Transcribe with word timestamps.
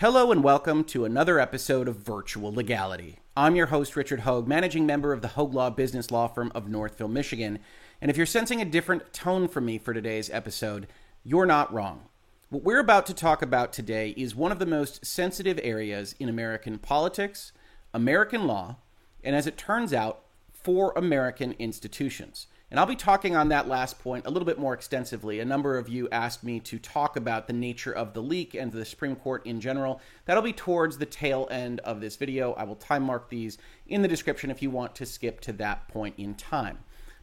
Hello 0.00 0.32
and 0.32 0.42
welcome 0.42 0.82
to 0.84 1.04
another 1.04 1.38
episode 1.38 1.86
of 1.86 1.96
Virtual 1.96 2.50
Legality. 2.50 3.18
I'm 3.36 3.54
your 3.54 3.66
host, 3.66 3.96
Richard 3.96 4.20
Hoeg, 4.20 4.46
managing 4.46 4.86
member 4.86 5.12
of 5.12 5.20
the 5.20 5.28
Hoeg 5.28 5.52
Law 5.52 5.68
Business 5.68 6.10
Law 6.10 6.26
Firm 6.26 6.50
of 6.54 6.70
Northville, 6.70 7.06
Michigan. 7.06 7.58
And 8.00 8.10
if 8.10 8.16
you're 8.16 8.24
sensing 8.24 8.62
a 8.62 8.64
different 8.64 9.12
tone 9.12 9.46
from 9.46 9.66
me 9.66 9.76
for 9.76 9.92
today's 9.92 10.30
episode, 10.30 10.86
you're 11.22 11.44
not 11.44 11.70
wrong. 11.70 12.04
What 12.48 12.62
we're 12.62 12.80
about 12.80 13.04
to 13.08 13.14
talk 13.14 13.42
about 13.42 13.74
today 13.74 14.14
is 14.16 14.34
one 14.34 14.50
of 14.50 14.58
the 14.58 14.64
most 14.64 15.04
sensitive 15.04 15.60
areas 15.62 16.14
in 16.18 16.30
American 16.30 16.78
politics, 16.78 17.52
American 17.92 18.46
law, 18.46 18.76
and 19.22 19.36
as 19.36 19.46
it 19.46 19.58
turns 19.58 19.92
out, 19.92 20.22
for 20.50 20.94
American 20.96 21.52
institutions. 21.58 22.46
And 22.70 22.78
I'll 22.78 22.86
be 22.86 22.94
talking 22.94 23.34
on 23.34 23.48
that 23.48 23.66
last 23.66 23.98
point 23.98 24.26
a 24.26 24.30
little 24.30 24.46
bit 24.46 24.58
more 24.58 24.74
extensively. 24.74 25.40
A 25.40 25.44
number 25.44 25.76
of 25.76 25.88
you 25.88 26.08
asked 26.10 26.44
me 26.44 26.60
to 26.60 26.78
talk 26.78 27.16
about 27.16 27.48
the 27.48 27.52
nature 27.52 27.92
of 27.92 28.14
the 28.14 28.22
leak 28.22 28.54
and 28.54 28.70
the 28.70 28.84
Supreme 28.84 29.16
Court 29.16 29.44
in 29.44 29.60
general. 29.60 30.00
That'll 30.24 30.42
be 30.42 30.52
towards 30.52 30.98
the 30.98 31.06
tail 31.06 31.48
end 31.50 31.80
of 31.80 32.00
this 32.00 32.14
video. 32.14 32.52
I 32.52 32.62
will 32.62 32.76
time 32.76 33.02
mark 33.02 33.28
these 33.28 33.58
in 33.88 34.02
the 34.02 34.08
description 34.08 34.52
if 34.52 34.62
you 34.62 34.70
want 34.70 34.94
to 34.96 35.06
skip 35.06 35.40
to 35.40 35.52
that 35.54 35.88
point 35.88 36.14
in 36.16 36.34
time. 36.34 36.78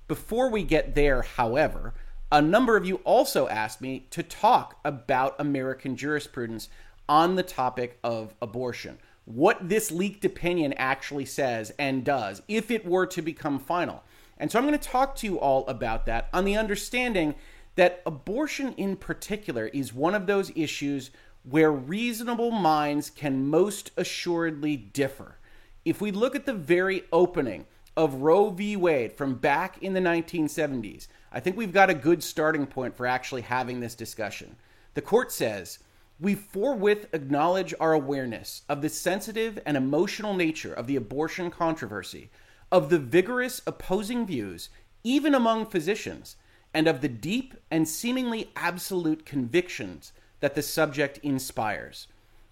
Before 0.10 0.50
we 0.50 0.64
get 0.64 0.96
there, 0.96 1.22
however, 1.22 1.94
a 2.30 2.42
number 2.42 2.76
of 2.76 2.86
you 2.86 2.98
also 3.06 3.48
asked 3.48 3.80
me 3.80 4.06
to 4.10 4.24
talk 4.24 4.80
about 4.84 5.40
American 5.40 5.96
jurisprudence 5.96 6.68
on 7.08 7.36
the 7.36 7.44
topic 7.44 8.00
of 8.04 8.34
abortion. 8.42 8.98
What 9.24 9.70
this 9.70 9.92
leaked 9.92 10.26
opinion 10.26 10.74
actually 10.74 11.26
says 11.26 11.72
and 11.80 12.04
does 12.04 12.42
if 12.50 12.70
it 12.70 12.86
were 12.86 13.06
to 13.08 13.22
become 13.22 13.60
final. 13.60 14.04
And 14.40 14.52
so 14.52 14.60
I'm 14.60 14.66
going 14.66 14.78
to 14.78 14.90
talk 14.90 15.16
to 15.18 15.28
you 15.28 15.40
all 15.40 15.66
about 15.68 16.06
that 16.06 16.30
on 16.34 16.46
the 16.46 16.58
understanding 16.58 17.36
that 17.76 18.02
abortion 18.06 18.74
in 18.74 18.96
particular 18.96 19.68
is 19.68 19.94
one 19.94 20.16
of 20.16 20.26
those 20.26 20.52
issues 20.56 21.12
where 21.44 21.72
reasonable 21.72 22.52
minds 22.52 23.10
can 23.10 23.48
most 23.48 23.92
assuredly 23.96 24.76
differ. 24.76 25.38
If 25.86 26.02
we 26.02 26.12
look 26.12 26.36
at 26.36 26.46
the 26.46 26.54
very 26.54 27.04
opening 27.14 27.66
of 27.96 28.16
Roe 28.16 28.50
v. 28.50 28.76
Wade 28.76 29.14
from 29.14 29.36
back 29.36 29.82
in 29.82 29.94
the 29.94 30.00
1970s, 30.00 31.08
I 31.32 31.40
think 31.40 31.56
we've 31.56 31.74
got 31.74 31.90
a 31.90 31.96
good 31.96 32.22
starting 32.22 32.68
point 32.68 32.96
for 32.96 33.08
actually 33.08 33.42
having 33.42 33.80
this 33.80 33.96
discussion. 33.96 34.56
The 34.94 35.02
court 35.02 35.32
says, 35.32 35.80
we 36.20 36.36
forthwith 36.36 37.08
acknowledge 37.14 37.74
our 37.80 37.94
awareness 37.94 38.64
of 38.68 38.82
the 38.82 38.90
sensitive 38.90 39.60
and 39.66 39.78
emotional 39.78 40.34
nature 40.34 40.74
of 40.74 40.88
the 40.88 40.96
abortion 40.96 41.52
controversy 41.52 42.30
of 42.72 42.90
the 42.90 43.00
vigorous 43.00 43.62
opposing 43.66 44.26
views, 44.26 44.70
even 45.04 45.34
among 45.34 45.66
physicians, 45.66 46.36
and 46.74 46.88
of 46.88 47.02
the 47.02 47.08
deep 47.08 47.56
and 47.72 47.88
seemingly 47.88 48.52
absolute 48.56 49.26
convictions 49.26 50.12
that 50.40 50.56
the 50.56 50.62
subject 50.62 51.18
inspires. 51.24 52.08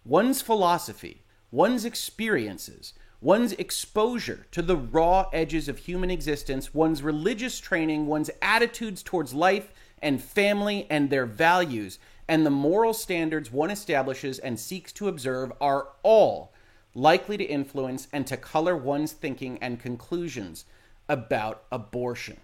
One's 0.05 0.41
philosophy, 0.41 1.21
one's 1.51 1.85
experiences, 1.85 2.93
one's 3.21 3.53
exposure 3.53 4.45
to 4.51 4.61
the 4.61 4.77
raw 4.77 5.27
edges 5.33 5.67
of 5.67 5.79
human 5.79 6.11
existence, 6.11 6.73
one's 6.73 7.03
religious 7.03 7.59
training, 7.59 8.07
one's 8.07 8.29
attitudes 8.41 9.03
towards 9.03 9.33
life 9.33 9.71
and 10.01 10.21
family 10.21 10.87
and 10.89 11.09
their 11.09 11.25
values, 11.25 11.99
and 12.27 12.45
the 12.45 12.51
moral 12.51 12.93
standards 12.93 13.51
one 13.51 13.71
establishes 13.71 14.39
and 14.39 14.59
seeks 14.59 14.91
to 14.91 15.07
observe 15.07 15.51
are 15.59 15.89
all 16.03 16.51
likely 16.95 17.37
to 17.37 17.43
influence 17.43 18.07
and 18.11 18.25
to 18.25 18.37
color 18.37 18.75
one's 18.75 19.11
thinking 19.11 19.59
and 19.61 19.79
conclusions 19.79 20.65
about 21.07 21.63
abortion. 21.71 22.39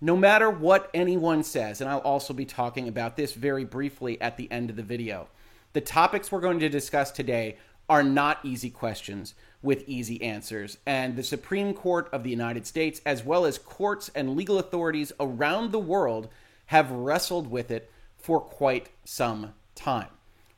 No 0.00 0.16
matter 0.16 0.48
what 0.48 0.90
anyone 0.94 1.42
says, 1.42 1.80
and 1.80 1.90
I'll 1.90 1.98
also 1.98 2.32
be 2.32 2.44
talking 2.44 2.88
about 2.88 3.16
this 3.16 3.34
very 3.34 3.64
briefly 3.64 4.20
at 4.20 4.36
the 4.36 4.50
end 4.50 4.70
of 4.70 4.76
the 4.76 4.82
video, 4.82 5.28
the 5.74 5.80
topics 5.80 6.30
we're 6.30 6.40
going 6.40 6.60
to 6.60 6.68
discuss 6.68 7.10
today 7.10 7.56
are 7.88 8.02
not 8.02 8.38
easy 8.44 8.70
questions 8.70 9.34
with 9.62 9.88
easy 9.88 10.22
answers. 10.22 10.78
And 10.86 11.16
the 11.16 11.22
Supreme 11.22 11.74
Court 11.74 12.08
of 12.12 12.22
the 12.24 12.30
United 12.30 12.66
States, 12.66 13.00
as 13.04 13.24
well 13.24 13.44
as 13.44 13.58
courts 13.58 14.10
and 14.14 14.36
legal 14.36 14.58
authorities 14.58 15.12
around 15.20 15.72
the 15.72 15.78
world, 15.78 16.28
have 16.66 16.90
wrestled 16.90 17.50
with 17.50 17.70
it 17.70 17.90
for 18.16 18.40
quite 18.40 18.88
some 19.04 19.54
time. 19.74 20.08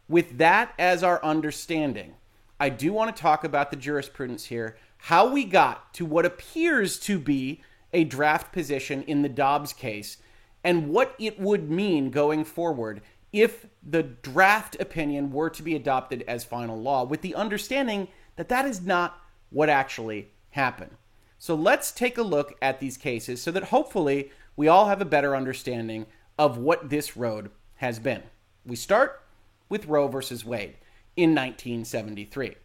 With 0.08 0.38
that 0.38 0.74
as 0.78 1.02
our 1.02 1.22
understanding, 1.24 2.14
I 2.58 2.68
do 2.68 2.92
want 2.92 3.14
to 3.14 3.20
talk 3.20 3.44
about 3.44 3.70
the 3.70 3.76
jurisprudence 3.76 4.44
here, 4.46 4.76
how 4.96 5.30
we 5.30 5.44
got 5.44 5.92
to 5.94 6.04
what 6.04 6.24
appears 6.24 6.98
to 7.00 7.18
be 7.18 7.62
a 7.92 8.04
draft 8.04 8.52
position 8.52 9.02
in 9.02 9.22
the 9.22 9.28
Dobbs 9.28 9.72
case, 9.72 10.18
and 10.62 10.88
what 10.88 11.14
it 11.18 11.38
would 11.38 11.70
mean 11.70 12.10
going 12.10 12.44
forward 12.44 13.02
if 13.32 13.66
the 13.82 14.02
draft 14.02 14.76
opinion 14.80 15.32
were 15.32 15.50
to 15.50 15.62
be 15.62 15.74
adopted 15.74 16.22
as 16.28 16.44
final 16.44 16.80
law, 16.80 17.04
with 17.04 17.20
the 17.20 17.34
understanding 17.34 18.08
that 18.36 18.48
that 18.48 18.64
is 18.64 18.80
not 18.80 19.20
what 19.50 19.68
actually 19.68 20.28
happened. 20.50 20.92
So 21.38 21.54
let's 21.54 21.92
take 21.92 22.16
a 22.16 22.22
look 22.22 22.54
at 22.62 22.80
these 22.80 22.96
cases 22.96 23.42
so 23.42 23.50
that 23.50 23.64
hopefully 23.64 24.30
we 24.56 24.68
all 24.68 24.86
have 24.86 25.00
a 25.00 25.04
better 25.04 25.34
understanding 25.34 26.06
of 26.38 26.58
what 26.58 26.90
this 26.90 27.16
road 27.16 27.50
has 27.76 27.98
been. 27.98 28.22
We 28.64 28.76
start 28.76 29.22
with 29.68 29.86
Roe 29.86 30.08
versus 30.08 30.44
Wade 30.44 30.76
in 31.16 31.30
1973. 31.30 32.56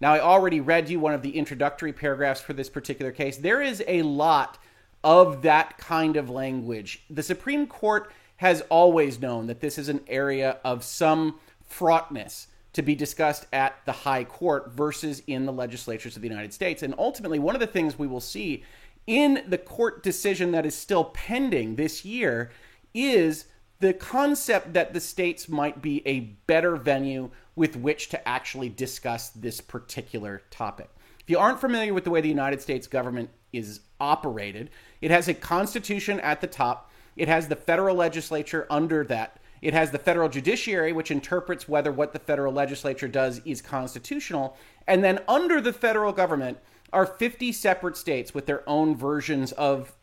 Now, 0.00 0.12
I 0.12 0.20
already 0.20 0.60
read 0.60 0.88
you 0.88 1.00
one 1.00 1.14
of 1.14 1.22
the 1.22 1.36
introductory 1.36 1.92
paragraphs 1.92 2.40
for 2.40 2.52
this 2.52 2.68
particular 2.68 3.12
case. 3.12 3.38
There 3.38 3.62
is 3.62 3.82
a 3.86 4.02
lot 4.02 4.58
of 5.02 5.42
that 5.42 5.78
kind 5.78 6.16
of 6.16 6.28
language. 6.28 7.04
The 7.08 7.22
Supreme 7.22 7.66
Court 7.66 8.12
has 8.36 8.60
always 8.68 9.20
known 9.20 9.46
that 9.46 9.60
this 9.60 9.78
is 9.78 9.88
an 9.88 10.00
area 10.06 10.58
of 10.64 10.84
some 10.84 11.38
fraughtness 11.66 12.48
to 12.74 12.82
be 12.82 12.94
discussed 12.94 13.46
at 13.54 13.74
the 13.86 13.92
high 13.92 14.24
court 14.24 14.70
versus 14.72 15.22
in 15.26 15.46
the 15.46 15.52
legislatures 15.52 16.14
of 16.14 16.20
the 16.20 16.28
United 16.28 16.52
States. 16.52 16.82
And 16.82 16.94
ultimately, 16.98 17.38
one 17.38 17.54
of 17.54 17.60
the 17.60 17.66
things 17.66 17.98
we 17.98 18.06
will 18.06 18.20
see 18.20 18.64
in 19.06 19.42
the 19.48 19.56
court 19.56 20.02
decision 20.02 20.50
that 20.52 20.66
is 20.66 20.74
still 20.74 21.04
pending 21.04 21.76
this 21.76 22.04
year 22.04 22.50
is 22.92 23.46
the 23.78 23.94
concept 23.94 24.74
that 24.74 24.92
the 24.92 25.00
states 25.00 25.48
might 25.48 25.80
be 25.80 26.06
a 26.06 26.20
better 26.20 26.76
venue 26.76 27.30
with 27.56 27.76
which 27.76 28.10
to 28.10 28.28
actually 28.28 28.68
discuss 28.68 29.30
this 29.30 29.60
particular 29.60 30.42
topic. 30.50 30.88
If 31.20 31.30
you 31.30 31.38
aren't 31.38 31.60
familiar 31.60 31.92
with 31.92 32.04
the 32.04 32.10
way 32.10 32.20
the 32.20 32.28
United 32.28 32.60
States 32.60 32.86
government 32.86 33.30
is 33.52 33.80
operated, 33.98 34.70
it 35.00 35.10
has 35.10 35.26
a 35.26 35.34
constitution 35.34 36.20
at 36.20 36.40
the 36.40 36.46
top, 36.46 36.92
it 37.16 37.26
has 37.26 37.48
the 37.48 37.56
federal 37.56 37.96
legislature 37.96 38.66
under 38.70 39.02
that. 39.04 39.40
It 39.62 39.72
has 39.72 39.90
the 39.90 39.98
federal 39.98 40.28
judiciary, 40.28 40.92
which 40.92 41.10
interprets 41.10 41.66
whether 41.66 41.90
what 41.90 42.12
the 42.12 42.18
federal 42.18 42.52
legislature 42.52 43.08
does 43.08 43.40
is 43.44 43.62
constitutional. 43.62 44.56
And 44.86 45.02
then 45.02 45.20
under 45.26 45.60
the 45.60 45.72
federal 45.72 46.12
government 46.12 46.58
are 46.92 47.06
50 47.06 47.52
separate 47.52 47.96
states 47.96 48.34
with 48.34 48.46
their 48.46 48.68
own 48.68 48.94
versions 48.94 49.52
of, 49.52 49.94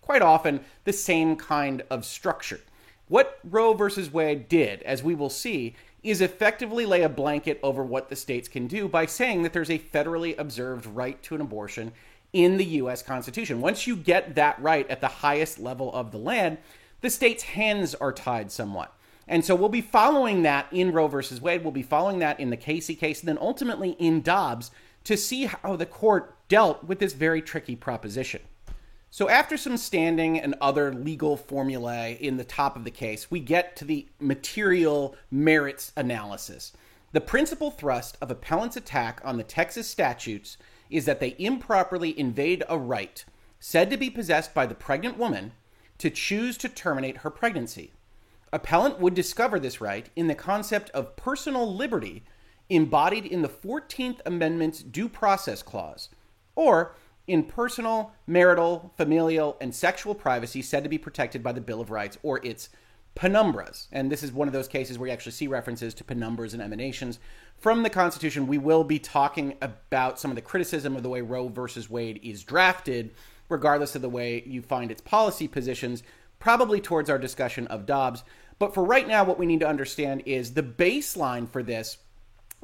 quite 0.00 0.22
often, 0.22 0.64
the 0.84 0.92
same 0.92 1.36
kind 1.36 1.82
of 1.90 2.04
structure. 2.04 2.60
What 3.08 3.38
Roe 3.44 3.74
versus 3.74 4.10
Wade 4.10 4.48
did, 4.48 4.82
as 4.82 5.02
we 5.02 5.14
will 5.14 5.30
see, 5.30 5.76
is 6.02 6.20
effectively 6.20 6.84
lay 6.84 7.02
a 7.02 7.08
blanket 7.08 7.60
over 7.62 7.82
what 7.84 8.08
the 8.08 8.16
states 8.16 8.48
can 8.48 8.66
do 8.66 8.88
by 8.88 9.06
saying 9.06 9.42
that 9.42 9.52
there's 9.52 9.70
a 9.70 9.78
federally 9.78 10.36
observed 10.38 10.86
right 10.86 11.22
to 11.22 11.34
an 11.34 11.40
abortion 11.40 11.92
in 12.32 12.56
the 12.56 12.64
U.S. 12.64 13.02
Constitution. 13.02 13.60
Once 13.60 13.86
you 13.86 13.94
get 13.94 14.34
that 14.34 14.60
right 14.60 14.88
at 14.90 15.00
the 15.00 15.08
highest 15.08 15.58
level 15.58 15.92
of 15.92 16.10
the 16.10 16.18
land, 16.18 16.58
the 17.00 17.10
state's 17.10 17.42
hands 17.42 17.94
are 17.94 18.12
tied 18.12 18.50
somewhat. 18.50 18.94
And 19.28 19.44
so 19.44 19.54
we'll 19.54 19.68
be 19.68 19.80
following 19.80 20.42
that 20.42 20.66
in 20.72 20.92
Roe 20.92 21.06
versus 21.06 21.40
Wade. 21.40 21.62
We'll 21.62 21.72
be 21.72 21.82
following 21.82 22.18
that 22.18 22.40
in 22.40 22.50
the 22.50 22.56
Casey 22.56 22.94
case, 22.94 23.20
and 23.20 23.28
then 23.28 23.38
ultimately 23.40 23.90
in 23.98 24.22
Dobbs 24.22 24.70
to 25.04 25.16
see 25.16 25.44
how 25.44 25.76
the 25.76 25.86
court 25.86 26.36
dealt 26.48 26.84
with 26.84 26.98
this 26.98 27.12
very 27.12 27.42
tricky 27.42 27.76
proposition. 27.76 28.40
So, 29.14 29.28
after 29.28 29.58
some 29.58 29.76
standing 29.76 30.40
and 30.40 30.54
other 30.58 30.90
legal 30.90 31.36
formulae 31.36 32.16
in 32.18 32.38
the 32.38 32.44
top 32.44 32.76
of 32.76 32.84
the 32.84 32.90
case, 32.90 33.30
we 33.30 33.40
get 33.40 33.76
to 33.76 33.84
the 33.84 34.06
material 34.18 35.14
merits 35.30 35.92
analysis. 35.98 36.72
The 37.12 37.20
principal 37.20 37.70
thrust 37.70 38.16
of 38.22 38.30
appellant's 38.30 38.78
attack 38.78 39.20
on 39.22 39.36
the 39.36 39.44
Texas 39.44 39.86
statutes 39.86 40.56
is 40.88 41.04
that 41.04 41.20
they 41.20 41.36
improperly 41.38 42.18
invade 42.18 42.64
a 42.70 42.78
right 42.78 43.22
said 43.60 43.90
to 43.90 43.98
be 43.98 44.08
possessed 44.08 44.54
by 44.54 44.64
the 44.64 44.74
pregnant 44.74 45.18
woman 45.18 45.52
to 45.98 46.08
choose 46.08 46.56
to 46.56 46.70
terminate 46.70 47.18
her 47.18 47.28
pregnancy. 47.28 47.92
Appellant 48.50 48.98
would 48.98 49.12
discover 49.12 49.60
this 49.60 49.78
right 49.78 50.08
in 50.16 50.28
the 50.28 50.34
concept 50.34 50.88
of 50.92 51.16
personal 51.16 51.70
liberty 51.70 52.24
embodied 52.70 53.26
in 53.26 53.42
the 53.42 53.48
14th 53.50 54.20
Amendment's 54.24 54.82
Due 54.82 55.10
Process 55.10 55.62
Clause, 55.62 56.08
or 56.54 56.94
in 57.32 57.42
personal, 57.42 58.12
marital, 58.26 58.92
familial, 58.98 59.56
and 59.58 59.74
sexual 59.74 60.14
privacy 60.14 60.60
said 60.60 60.82
to 60.82 60.90
be 60.90 60.98
protected 60.98 61.42
by 61.42 61.50
the 61.50 61.62
Bill 61.62 61.80
of 61.80 61.90
Rights 61.90 62.18
or 62.22 62.44
its 62.44 62.68
penumbras. 63.16 63.86
And 63.90 64.12
this 64.12 64.22
is 64.22 64.32
one 64.32 64.48
of 64.48 64.52
those 64.52 64.68
cases 64.68 64.98
where 64.98 65.06
you 65.06 65.14
actually 65.14 65.32
see 65.32 65.46
references 65.46 65.94
to 65.94 66.04
penumbras 66.04 66.52
and 66.52 66.60
emanations 66.60 67.18
from 67.56 67.82
the 67.82 67.88
Constitution. 67.88 68.46
We 68.46 68.58
will 68.58 68.84
be 68.84 68.98
talking 68.98 69.56
about 69.62 70.20
some 70.20 70.30
of 70.30 70.34
the 70.34 70.42
criticism 70.42 70.94
of 70.94 71.02
the 71.02 71.08
way 71.08 71.22
Roe 71.22 71.48
versus 71.48 71.88
Wade 71.88 72.20
is 72.22 72.44
drafted, 72.44 73.14
regardless 73.48 73.96
of 73.96 74.02
the 74.02 74.10
way 74.10 74.42
you 74.46 74.60
find 74.60 74.90
its 74.90 75.00
policy 75.00 75.48
positions, 75.48 76.02
probably 76.38 76.82
towards 76.82 77.08
our 77.08 77.18
discussion 77.18 77.66
of 77.68 77.86
Dobbs. 77.86 78.24
But 78.58 78.74
for 78.74 78.84
right 78.84 79.08
now, 79.08 79.24
what 79.24 79.38
we 79.38 79.46
need 79.46 79.60
to 79.60 79.68
understand 79.68 80.22
is 80.26 80.52
the 80.52 80.62
baseline 80.62 81.48
for 81.48 81.62
this 81.62 81.96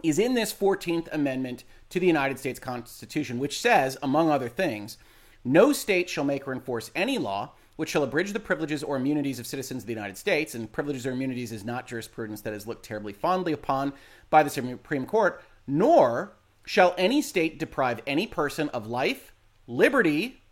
is 0.05 0.19
in 0.19 0.35
this 0.35 0.53
14th 0.53 1.09
Amendment 1.11 1.65
to 1.91 2.01
the 2.01 2.07
United 2.07 2.39
States 2.39 2.59
Constitution, 2.59 3.39
which 3.39 3.61
says, 3.61 3.97
among 4.03 4.31
other 4.31 4.49
things, 4.49 4.99
no 5.45 5.73
state 5.73 6.11
shall 6.11 6.25
make 6.25 6.47
or 6.47 6.53
enforce 6.53 6.91
any 6.95 7.19
law 7.19 7.53
which 7.77 7.91
shall 7.91 8.03
abridge 8.03 8.33
the 8.33 8.41
privileges 8.41 8.83
or 8.83 8.97
immunities 8.97 9.39
of 9.39 9.47
citizens 9.47 9.85
of 9.85 9.87
the 9.87 9.93
United 9.93 10.19
States. 10.19 10.57
And 10.57 10.71
privileges 10.71 11.07
or 11.07 11.13
immunities 11.13 11.53
is 11.53 11.65
not 11.65 11.87
jurisprudence 11.87 12.41
that 12.41 12.53
is 12.53 12.67
looked 12.67 12.85
terribly 12.85 13.13
fondly 13.13 13.53
upon 13.53 13.93
by 14.31 14.43
the 14.43 14.51
Supreme 14.51 15.07
Court, 15.07 15.41
nor 15.69 16.33
shall 16.65 16.93
any 16.99 17.23
state 17.23 17.57
deprive 17.57 18.03
any 18.05 18.27
person 18.27 18.69
of 18.71 18.89
life, 18.89 19.33
liberty, 19.69 20.43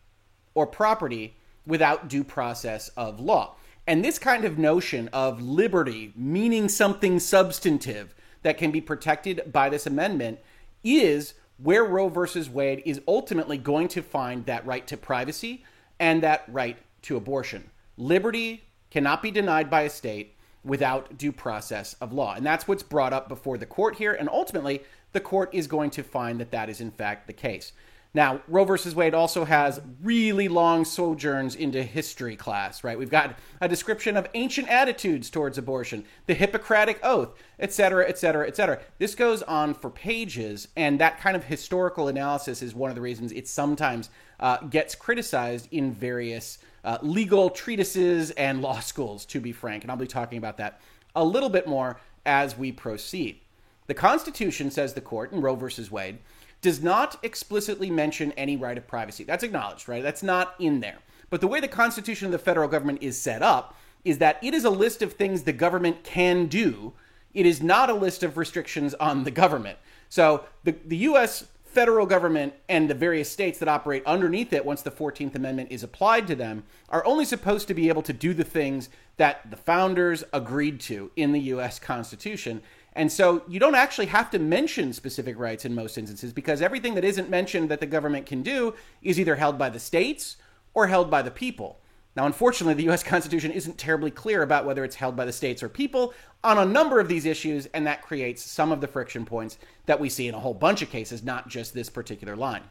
or 0.54 0.68
property 0.68 1.36
without 1.66 2.06
due 2.06 2.22
process 2.22 2.90
of 2.90 3.18
law. 3.18 3.56
And 3.88 4.04
this 4.04 4.20
kind 4.20 4.44
of 4.44 4.56
notion 4.56 5.08
of 5.12 5.42
liberty 5.42 6.12
meaning 6.14 6.68
something 6.68 7.18
substantive 7.18 8.14
that 8.42 8.56
can 8.56 8.70
be 8.70 8.80
protected 8.80 9.52
by 9.52 9.68
this 9.68 9.84
amendment 9.84 10.38
is 10.86 11.34
where 11.58 11.84
Roe 11.84 12.08
versus 12.08 12.48
Wade 12.48 12.82
is 12.84 13.00
ultimately 13.08 13.58
going 13.58 13.88
to 13.88 14.02
find 14.02 14.46
that 14.46 14.66
right 14.66 14.86
to 14.86 14.96
privacy 14.96 15.64
and 15.98 16.22
that 16.22 16.44
right 16.48 16.76
to 17.02 17.16
abortion. 17.16 17.70
Liberty 17.96 18.64
cannot 18.90 19.22
be 19.22 19.30
denied 19.30 19.70
by 19.70 19.82
a 19.82 19.90
state 19.90 20.36
without 20.64 21.16
due 21.16 21.32
process 21.32 21.94
of 22.00 22.12
law. 22.12 22.34
And 22.34 22.44
that's 22.44 22.68
what's 22.68 22.82
brought 22.82 23.12
up 23.12 23.28
before 23.28 23.56
the 23.56 23.66
court 23.66 23.96
here. 23.96 24.12
And 24.12 24.28
ultimately, 24.28 24.82
the 25.12 25.20
court 25.20 25.50
is 25.52 25.66
going 25.66 25.90
to 25.90 26.02
find 26.02 26.40
that 26.40 26.50
that 26.50 26.68
is 26.68 26.80
in 26.80 26.90
fact 26.90 27.26
the 27.26 27.32
case. 27.32 27.72
Now, 28.16 28.40
Roe 28.48 28.64
versus 28.64 28.94
Wade 28.94 29.12
also 29.12 29.44
has 29.44 29.78
really 30.02 30.48
long 30.48 30.86
sojourns 30.86 31.54
into 31.54 31.82
history 31.82 32.34
class, 32.34 32.82
right? 32.82 32.98
We've 32.98 33.10
got 33.10 33.38
a 33.60 33.68
description 33.68 34.16
of 34.16 34.26
ancient 34.32 34.70
attitudes 34.70 35.28
towards 35.28 35.58
abortion, 35.58 36.02
the 36.24 36.32
Hippocratic 36.32 36.98
Oath, 37.02 37.34
et 37.60 37.74
cetera, 37.74 38.08
et 38.08 38.16
cetera, 38.16 38.46
et 38.48 38.56
cetera. 38.56 38.80
This 38.98 39.14
goes 39.14 39.42
on 39.42 39.74
for 39.74 39.90
pages, 39.90 40.68
and 40.76 40.98
that 40.98 41.20
kind 41.20 41.36
of 41.36 41.44
historical 41.44 42.08
analysis 42.08 42.62
is 42.62 42.74
one 42.74 42.88
of 42.88 42.96
the 42.96 43.02
reasons 43.02 43.32
it 43.32 43.46
sometimes 43.48 44.08
uh, 44.40 44.60
gets 44.68 44.94
criticized 44.94 45.68
in 45.70 45.92
various 45.92 46.56
uh, 46.84 46.96
legal 47.02 47.50
treatises 47.50 48.30
and 48.30 48.62
law 48.62 48.80
schools, 48.80 49.26
to 49.26 49.40
be 49.40 49.52
frank. 49.52 49.84
And 49.84 49.90
I'll 49.90 49.98
be 49.98 50.06
talking 50.06 50.38
about 50.38 50.56
that 50.56 50.80
a 51.14 51.22
little 51.22 51.50
bit 51.50 51.66
more 51.66 52.00
as 52.24 52.56
we 52.56 52.72
proceed. 52.72 53.40
The 53.88 53.94
Constitution, 53.94 54.70
says 54.70 54.94
the 54.94 55.02
court 55.02 55.32
in 55.32 55.42
Roe 55.42 55.54
versus 55.54 55.90
Wade, 55.90 56.18
does 56.60 56.82
not 56.82 57.18
explicitly 57.22 57.90
mention 57.90 58.32
any 58.32 58.56
right 58.56 58.78
of 58.78 58.86
privacy. 58.86 59.24
That's 59.24 59.44
acknowledged, 59.44 59.88
right? 59.88 60.02
That's 60.02 60.22
not 60.22 60.54
in 60.58 60.80
there. 60.80 60.98
But 61.30 61.40
the 61.40 61.48
way 61.48 61.60
the 61.60 61.68
Constitution 61.68 62.26
of 62.26 62.32
the 62.32 62.38
federal 62.38 62.68
government 62.68 63.02
is 63.02 63.20
set 63.20 63.42
up 63.42 63.76
is 64.04 64.18
that 64.18 64.38
it 64.42 64.54
is 64.54 64.64
a 64.64 64.70
list 64.70 65.02
of 65.02 65.12
things 65.12 65.42
the 65.42 65.52
government 65.52 66.04
can 66.04 66.46
do. 66.46 66.92
It 67.34 67.44
is 67.44 67.62
not 67.62 67.90
a 67.90 67.94
list 67.94 68.22
of 68.22 68.36
restrictions 68.36 68.94
on 68.94 69.24
the 69.24 69.30
government. 69.30 69.78
So 70.08 70.44
the, 70.64 70.76
the 70.86 70.96
U.S. 70.98 71.46
federal 71.64 72.06
government 72.06 72.54
and 72.68 72.88
the 72.88 72.94
various 72.94 73.28
states 73.28 73.58
that 73.58 73.68
operate 73.68 74.04
underneath 74.06 74.52
it, 74.52 74.64
once 74.64 74.82
the 74.82 74.90
14th 74.90 75.34
Amendment 75.34 75.72
is 75.72 75.82
applied 75.82 76.26
to 76.28 76.36
them, 76.36 76.62
are 76.88 77.04
only 77.04 77.24
supposed 77.24 77.66
to 77.68 77.74
be 77.74 77.88
able 77.88 78.02
to 78.02 78.12
do 78.12 78.32
the 78.32 78.44
things 78.44 78.88
that 79.16 79.50
the 79.50 79.56
founders 79.56 80.22
agreed 80.32 80.78
to 80.80 81.10
in 81.16 81.32
the 81.32 81.40
U.S. 81.40 81.78
Constitution. 81.78 82.62
And 82.96 83.12
so 83.12 83.42
you 83.46 83.60
don't 83.60 83.74
actually 83.74 84.06
have 84.06 84.30
to 84.30 84.38
mention 84.38 84.94
specific 84.94 85.38
rights 85.38 85.66
in 85.66 85.74
most 85.74 85.98
instances 85.98 86.32
because 86.32 86.62
everything 86.62 86.94
that 86.94 87.04
isn't 87.04 87.28
mentioned 87.28 87.68
that 87.68 87.78
the 87.78 87.86
government 87.86 88.24
can 88.24 88.42
do 88.42 88.74
is 89.02 89.20
either 89.20 89.36
held 89.36 89.58
by 89.58 89.68
the 89.68 89.78
states 89.78 90.38
or 90.72 90.86
held 90.86 91.10
by 91.10 91.20
the 91.20 91.30
people. 91.30 91.78
Now, 92.16 92.24
unfortunately, 92.24 92.72
the 92.72 92.90
US 92.90 93.02
Constitution 93.12 93.52
isn't 93.52 93.76
terribly 93.76 94.10
clear 94.10 94.42
about 94.42 94.64
whether 94.64 94.82
it's 94.82 94.96
held 94.96 95.14
by 95.14 95.26
the 95.26 95.32
states 95.32 95.62
or 95.62 95.68
people 95.68 96.14
on 96.42 96.56
a 96.56 96.64
number 96.64 96.98
of 96.98 97.06
these 97.06 97.26
issues, 97.26 97.66
and 97.66 97.86
that 97.86 98.00
creates 98.00 98.42
some 98.42 98.72
of 98.72 98.80
the 98.80 98.88
friction 98.88 99.26
points 99.26 99.58
that 99.84 100.00
we 100.00 100.08
see 100.08 100.26
in 100.26 100.34
a 100.34 100.40
whole 100.40 100.54
bunch 100.54 100.80
of 100.80 100.88
cases, 100.88 101.22
not 101.22 101.48
just 101.48 101.74
this 101.74 101.90
particular 101.90 102.34
line. 102.34 102.62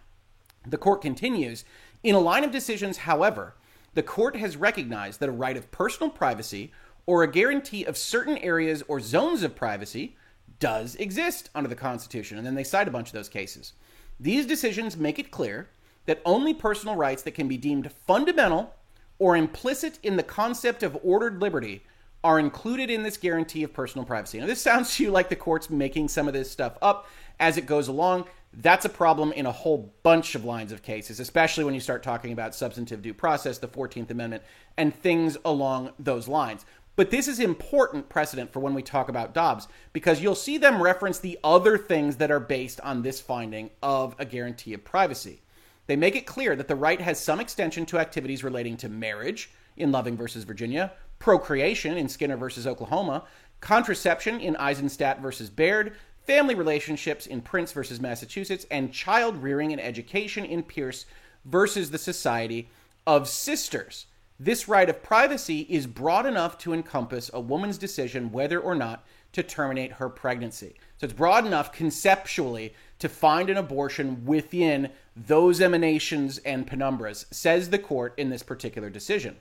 The 0.65 0.79
court 0.79 1.03
continues 1.03 1.65
In 2.01 2.15
a 2.15 2.19
line 2.19 2.43
of 2.43 2.51
decisions, 2.51 2.97
however, 2.97 3.53
the 3.93 4.01
court 4.01 4.35
has 4.37 4.57
recognized 4.57 5.19
that 5.19 5.29
a 5.29 5.31
right 5.31 5.55
of 5.55 5.69
personal 5.71 6.09
privacy 6.09 6.71
or 7.05 7.23
a 7.23 7.31
guarantee 7.31 7.83
of 7.83 7.97
certain 7.97 8.37
areas 8.39 8.83
or 8.87 8.99
zones 8.99 9.43
of 9.43 9.55
privacy 9.55 10.15
does 10.59 10.95
exist 10.95 11.49
under 11.53 11.69
the 11.69 11.75
Constitution. 11.75 12.37
And 12.37 12.45
then 12.45 12.55
they 12.55 12.63
cite 12.63 12.87
a 12.87 12.91
bunch 12.91 13.09
of 13.09 13.13
those 13.13 13.29
cases. 13.29 13.73
These 14.19 14.45
decisions 14.45 14.97
make 14.97 15.19
it 15.19 15.31
clear 15.31 15.69
that 16.05 16.21
only 16.25 16.53
personal 16.53 16.95
rights 16.95 17.23
that 17.23 17.33
can 17.33 17.47
be 17.47 17.57
deemed 17.57 17.91
fundamental 18.07 18.73
or 19.19 19.35
implicit 19.35 19.99
in 20.03 20.15
the 20.15 20.23
concept 20.23 20.83
of 20.83 20.97
ordered 21.03 21.41
liberty 21.41 21.83
are 22.23 22.39
included 22.39 22.89
in 22.89 23.03
this 23.03 23.17
guarantee 23.17 23.63
of 23.63 23.73
personal 23.73 24.05
privacy. 24.05 24.39
Now, 24.39 24.47
this 24.47 24.61
sounds 24.61 24.95
to 24.95 25.03
you 25.03 25.11
like 25.11 25.29
the 25.29 25.35
court's 25.35 25.69
making 25.69 26.07
some 26.07 26.27
of 26.27 26.33
this 26.33 26.49
stuff 26.49 26.77
up 26.81 27.07
as 27.39 27.57
it 27.57 27.65
goes 27.67 27.87
along. 27.87 28.25
That's 28.51 28.85
a 28.85 28.89
problem 28.89 29.31
in 29.33 29.45
a 29.45 29.51
whole 29.51 29.93
bunch 30.01 30.33
of 30.33 30.45
lines 30.45 30.71
of 30.71 30.81
cases, 30.81 31.19
especially 31.19 31.65
when 31.65 31.73
you 31.73 31.79
start 31.79 32.01
talking 32.01 32.31
about 32.31 32.55
substantive 32.55 33.01
due 33.01 33.13
process, 33.13 33.57
the 33.57 33.67
14th 33.67 34.09
Amendment, 34.09 34.43
and 34.77 34.95
things 34.95 35.37
along 35.45 35.91
those 35.99 36.27
lines. 36.27 36.65
But 36.95 37.11
this 37.11 37.27
is 37.27 37.39
important 37.39 38.07
precedent 38.07 38.53
for 38.53 38.61
when 38.61 38.73
we 38.73 38.81
talk 38.81 39.09
about 39.09 39.33
Dobbs 39.33 39.67
because 39.91 40.21
you'll 40.21 40.35
see 40.35 40.57
them 40.57 40.81
reference 40.81 41.19
the 41.19 41.37
other 41.43 41.77
things 41.77 42.17
that 42.17 42.31
are 42.31 42.39
based 42.39 42.79
on 42.81 43.01
this 43.01 43.19
finding 43.19 43.69
of 43.83 44.15
a 44.17 44.25
guarantee 44.25 44.73
of 44.73 44.85
privacy. 44.85 45.41
They 45.87 45.95
make 45.95 46.15
it 46.15 46.25
clear 46.25 46.55
that 46.55 46.67
the 46.67 46.75
right 46.75 47.01
has 47.01 47.19
some 47.19 47.39
extension 47.39 47.85
to 47.87 47.99
activities 47.99 48.43
relating 48.43 48.77
to 48.77 48.89
marriage 48.89 49.51
in 49.77 49.91
Loving 49.91 50.15
versus 50.15 50.45
Virginia, 50.45 50.93
procreation 51.19 51.97
in 51.97 52.07
Skinner 52.07 52.37
versus 52.37 52.65
Oklahoma, 52.65 53.25
contraception 53.59 54.39
in 54.39 54.55
Eisenstadt 54.55 55.21
versus 55.21 55.49
Baird, 55.49 55.93
family 56.25 56.55
relationships 56.55 57.27
in 57.27 57.41
Prince 57.41 57.71
versus 57.71 57.99
Massachusetts, 57.99 58.65
and 58.71 58.93
child 58.93 59.43
rearing 59.43 59.71
and 59.71 59.81
education 59.81 60.45
in 60.45 60.63
Pierce 60.63 61.05
versus 61.43 61.91
the 61.91 61.97
Society 61.97 62.69
of 63.05 63.27
Sisters. 63.27 64.07
This 64.39 64.67
right 64.67 64.89
of 64.89 65.01
privacy 65.01 65.61
is 65.69 65.87
broad 65.87 66.25
enough 66.25 66.57
to 66.57 66.73
encompass 66.73 67.31
a 67.33 67.39
woman's 67.39 67.77
decision 67.77 68.33
whether 68.33 68.59
or 68.59 68.75
not 68.75 69.05
to 69.31 69.41
terminate 69.41 69.93
her 69.93 70.09
pregnancy. 70.09 70.75
So 70.97 71.05
it's 71.05 71.13
broad 71.13 71.45
enough 71.45 71.71
conceptually 71.71 72.73
to 72.99 73.07
find 73.07 73.49
an 73.49 73.55
abortion 73.55 74.25
within 74.25 74.89
those 75.15 75.61
emanations 75.61 76.39
and 76.39 76.67
penumbras, 76.67 77.33
says 77.33 77.69
the 77.69 77.79
court 77.79 78.13
in 78.17 78.29
this 78.29 78.43
particular 78.43 78.89
decision. 78.89 79.37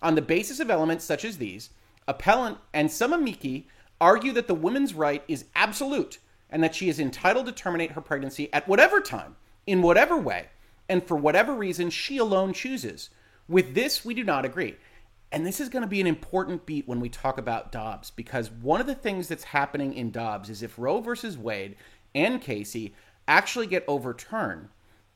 On 0.00 0.14
the 0.14 0.22
basis 0.22 0.60
of 0.60 0.70
elements 0.70 1.04
such 1.04 1.26
as 1.26 1.36
these, 1.36 1.68
appellant 2.06 2.56
and 2.72 2.90
some 2.90 3.12
amici 3.12 3.68
argue 4.00 4.32
that 4.32 4.46
the 4.46 4.54
woman's 4.54 4.94
right 4.94 5.22
is 5.28 5.44
absolute 5.54 6.20
and 6.48 6.64
that 6.64 6.74
she 6.74 6.88
is 6.88 6.98
entitled 6.98 7.44
to 7.44 7.52
terminate 7.52 7.92
her 7.92 8.00
pregnancy 8.00 8.50
at 8.54 8.66
whatever 8.66 9.02
time, 9.02 9.36
in 9.66 9.82
whatever 9.82 10.16
way, 10.16 10.46
and 10.88 11.04
for 11.04 11.18
whatever 11.18 11.54
reason 11.54 11.90
she 11.90 12.16
alone 12.16 12.54
chooses 12.54 13.10
with 13.48 13.74
this, 13.74 14.04
we 14.04 14.14
do 14.14 14.24
not 14.24 14.44
agree. 14.44 14.76
And 15.30 15.44
this 15.44 15.60
is 15.60 15.68
going 15.68 15.82
to 15.82 15.88
be 15.88 16.00
an 16.00 16.06
important 16.06 16.64
beat 16.64 16.88
when 16.88 17.00
we 17.00 17.08
talk 17.08 17.38
about 17.38 17.72
Dobbs, 17.72 18.10
because 18.10 18.50
one 18.50 18.80
of 18.80 18.86
the 18.86 18.94
things 18.94 19.28
that's 19.28 19.44
happening 19.44 19.92
in 19.94 20.10
Dobbs 20.10 20.48
is 20.48 20.62
if 20.62 20.78
Roe 20.78 21.00
versus 21.00 21.36
Wade 21.36 21.76
and 22.14 22.40
Casey 22.40 22.94
actually 23.26 23.66
get 23.66 23.84
overturned, 23.86 24.68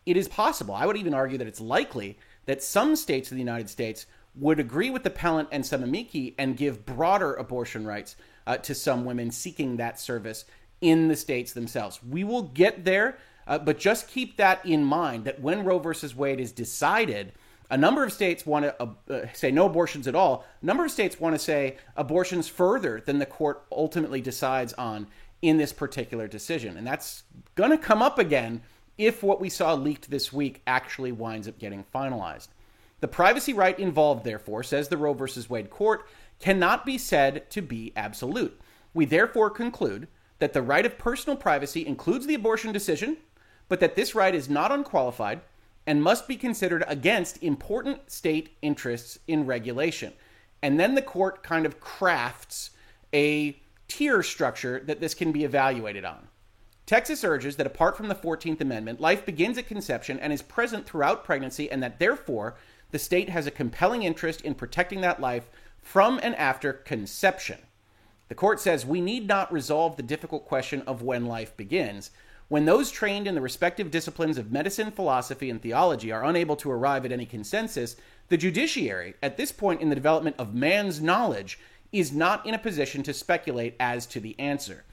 it 0.04 0.16
is 0.16 0.28
possible, 0.28 0.74
I 0.74 0.84
would 0.84 0.96
even 0.96 1.14
argue 1.14 1.38
that 1.38 1.46
it's 1.46 1.60
likely, 1.60 2.18
that 2.46 2.62
some 2.62 2.96
states 2.96 3.30
of 3.30 3.36
the 3.36 3.42
United 3.42 3.70
States 3.70 4.06
would 4.34 4.58
agree 4.58 4.90
with 4.90 5.02
the 5.02 5.10
appellant 5.10 5.48
and 5.52 5.64
some 5.64 5.82
amici 5.82 6.34
and 6.38 6.56
give 6.56 6.84
broader 6.84 7.34
abortion 7.34 7.86
rights 7.86 8.16
uh, 8.46 8.56
to 8.58 8.74
some 8.74 9.04
women 9.04 9.30
seeking 9.30 9.76
that 9.76 10.00
service 10.00 10.44
in 10.80 11.08
the 11.08 11.16
states 11.16 11.52
themselves. 11.52 12.02
We 12.02 12.24
will 12.24 12.42
get 12.42 12.84
there, 12.84 13.18
uh, 13.46 13.58
but 13.58 13.78
just 13.78 14.08
keep 14.08 14.36
that 14.36 14.64
in 14.66 14.84
mind 14.84 15.24
that 15.24 15.40
when 15.40 15.64
Roe 15.64 15.78
versus 15.78 16.16
Wade 16.16 16.40
is 16.40 16.52
decided, 16.52 17.32
a 17.72 17.76
number 17.78 18.04
of 18.04 18.12
states 18.12 18.44
want 18.44 18.66
to 18.66 18.82
uh, 18.82 18.88
uh, 19.10 19.26
say 19.32 19.50
no 19.50 19.64
abortions 19.64 20.06
at 20.06 20.14
all. 20.14 20.44
A 20.60 20.66
number 20.66 20.84
of 20.84 20.90
states 20.90 21.18
want 21.18 21.34
to 21.34 21.38
say 21.38 21.78
abortions 21.96 22.46
further 22.46 23.00
than 23.00 23.18
the 23.18 23.24
court 23.24 23.64
ultimately 23.72 24.20
decides 24.20 24.74
on 24.74 25.06
in 25.40 25.56
this 25.56 25.72
particular 25.72 26.28
decision. 26.28 26.76
And 26.76 26.86
that's 26.86 27.22
going 27.54 27.70
to 27.70 27.78
come 27.78 28.02
up 28.02 28.18
again 28.18 28.60
if 28.98 29.22
what 29.22 29.40
we 29.40 29.48
saw 29.48 29.72
leaked 29.72 30.10
this 30.10 30.30
week 30.30 30.60
actually 30.66 31.12
winds 31.12 31.48
up 31.48 31.58
getting 31.58 31.82
finalized. 31.94 32.48
The 33.00 33.08
privacy 33.08 33.54
right 33.54 33.78
involved, 33.78 34.22
therefore, 34.22 34.62
says 34.62 34.88
the 34.88 34.98
Roe 34.98 35.14
v. 35.14 35.24
Wade 35.48 35.70
court, 35.70 36.06
cannot 36.40 36.84
be 36.84 36.98
said 36.98 37.50
to 37.52 37.62
be 37.62 37.94
absolute. 37.96 38.60
We 38.92 39.06
therefore 39.06 39.48
conclude 39.48 40.08
that 40.40 40.52
the 40.52 40.60
right 40.60 40.84
of 40.84 40.98
personal 40.98 41.38
privacy 41.38 41.86
includes 41.86 42.26
the 42.26 42.34
abortion 42.34 42.70
decision, 42.70 43.16
but 43.70 43.80
that 43.80 43.96
this 43.96 44.14
right 44.14 44.34
is 44.34 44.50
not 44.50 44.70
unqualified 44.70 45.40
and 45.86 46.02
must 46.02 46.28
be 46.28 46.36
considered 46.36 46.84
against 46.86 47.42
important 47.42 48.10
state 48.10 48.56
interests 48.62 49.18
in 49.26 49.46
regulation. 49.46 50.12
And 50.62 50.78
then 50.78 50.94
the 50.94 51.02
court 51.02 51.42
kind 51.42 51.66
of 51.66 51.80
crafts 51.80 52.70
a 53.12 53.60
tier 53.88 54.22
structure 54.22 54.80
that 54.86 55.00
this 55.00 55.14
can 55.14 55.32
be 55.32 55.44
evaluated 55.44 56.04
on. 56.04 56.28
Texas 56.86 57.24
urges 57.24 57.56
that 57.56 57.66
apart 57.66 57.96
from 57.96 58.08
the 58.08 58.14
14th 58.14 58.60
Amendment, 58.60 59.00
life 59.00 59.24
begins 59.24 59.58
at 59.58 59.66
conception 59.66 60.18
and 60.18 60.32
is 60.32 60.42
present 60.42 60.86
throughout 60.86 61.24
pregnancy, 61.24 61.70
and 61.70 61.82
that 61.82 61.98
therefore 61.98 62.56
the 62.90 62.98
state 62.98 63.28
has 63.28 63.46
a 63.46 63.50
compelling 63.50 64.02
interest 64.02 64.40
in 64.42 64.54
protecting 64.54 65.00
that 65.00 65.20
life 65.20 65.48
from 65.80 66.20
and 66.22 66.34
after 66.36 66.72
conception. 66.72 67.58
The 68.28 68.34
court 68.34 68.60
says 68.60 68.86
we 68.86 69.00
need 69.00 69.26
not 69.26 69.52
resolve 69.52 69.96
the 69.96 70.02
difficult 70.02 70.46
question 70.46 70.82
of 70.82 71.02
when 71.02 71.26
life 71.26 71.56
begins. 71.56 72.10
When 72.52 72.66
those 72.66 72.90
trained 72.90 73.26
in 73.26 73.34
the 73.34 73.40
respective 73.40 73.90
disciplines 73.90 74.36
of 74.36 74.52
medicine, 74.52 74.90
philosophy, 74.90 75.48
and 75.48 75.58
theology 75.58 76.12
are 76.12 76.22
unable 76.22 76.54
to 76.56 76.70
arrive 76.70 77.06
at 77.06 77.10
any 77.10 77.24
consensus, 77.24 77.96
the 78.28 78.36
judiciary, 78.36 79.14
at 79.22 79.38
this 79.38 79.50
point 79.50 79.80
in 79.80 79.88
the 79.88 79.94
development 79.94 80.36
of 80.38 80.54
man's 80.54 81.00
knowledge, 81.00 81.58
is 81.92 82.12
not 82.12 82.44
in 82.44 82.52
a 82.52 82.58
position 82.58 83.02
to 83.04 83.14
speculate 83.14 83.74
as 83.80 84.04
to 84.04 84.20
the 84.20 84.38
answer. 84.38 84.84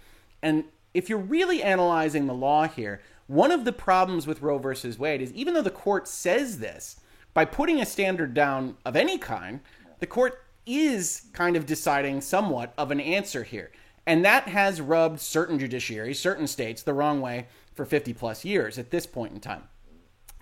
And 0.41 0.63
if 0.93 1.09
you're 1.09 1.17
really 1.17 1.61
analyzing 1.61 2.27
the 2.27 2.33
law 2.33 2.65
here, 2.65 3.01
one 3.27 3.51
of 3.51 3.65
the 3.65 3.73
problems 3.73 4.25
with 4.25 4.41
Roe 4.41 4.57
versus 4.57 4.97
Wade 4.97 5.21
is 5.21 5.33
even 5.33 5.53
though 5.53 5.61
the 5.61 5.69
court 5.69 6.07
says 6.07 6.59
this, 6.59 7.01
by 7.33 7.43
putting 7.43 7.81
a 7.81 7.85
standard 7.85 8.33
down 8.33 8.77
of 8.85 8.95
any 8.95 9.17
kind, 9.17 9.59
the 9.99 10.07
court 10.07 10.45
is 10.65 11.23
kind 11.33 11.57
of 11.57 11.65
deciding 11.65 12.21
somewhat 12.21 12.73
of 12.77 12.89
an 12.89 13.01
answer 13.01 13.43
here. 13.43 13.69
And 14.09 14.25
that 14.25 14.47
has 14.47 14.81
rubbed 14.81 15.19
certain 15.19 15.59
judiciaries, 15.59 16.15
certain 16.15 16.47
states, 16.47 16.81
the 16.81 16.95
wrong 16.95 17.21
way 17.21 17.45
for 17.75 17.85
50 17.85 18.11
plus 18.15 18.43
years 18.43 18.79
at 18.79 18.89
this 18.89 19.05
point 19.05 19.33
in 19.33 19.39
time. 19.39 19.65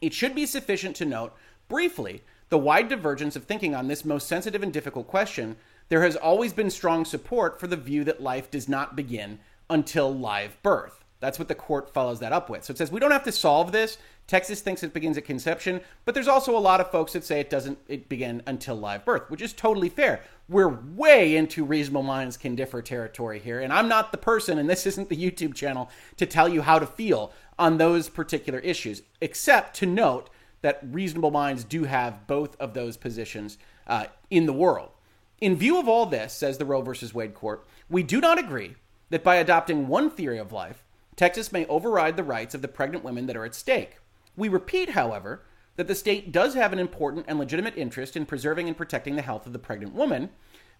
It 0.01 0.13
should 0.13 0.33
be 0.33 0.45
sufficient 0.45 0.95
to 0.95 1.05
note, 1.05 1.35
briefly, 1.67 2.23
the 2.47 2.57
wide 2.57 2.87
divergence 2.87 3.35
of 3.35 3.43
thinking 3.43 3.75
on 3.75 3.89
this 3.89 4.05
most 4.05 4.25
sensitive 4.25 4.63
and 4.63 4.71
difficult 4.71 5.07
question. 5.07 5.57
There 5.89 6.03
has 6.03 6.15
always 6.15 6.53
been 6.53 6.69
strong 6.69 7.03
support 7.03 7.59
for 7.59 7.67
the 7.67 7.75
view 7.75 8.05
that 8.05 8.23
life 8.23 8.49
does 8.49 8.69
not 8.69 8.95
begin 8.95 9.39
until 9.69 10.17
live 10.17 10.63
birth. 10.63 11.03
That's 11.19 11.37
what 11.37 11.49
the 11.49 11.55
court 11.55 11.93
follows 11.93 12.21
that 12.21 12.31
up 12.31 12.49
with. 12.49 12.63
So 12.63 12.71
it 12.71 12.77
says 12.77 12.89
we 12.89 13.01
don't 13.01 13.11
have 13.11 13.23
to 13.23 13.33
solve 13.33 13.73
this. 13.73 13.97
Texas 14.27 14.61
thinks 14.61 14.83
it 14.83 14.93
begins 14.93 15.17
at 15.17 15.25
conception, 15.25 15.81
but 16.05 16.13
there's 16.13 16.27
also 16.29 16.57
a 16.57 16.59
lot 16.59 16.79
of 16.79 16.91
folks 16.91 17.13
that 17.13 17.25
say 17.25 17.41
it 17.41 17.49
doesn't 17.49 17.79
it 17.89 18.07
begin 18.07 18.43
until 18.47 18.75
live 18.75 19.03
birth, 19.03 19.29
which 19.29 19.41
is 19.41 19.51
totally 19.51 19.89
fair. 19.89 20.21
We're 20.49 20.69
way 20.69 21.35
into 21.35 21.65
reasonable 21.65 22.03
minds 22.03 22.37
can 22.37 22.55
differ 22.55 22.81
territory 22.81 23.39
here, 23.39 23.59
and 23.59 23.73
I'm 23.73 23.89
not 23.89 24.11
the 24.13 24.17
person 24.17 24.57
and 24.57 24.69
this 24.69 24.85
isn't 24.85 25.09
the 25.09 25.17
YouTube 25.17 25.53
channel 25.55 25.89
to 26.15 26.25
tell 26.25 26.47
you 26.47 26.61
how 26.61 26.79
to 26.79 26.85
feel 26.85 27.33
on 27.59 27.77
those 27.77 28.07
particular 28.07 28.59
issues, 28.59 29.01
except 29.19 29.75
to 29.77 29.85
note 29.85 30.29
that 30.61 30.79
reasonable 30.83 31.31
minds 31.31 31.63
do 31.63 31.83
have 31.83 32.27
both 32.27 32.55
of 32.61 32.73
those 32.73 32.95
positions 32.95 33.57
uh, 33.87 34.05
in 34.29 34.45
the 34.45 34.53
world. 34.53 34.91
In 35.39 35.55
view 35.55 35.79
of 35.79 35.87
all 35.87 36.05
this, 36.05 36.33
says 36.33 36.57
the 36.57 36.65
Roe 36.65 36.81
versus 36.81 37.13
Wade 37.13 37.33
court, 37.33 37.65
we 37.89 38.01
do 38.01 38.21
not 38.21 38.39
agree 38.39 38.75
that 39.09 39.23
by 39.23 39.35
adopting 39.35 39.87
one 39.87 40.09
theory 40.09 40.37
of 40.37 40.51
life, 40.51 40.83
Texas 41.15 41.51
may 41.51 41.65
override 41.65 42.15
the 42.15 42.23
rights 42.23 42.55
of 42.55 42.61
the 42.61 42.67
pregnant 42.67 43.03
women 43.03 43.25
that 43.27 43.35
are 43.35 43.45
at 43.45 43.55
stake. 43.55 43.97
We 44.35 44.49
repeat, 44.49 44.89
however, 44.89 45.43
that 45.77 45.87
the 45.87 45.95
state 45.95 46.31
does 46.31 46.53
have 46.55 46.73
an 46.73 46.79
important 46.79 47.25
and 47.27 47.39
legitimate 47.39 47.77
interest 47.77 48.17
in 48.17 48.25
preserving 48.25 48.67
and 48.67 48.75
protecting 48.75 49.15
the 49.15 49.21
health 49.21 49.47
of 49.47 49.53
the 49.53 49.59
pregnant 49.59 49.93
woman. 49.93 50.29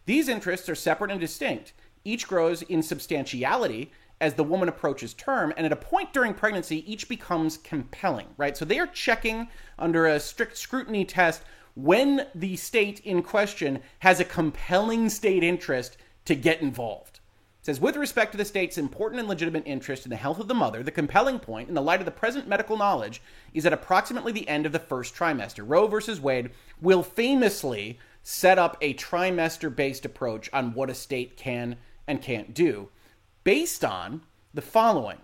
These 0.05 0.27
interests 0.27 0.67
are 0.67 0.75
separate 0.75 1.11
and 1.11 1.19
distinct. 1.19 1.73
Each 2.03 2.27
grows 2.27 2.63
in 2.63 2.83
substantiality 2.83 3.91
as 4.19 4.33
the 4.33 4.43
woman 4.43 4.67
approaches 4.67 5.13
term, 5.13 5.53
and 5.55 5.65
at 5.65 5.71
a 5.71 5.77
point 5.77 6.11
during 6.11 6.33
pregnancy, 6.33 6.91
each 6.91 7.07
becomes 7.07 7.57
compelling, 7.57 8.27
right? 8.35 8.57
So 8.57 8.65
they 8.65 8.79
are 8.79 8.87
checking 8.87 9.47
under 9.77 10.07
a 10.07 10.19
strict 10.19 10.57
scrutiny 10.57 11.05
test 11.05 11.43
when 11.75 12.25
the 12.33 12.55
state 12.55 12.99
in 13.01 13.21
question 13.21 13.79
has 13.99 14.19
a 14.19 14.25
compelling 14.25 15.09
state 15.09 15.43
interest 15.43 15.97
to 16.25 16.33
get 16.33 16.61
involved 16.61 17.16
says 17.67 17.81
with 17.81 17.97
respect 17.97 18.31
to 18.31 18.37
the 18.37 18.45
state's 18.45 18.77
important 18.77 19.19
and 19.19 19.27
legitimate 19.27 19.63
interest 19.65 20.05
in 20.05 20.09
the 20.09 20.15
health 20.15 20.39
of 20.39 20.47
the 20.47 20.53
mother 20.53 20.81
the 20.81 20.89
compelling 20.89 21.37
point 21.37 21.67
in 21.67 21.75
the 21.75 21.81
light 21.81 21.99
of 21.99 22.05
the 22.05 22.11
present 22.11 22.47
medical 22.47 22.77
knowledge 22.77 23.21
is 23.53 23.65
at 23.65 23.73
approximately 23.73 24.31
the 24.31 24.47
end 24.47 24.65
of 24.65 24.71
the 24.71 24.79
first 24.79 25.13
trimester 25.13 25.65
roe 25.67 25.85
versus 25.85 26.21
wade 26.21 26.49
will 26.79 27.03
famously 27.03 27.99
set 28.23 28.57
up 28.57 28.77
a 28.79 28.93
trimester 28.93 29.75
based 29.75 30.05
approach 30.05 30.49
on 30.53 30.73
what 30.73 30.89
a 30.89 30.95
state 30.95 31.35
can 31.35 31.75
and 32.07 32.21
can't 32.21 32.53
do 32.53 32.87
based 33.43 33.83
on 33.83 34.21
the 34.53 34.61
following. 34.61 35.17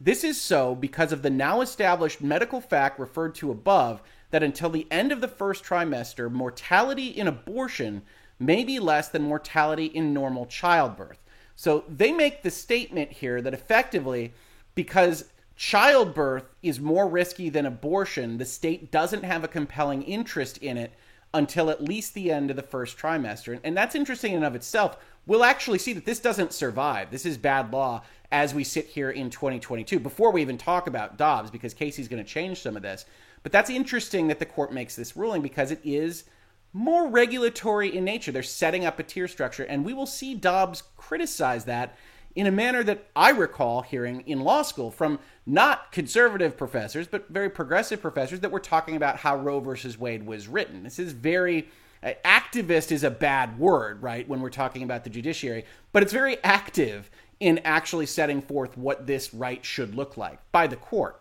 This 0.00 0.22
is 0.22 0.40
so 0.40 0.76
because 0.76 1.10
of 1.10 1.22
the 1.22 1.28
now 1.28 1.60
established 1.60 2.22
medical 2.22 2.60
fact 2.60 3.00
referred 3.00 3.34
to 3.36 3.50
above 3.50 4.00
that 4.30 4.44
until 4.44 4.70
the 4.70 4.86
end 4.92 5.10
of 5.10 5.20
the 5.20 5.26
first 5.26 5.64
trimester 5.64 6.30
mortality 6.30 7.08
in 7.08 7.26
abortion 7.26 8.02
may 8.38 8.62
be 8.62 8.78
less 8.78 9.08
than 9.08 9.22
mortality 9.22 9.86
in 9.86 10.14
normal 10.14 10.46
childbirth 10.46 11.18
so 11.60 11.84
they 11.90 12.10
make 12.10 12.42
the 12.42 12.50
statement 12.50 13.12
here 13.12 13.42
that 13.42 13.52
effectively, 13.52 14.32
because 14.74 15.26
childbirth 15.56 16.44
is 16.62 16.80
more 16.80 17.06
risky 17.06 17.50
than 17.50 17.66
abortion, 17.66 18.38
the 18.38 18.46
state 18.46 18.90
doesn't 18.90 19.24
have 19.24 19.44
a 19.44 19.48
compelling 19.48 20.02
interest 20.04 20.56
in 20.56 20.78
it 20.78 20.94
until 21.34 21.68
at 21.68 21.84
least 21.84 22.14
the 22.14 22.32
end 22.32 22.48
of 22.48 22.56
the 22.56 22.62
first 22.62 22.96
trimester. 22.96 23.60
And 23.62 23.76
that's 23.76 23.94
interesting 23.94 24.30
in 24.30 24.38
and 24.38 24.46
of 24.46 24.54
itself. 24.54 24.96
We'll 25.26 25.44
actually 25.44 25.76
see 25.76 25.92
that 25.92 26.06
this 26.06 26.18
doesn't 26.18 26.54
survive. 26.54 27.10
This 27.10 27.26
is 27.26 27.36
bad 27.36 27.70
law 27.70 28.04
as 28.32 28.54
we 28.54 28.64
sit 28.64 28.86
here 28.86 29.10
in 29.10 29.28
2022 29.28 30.00
before 30.00 30.32
we 30.32 30.40
even 30.40 30.56
talk 30.56 30.86
about 30.86 31.18
Dobbs, 31.18 31.50
because 31.50 31.74
Casey's 31.74 32.08
going 32.08 32.24
to 32.24 32.30
change 32.30 32.62
some 32.62 32.74
of 32.74 32.80
this. 32.80 33.04
But 33.42 33.52
that's 33.52 33.68
interesting 33.68 34.28
that 34.28 34.38
the 34.38 34.46
court 34.46 34.72
makes 34.72 34.96
this 34.96 35.14
ruling 35.14 35.42
because 35.42 35.72
it 35.72 35.80
is 35.84 36.24
more 36.72 37.08
regulatory 37.08 37.94
in 37.94 38.04
nature. 38.04 38.32
They're 38.32 38.42
setting 38.42 38.84
up 38.84 38.98
a 38.98 39.02
tier 39.02 39.28
structure, 39.28 39.64
and 39.64 39.84
we 39.84 39.94
will 39.94 40.06
see 40.06 40.34
Dobbs 40.34 40.82
criticize 40.96 41.64
that 41.64 41.96
in 42.34 42.46
a 42.46 42.50
manner 42.52 42.82
that 42.84 43.06
I 43.16 43.30
recall 43.30 43.82
hearing 43.82 44.22
in 44.26 44.40
law 44.40 44.62
school 44.62 44.90
from 44.90 45.18
not 45.46 45.90
conservative 45.90 46.56
professors, 46.56 47.08
but 47.08 47.28
very 47.28 47.50
progressive 47.50 48.00
professors 48.00 48.40
that 48.40 48.52
were 48.52 48.60
talking 48.60 48.96
about 48.96 49.16
how 49.16 49.36
Roe 49.36 49.60
versus 49.60 49.98
Wade 49.98 50.24
was 50.24 50.46
written. 50.46 50.84
This 50.84 50.98
is 50.98 51.12
very 51.12 51.68
uh, 52.02 52.12
activist 52.24 52.92
is 52.92 53.04
a 53.04 53.10
bad 53.10 53.58
word, 53.58 54.02
right, 54.02 54.26
when 54.28 54.40
we're 54.40 54.48
talking 54.50 54.82
about 54.82 55.04
the 55.04 55.10
judiciary, 55.10 55.64
but 55.92 56.02
it's 56.02 56.12
very 56.12 56.42
active 56.44 57.10
in 57.40 57.58
actually 57.64 58.06
setting 58.06 58.40
forth 58.40 58.76
what 58.76 59.06
this 59.06 59.34
right 59.34 59.64
should 59.64 59.94
look 59.94 60.16
like 60.16 60.38
by 60.52 60.66
the 60.66 60.76
court. 60.76 61.19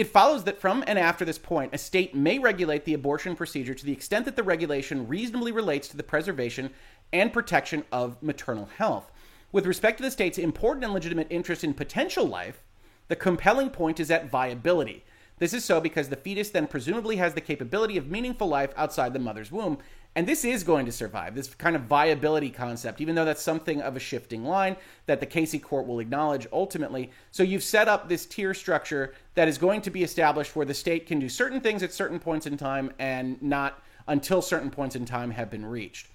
It 0.00 0.06
follows 0.06 0.44
that 0.44 0.58
from 0.58 0.82
and 0.86 0.98
after 0.98 1.26
this 1.26 1.36
point, 1.36 1.74
a 1.74 1.76
state 1.76 2.14
may 2.14 2.38
regulate 2.38 2.86
the 2.86 2.94
abortion 2.94 3.36
procedure 3.36 3.74
to 3.74 3.84
the 3.84 3.92
extent 3.92 4.24
that 4.24 4.34
the 4.34 4.42
regulation 4.42 5.06
reasonably 5.06 5.52
relates 5.52 5.88
to 5.88 5.96
the 5.98 6.02
preservation 6.02 6.70
and 7.12 7.34
protection 7.34 7.84
of 7.92 8.16
maternal 8.22 8.70
health. 8.78 9.12
With 9.52 9.66
respect 9.66 9.98
to 9.98 10.02
the 10.02 10.10
state's 10.10 10.38
important 10.38 10.84
and 10.84 10.94
legitimate 10.94 11.26
interest 11.28 11.64
in 11.64 11.74
potential 11.74 12.24
life, 12.24 12.62
the 13.08 13.14
compelling 13.14 13.68
point 13.68 14.00
is 14.00 14.10
at 14.10 14.30
viability. 14.30 15.04
This 15.36 15.52
is 15.52 15.66
so 15.66 15.82
because 15.82 16.08
the 16.08 16.16
fetus 16.16 16.48
then 16.48 16.66
presumably 16.66 17.16
has 17.16 17.34
the 17.34 17.42
capability 17.42 17.98
of 17.98 18.10
meaningful 18.10 18.48
life 18.48 18.72
outside 18.78 19.12
the 19.12 19.18
mother's 19.18 19.52
womb, 19.52 19.76
and 20.16 20.26
this 20.26 20.44
is 20.44 20.64
going 20.64 20.86
to 20.86 20.92
survive, 20.92 21.36
this 21.36 21.54
kind 21.54 21.76
of 21.76 21.82
viability 21.82 22.50
concept, 22.50 23.00
even 23.00 23.14
though 23.14 23.24
that's 23.24 23.42
something 23.42 23.80
of 23.80 23.96
a 23.96 24.00
shifting 24.00 24.44
line 24.44 24.76
that 25.06 25.20
the 25.20 25.26
Casey 25.26 25.58
court 25.58 25.86
will 25.86 26.00
acknowledge 26.00 26.48
ultimately. 26.52 27.12
So 27.30 27.44
you've 27.44 27.62
set 27.62 27.86
up 27.86 28.08
this 28.08 28.26
tier 28.26 28.52
structure 28.52 29.14
that 29.34 29.46
is 29.46 29.56
going 29.56 29.82
to 29.82 29.90
be 29.90 30.02
established 30.02 30.56
where 30.56 30.66
the 30.66 30.74
state 30.74 31.06
can 31.06 31.20
do 31.20 31.28
certain 31.28 31.60
things 31.60 31.84
at 31.84 31.92
certain 31.92 32.18
points 32.18 32.46
in 32.46 32.56
time 32.56 32.92
and 32.98 33.40
not 33.40 33.82
until 34.08 34.42
certain 34.42 34.70
points 34.70 34.96
in 34.96 35.04
time 35.04 35.30
have 35.30 35.50
been 35.50 35.64
reached. 35.64 36.08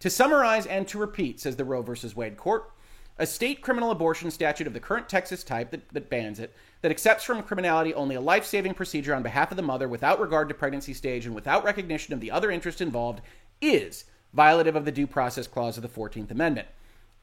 To 0.00 0.08
summarize 0.08 0.66
and 0.66 0.88
to 0.88 0.98
repeat, 0.98 1.38
says 1.38 1.56
the 1.56 1.64
Roe 1.64 1.82
versus 1.82 2.16
Wade 2.16 2.38
court, 2.38 2.72
a 3.18 3.26
state 3.26 3.60
criminal 3.60 3.90
abortion 3.90 4.30
statute 4.30 4.66
of 4.66 4.72
the 4.72 4.80
current 4.80 5.08
Texas 5.08 5.44
type 5.44 5.70
that, 5.70 5.88
that 5.90 6.08
bans 6.08 6.40
it, 6.40 6.54
that 6.80 6.90
accepts 6.90 7.22
from 7.22 7.42
criminality 7.42 7.94
only 7.94 8.16
a 8.16 8.20
life 8.20 8.44
saving 8.44 8.74
procedure 8.74 9.14
on 9.14 9.22
behalf 9.22 9.50
of 9.50 9.56
the 9.56 9.62
mother 9.62 9.86
without 9.86 10.18
regard 10.18 10.48
to 10.48 10.54
pregnancy 10.54 10.94
stage 10.94 11.26
and 11.26 11.34
without 11.34 11.62
recognition 11.62 12.14
of 12.14 12.20
the 12.20 12.30
other 12.30 12.50
interests 12.50 12.80
involved, 12.80 13.20
is 13.62 14.04
violative 14.36 14.74
of 14.74 14.84
the 14.84 14.92
Due 14.92 15.06
Process 15.06 15.46
Clause 15.46 15.78
of 15.78 15.82
the 15.82 15.88
14th 15.88 16.30
Amendment. 16.30 16.68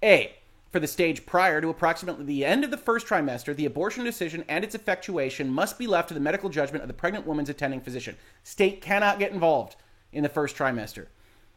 A. 0.01 0.36
For 0.72 0.79
the 0.79 0.88
stage 0.88 1.25
prior 1.25 1.62
to 1.62 1.69
approximately 1.69 2.25
the 2.25 2.46
end 2.46 2.63
of 2.63 2.72
the 2.72 2.77
first 2.77 3.08
trimester, 3.08 3.55
the 3.55 3.65
abortion 3.65 4.03
decision 4.03 4.46
and 4.48 4.63
its 4.63 4.75
effectuation 4.75 5.50
must 5.50 5.79
be 5.79 5.88
left 5.88 6.08
to 6.10 6.13
the 6.13 6.19
medical 6.19 6.50
judgment 6.50 6.84
of 6.84 6.88
the 6.88 6.93
pregnant 6.93 7.25
woman's 7.25 7.50
attending 7.50 7.81
physician. 7.81 8.15
State 8.43 8.79
cannot 8.79 9.19
get 9.19 9.31
involved 9.31 9.75
in 10.13 10.24
the 10.24 10.29
first 10.29 10.55
trimester. 10.55 11.08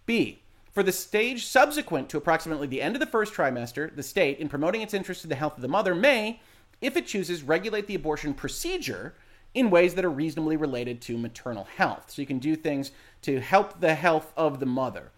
B. 0.07 0.41
For 0.73 0.83
the 0.83 0.93
stage 0.93 1.47
subsequent 1.47 2.09
to 2.09 2.17
approximately 2.17 2.67
the 2.67 2.81
end 2.81 2.97
of 2.97 3.01
the 3.01 3.07
first 3.07 3.35
trimester, 3.35 3.95
the 3.95 4.03
state, 4.03 4.39
in 4.39 4.49
promoting 4.49 4.81
its 4.81 4.95
interest 4.95 5.25
in 5.25 5.29
the 5.29 5.37
health 5.37 5.57
of 5.57 5.63
the 5.63 5.69
mother, 5.69 5.95
may, 5.95 6.41
if 6.81 6.97
it 6.97 7.07
chooses, 7.07 7.43
regulate 7.43 7.87
the 7.87 7.95
abortion 7.95 8.33
procedure 8.33 9.15
in 9.53 9.69
ways 9.69 9.95
that 9.95 10.05
are 10.05 10.11
reasonably 10.11 10.57
related 10.57 11.03
to 11.03 11.19
maternal 11.19 11.65
health. 11.65 12.11
So 12.11 12.23
you 12.23 12.27
can 12.27 12.39
do 12.39 12.57
things 12.57 12.93
to 13.23 13.41
help 13.41 13.81
the 13.81 13.95
health 13.95 14.33
of 14.37 14.61
the 14.61 14.67
mother. 14.67 15.11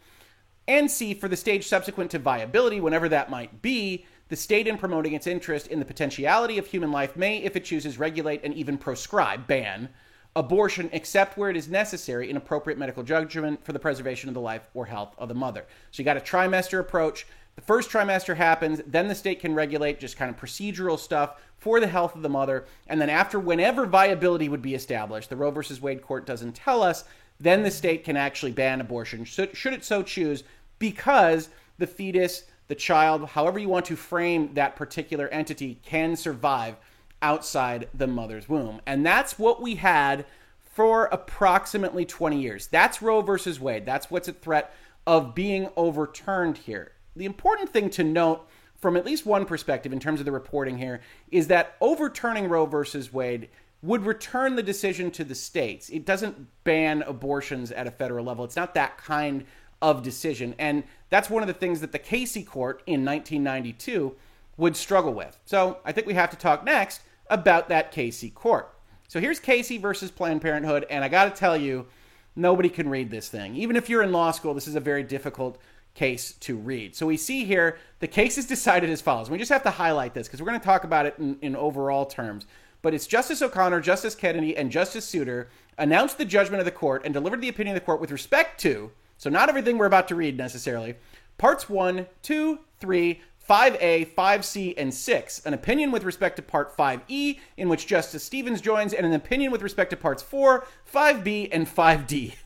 And 0.67 0.91
C, 0.91 1.13
for 1.13 1.29
the 1.29 1.37
stage 1.37 1.67
subsequent 1.67 2.11
to 2.13 2.19
viability, 2.19 2.81
whenever 2.81 3.09
that 3.11 3.31
might 3.31 3.61
be, 3.61 4.07
the 4.29 4.37
state 4.37 4.67
in 4.67 4.79
promoting 4.79 5.13
its 5.13 5.27
interest 5.27 5.67
in 5.67 5.79
the 5.79 5.85
potentiality 5.85 6.57
of 6.57 6.67
human 6.67 6.91
life 6.91 7.17
may, 7.17 7.39
if 7.39 7.57
it 7.57 7.65
chooses, 7.65 7.99
regulate 7.99 8.41
and 8.43 8.55
even 8.55 8.79
proscribe, 8.79 9.47
ban, 9.47 9.91
abortion 10.35 10.89
except 10.93 11.37
where 11.37 11.51
it 11.51 11.57
is 11.57 11.69
necessary 11.69 12.31
in 12.31 12.37
appropriate 12.37 12.79
medical 12.79 13.03
judgment 13.03 13.65
for 13.65 13.73
the 13.73 13.79
preservation 13.79 14.29
of 14.29 14.35
the 14.35 14.41
life 14.41 14.63
or 14.73 14.87
health 14.87 15.15
of 15.19 15.29
the 15.29 15.35
mother. 15.35 15.65
So 15.91 16.01
you 16.01 16.05
got 16.05 16.17
a 16.17 16.21
trimester 16.21 16.81
approach. 16.81 17.27
The 17.55 17.63
first 17.63 17.91
trimester 17.91 18.35
happens, 18.35 18.81
then 18.87 19.07
the 19.07 19.15
state 19.15 19.41
can 19.41 19.55
regulate 19.55 20.01
just 20.01 20.17
kind 20.17 20.29
of 20.29 20.41
procedural 20.41 20.99
stuff 20.99 21.41
for 21.59 21.79
the 21.79 21.87
health 21.87 22.17
of 22.17 22.23
the 22.23 22.29
mother. 22.29 22.65
And 22.89 23.01
then 23.01 23.11
after 23.11 23.39
whenever 23.39 23.87
viability 23.87 24.49
would 24.49 24.63
be 24.63 24.75
established, 24.75 25.31
the 25.31 25.37
Roe 25.37 25.53
versus 25.53 25.81
Wade 25.81 26.03
court 26.03 26.27
doesn't 26.27 26.57
tell 26.57 26.83
us, 26.83 27.05
then 27.45 27.63
the 27.63 27.71
state 27.71 28.05
can 28.05 28.17
actually 28.17 28.53
ban 28.53 28.81
abortion 28.81 29.25
should, 29.25 29.57
it 29.73 29.85
so 29.85 30.03
choose 30.03 30.43
because 30.79 31.51
the 31.79 31.87
fetus 31.87 32.45
the 32.67 32.75
child, 32.75 33.29
however 33.29 33.59
you 33.59 33.69
want 33.69 33.87
to 33.87 33.97
frame 33.97 34.55
that 34.55 34.77
particular 34.77 35.29
entity, 35.29 35.79
can 35.83 36.17
survive 36.17 36.77
outside 37.21 37.89
the 37.93 38.07
mother's 38.07 38.49
womb. 38.49 38.81
And 38.87 39.05
that's 39.05 39.39
what 39.39 39.61
we 39.61 39.75
had 39.77 40.25
for 40.73 41.07
approximately 41.07 42.05
20 42.05 42.41
years. 42.41 42.67
That's 42.67 43.03
Roe 43.03 43.21
versus 43.21 43.61
Wade. 43.61 43.87
That's 43.87 44.11
what's 44.11 44.29
at 44.29 44.41
threat 44.41 44.75
of 45.07 45.35
being 45.35 45.69
overturned 45.77 46.59
here. 46.59 46.93
The 47.15 47.27
important 47.27 47.71
thing 47.71 47.91
to 47.91 48.05
note 48.05 48.49
from 48.77 48.97
at 48.97 49.05
least 49.05 49.25
one 49.25 49.45
perspective 49.45 49.93
in 49.93 50.01
terms 50.01 50.21
of 50.21 50.27
the 50.27 50.33
reporting 50.33 50.79
here 50.79 51.01
is 51.31 51.47
that 51.49 51.77
overturning 51.81 52.49
Roe 52.49 52.67
versus 52.67 53.13
Wade 53.13 53.49
would 53.85 54.07
return 54.07 54.57
the 54.57 54.63
decision 54.63 55.11
to 55.11 55.25
the 55.25 55.35
states. 55.35 55.91
It 55.91 56.07
doesn't 56.07 56.47
ban 56.65 57.03
abortions 57.03 57.71
at 57.71 57.87
a 57.87 57.91
federal 57.91 58.25
level. 58.25 58.45
It's 58.45 58.57
not 58.57 58.75
that 58.75 58.97
kind 58.97 59.45
of 59.83 60.03
decision. 60.03 60.55
And 60.59 60.85
that's 61.11 61.29
one 61.29 61.43
of 61.43 61.47
the 61.47 61.55
things 61.55 61.83
that 61.83 61.93
the 61.93 61.99
Casey 61.99 62.43
court 62.43 62.83
in 62.87 63.05
1992 63.05 64.17
would 64.57 64.75
struggle 64.75 65.13
with. 65.13 65.39
So 65.45 65.79
I 65.85 65.93
think 65.93 66.07
we 66.07 66.15
have 66.15 66.31
to 66.31 66.37
talk 66.37 66.65
next 66.65 67.03
about 67.29 67.69
that 67.69 67.93
Casey 67.93 68.31
court. 68.31 68.75
So 69.09 69.21
here's 69.21 69.39
Casey 69.39 69.77
versus 69.77 70.11
Planned 70.11 70.41
Parenthood. 70.41 70.87
And 70.89 71.05
I 71.05 71.09
got 71.09 71.25
to 71.25 71.39
tell 71.39 71.57
you, 71.57 71.87
nobody 72.35 72.71
can 72.71 72.89
read 72.89 73.11
this 73.11 73.29
thing. 73.29 73.55
Even 73.55 73.77
if 73.77 73.91
you're 73.91 74.03
in 74.03 74.13
law 74.13 74.31
school, 74.31 74.55
this 74.55 74.67
is 74.67 74.77
a 74.77 74.81
very 74.81 75.03
difficult 75.03 75.59
case 75.93 76.33
to 76.33 76.57
read. 76.57 76.97
So 76.97 77.07
we 77.07 77.19
see 77.19 77.45
here 77.45 77.77
the 78.01 78.09
case 78.09 78.39
is 78.39 78.47
decided 78.47 78.89
as 78.89 79.03
follows. 79.03 79.29
We 79.29 79.39
just 79.39 79.53
have 79.53 79.63
to 79.65 79.71
highlight 79.71 80.15
this 80.15 80.27
because 80.27 80.41
we're 80.41 80.49
going 80.49 80.61
to 80.61 80.65
talk 80.65 80.85
about 80.85 81.05
it 81.05 81.17
in, 81.19 81.37
in 81.43 81.55
overall 81.55 82.07
terms. 82.07 82.47
But 82.85 82.93
it's 82.93 83.07
Justice 83.07 83.41
O'Connor, 83.41 83.81
Justice 83.81 84.15
Kennedy, 84.15 84.55
and 84.55 84.71
Justice 84.71 85.07
Souter 85.07 85.49
announced 85.79 86.19
the 86.19 86.27
judgment 86.27 86.61
of 86.61 86.67
the 86.67 86.71
court 86.71 87.01
and 87.07 87.15
delivered 87.15 87.41
the 87.41 87.49
opinion 87.49 87.75
of 87.75 87.81
the 87.81 87.87
court 87.87 87.99
with 87.99 88.11
respect 88.11 88.61
to, 88.61 88.91
so 89.17 89.31
not 89.31 89.49
everything 89.49 89.79
we're 89.79 89.87
about 89.87 90.07
to 90.09 90.15
read 90.15 90.37
necessarily, 90.37 90.97
parts 91.39 91.67
1, 91.71 92.07
2, 92.21 92.59
3, 92.81 93.21
5A, 93.49 94.15
5C, 94.15 94.75
and 94.77 94.93
6. 94.93 95.47
An 95.47 95.55
opinion 95.55 95.93
with 95.93 96.05
respect 96.05 96.37
to 96.37 96.43
Part 96.43 96.77
5E, 96.77 97.39
in 97.57 97.71
which 97.71 97.87
Justice 97.87 98.23
Stevens 98.23 98.61
joins, 98.61 98.93
and 98.93 99.07
an 99.07 99.15
opinion 99.15 99.51
with 99.51 99.63
respect 99.63 99.89
to 99.89 99.97
Parts 99.97 100.23
4, 100.23 100.67
5B, 100.93 101.49
and 101.53 101.67
5D. 101.67 102.35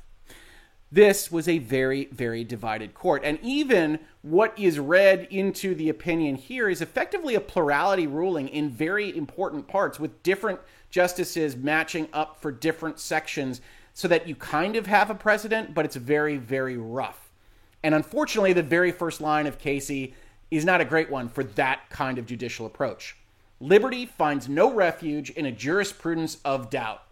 This 0.91 1.31
was 1.31 1.49
a 1.49 1.59
very, 1.59 2.07
very 2.07 2.45
divided 2.45 2.95
court. 2.95 3.23
And 3.23 3.39
even 3.43 3.99
what 4.23 4.59
is 4.59 4.79
read 4.79 5.29
into 5.31 5.75
the 5.75 5.91
opinion 5.91 6.37
here 6.37 6.69
is 6.69 6.81
effectively 6.81 7.35
a 7.35 7.41
plurality 7.41 8.07
ruling 8.07 8.49
in 8.49 8.71
very 8.71 9.15
important 9.15 9.69
parts 9.69 10.01
with 10.01 10.23
different 10.23 10.61
justices 10.91 11.57
matching 11.57 12.09
up 12.13 12.41
for 12.41 12.51
different 12.51 12.99
sections 12.99 13.61
so 13.93 14.09
that 14.09 14.27
you 14.27 14.35
kind 14.35 14.77
of 14.77 14.87
have 14.87 15.11
a 15.11 15.15
precedent, 15.15 15.75
but 15.75 15.85
it's 15.85 15.97
very, 15.97 16.39
very 16.39 16.77
rough. 16.77 17.29
And 17.83 17.95
unfortunately, 17.95 18.55
the 18.55 18.63
very 18.63 18.91
first 18.91 19.21
line 19.21 19.47
of 19.47 19.59
Casey 19.59 20.15
is 20.51 20.65
not 20.65 20.81
a 20.81 20.87
great 20.87 21.11
one 21.11 21.29
for 21.29 21.45
that 21.45 21.91
kind 21.91 22.17
of 22.17 22.25
judicial 22.25 22.65
approach. 22.65 23.17
Liberty 23.61 24.07
finds 24.07 24.49
no 24.49 24.73
refuge 24.73 25.31
in 25.31 25.45
a 25.45 25.53
jurisprudence 25.53 26.39
of 26.45 26.71
doubt. 26.71 27.03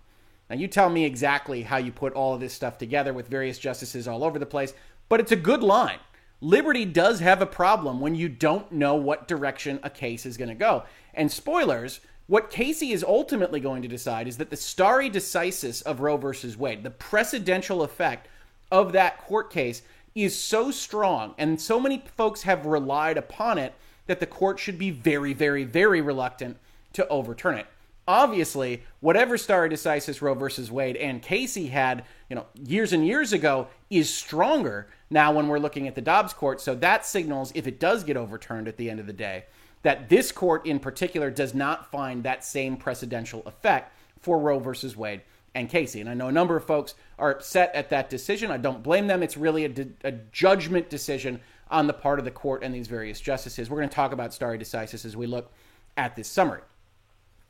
Now, 0.49 0.57
you 0.57 0.69
tell 0.69 0.89
me 0.89 1.05
exactly 1.05 1.63
how 1.63 1.79
you 1.79 1.91
put 1.91 2.13
all 2.13 2.35
of 2.35 2.41
this 2.41 2.53
stuff 2.53 2.79
together 2.79 3.13
with 3.13 3.29
various 3.29 3.59
justices 3.59 4.07
all 4.07 4.23
over 4.23 4.39
the 4.39 4.47
place, 4.47 4.75
but 5.09 5.19
it's 5.19 5.33
a 5.33 5.37
good 5.37 5.63
line. 5.63 5.99
Liberty 6.41 6.85
does 6.85 7.21
have 7.21 7.43
a 7.43 7.47
problem 7.47 8.01
when 8.01 8.15
you 8.15 8.29
don't 8.29 8.71
know 8.71 8.95
what 8.95 9.27
direction 9.27 9.81
a 9.83 9.91
case 9.91 10.25
is 10.25 10.37
going 10.37 10.51
to 10.51 10.55
go. 10.55 10.85
And 11.15 11.33
spoilers, 11.33 12.01
what 12.29 12.51
Casey 12.51 12.93
is 12.93 13.03
ultimately 13.03 13.59
going 13.59 13.83
to 13.83 13.89
decide 13.89 14.29
is 14.29 14.37
that 14.37 14.51
the 14.51 14.57
stare 14.57 15.11
decisis 15.11 15.83
of 15.83 16.01
Roe 16.01 16.17
versus 16.17 16.57
Wade, 16.57 16.85
the 16.85 16.91
precedential 16.91 17.83
effect 17.83 18.29
of 18.71 18.93
that 18.93 19.19
court 19.19 19.51
case, 19.51 19.83
is 20.15 20.39
so 20.39 20.71
strong, 20.71 21.35
and 21.39 21.61
so 21.61 21.81
many 21.81 22.03
folks 22.17 22.43
have 22.43 22.67
relied 22.67 23.19
upon 23.19 23.59
it 23.59 23.75
that 24.07 24.21
the 24.21 24.27
court 24.27 24.59
should 24.59 24.79
be 24.79 24.91
very, 24.91 25.33
very, 25.33 25.65
very 25.65 26.01
reluctant 26.01 26.57
to 26.93 27.07
overturn 27.09 27.59
it 27.59 27.67
obviously, 28.09 28.83
whatever 29.01 29.37
stare 29.37 29.69
decisis 29.69 30.21
Roe 30.21 30.35
versus 30.35 30.71
Wade 30.71 30.97
and 30.97 31.23
Casey 31.23 31.67
had, 31.69 32.05
you 32.29 32.37
know, 32.37 32.47
years 32.55 32.93
and 32.93 33.07
years 33.07 33.33
ago 33.33 33.69
is 33.91 34.13
stronger 34.13 34.89
now 35.11 35.33
when 35.33 35.49
we're 35.49 35.59
looking 35.59 35.89
at 35.89 35.95
the 35.95 36.01
Dobbs 36.01 36.33
court. 36.33 36.61
So 36.61 36.75
that 36.77 37.05
signals, 37.05 37.53
if 37.55 37.67
it 37.67 37.81
does 37.81 38.05
get 38.05 38.17
overturned 38.17 38.69
at 38.69 38.77
the 38.77 38.91
end 38.91 39.01
of 39.01 39.07
the 39.07 39.13
day, 39.13 39.45
that 39.83 40.09
this 40.09 40.33
court 40.33 40.67
in 40.67 40.81
particular 40.81 41.31
does 41.31 41.55
not 41.55 41.91
find 41.91 42.25
that 42.25 42.45
same 42.45 42.77
precedential 42.77 43.45
effect 43.47 43.93
for 44.19 44.39
Roe 44.39 44.59
versus 44.59 44.97
Wade 44.97 45.23
and 45.55 45.69
Casey. 45.69 46.01
And 46.01 46.11
I 46.11 46.15
know 46.15 46.29
a 46.29 46.33
number 46.33 46.57
of 46.57 46.65
folks 46.65 46.95
are 47.19 47.31
upset 47.31 47.75
at 47.75 47.91
that 47.91 48.11
decision. 48.11 48.51
I 48.51 48.57
don't 48.57 48.83
blame 48.83 49.07
them. 49.07 49.23
It's 49.23 49.37
really 49.37 49.65
a, 49.65 49.73
a 50.05 50.13
judgment 50.13 50.91
decision 50.91 51.41
on 51.71 51.87
the 51.87 51.93
part 51.93 52.19
of 52.19 52.25
the 52.25 52.31
court 52.31 52.63
and 52.63 52.75
these 52.75 52.89
various 52.89 53.21
justices. 53.21 53.71
We're 53.71 53.79
going 53.79 53.89
to 53.89 53.95
talk 53.95 54.13
about 54.13 54.35
stare 54.35 54.57
decisis 54.59 55.05
as 55.05 55.17
we 55.17 55.27
look 55.27 55.53
at 55.97 56.15
this 56.15 56.29
summary. 56.29 56.61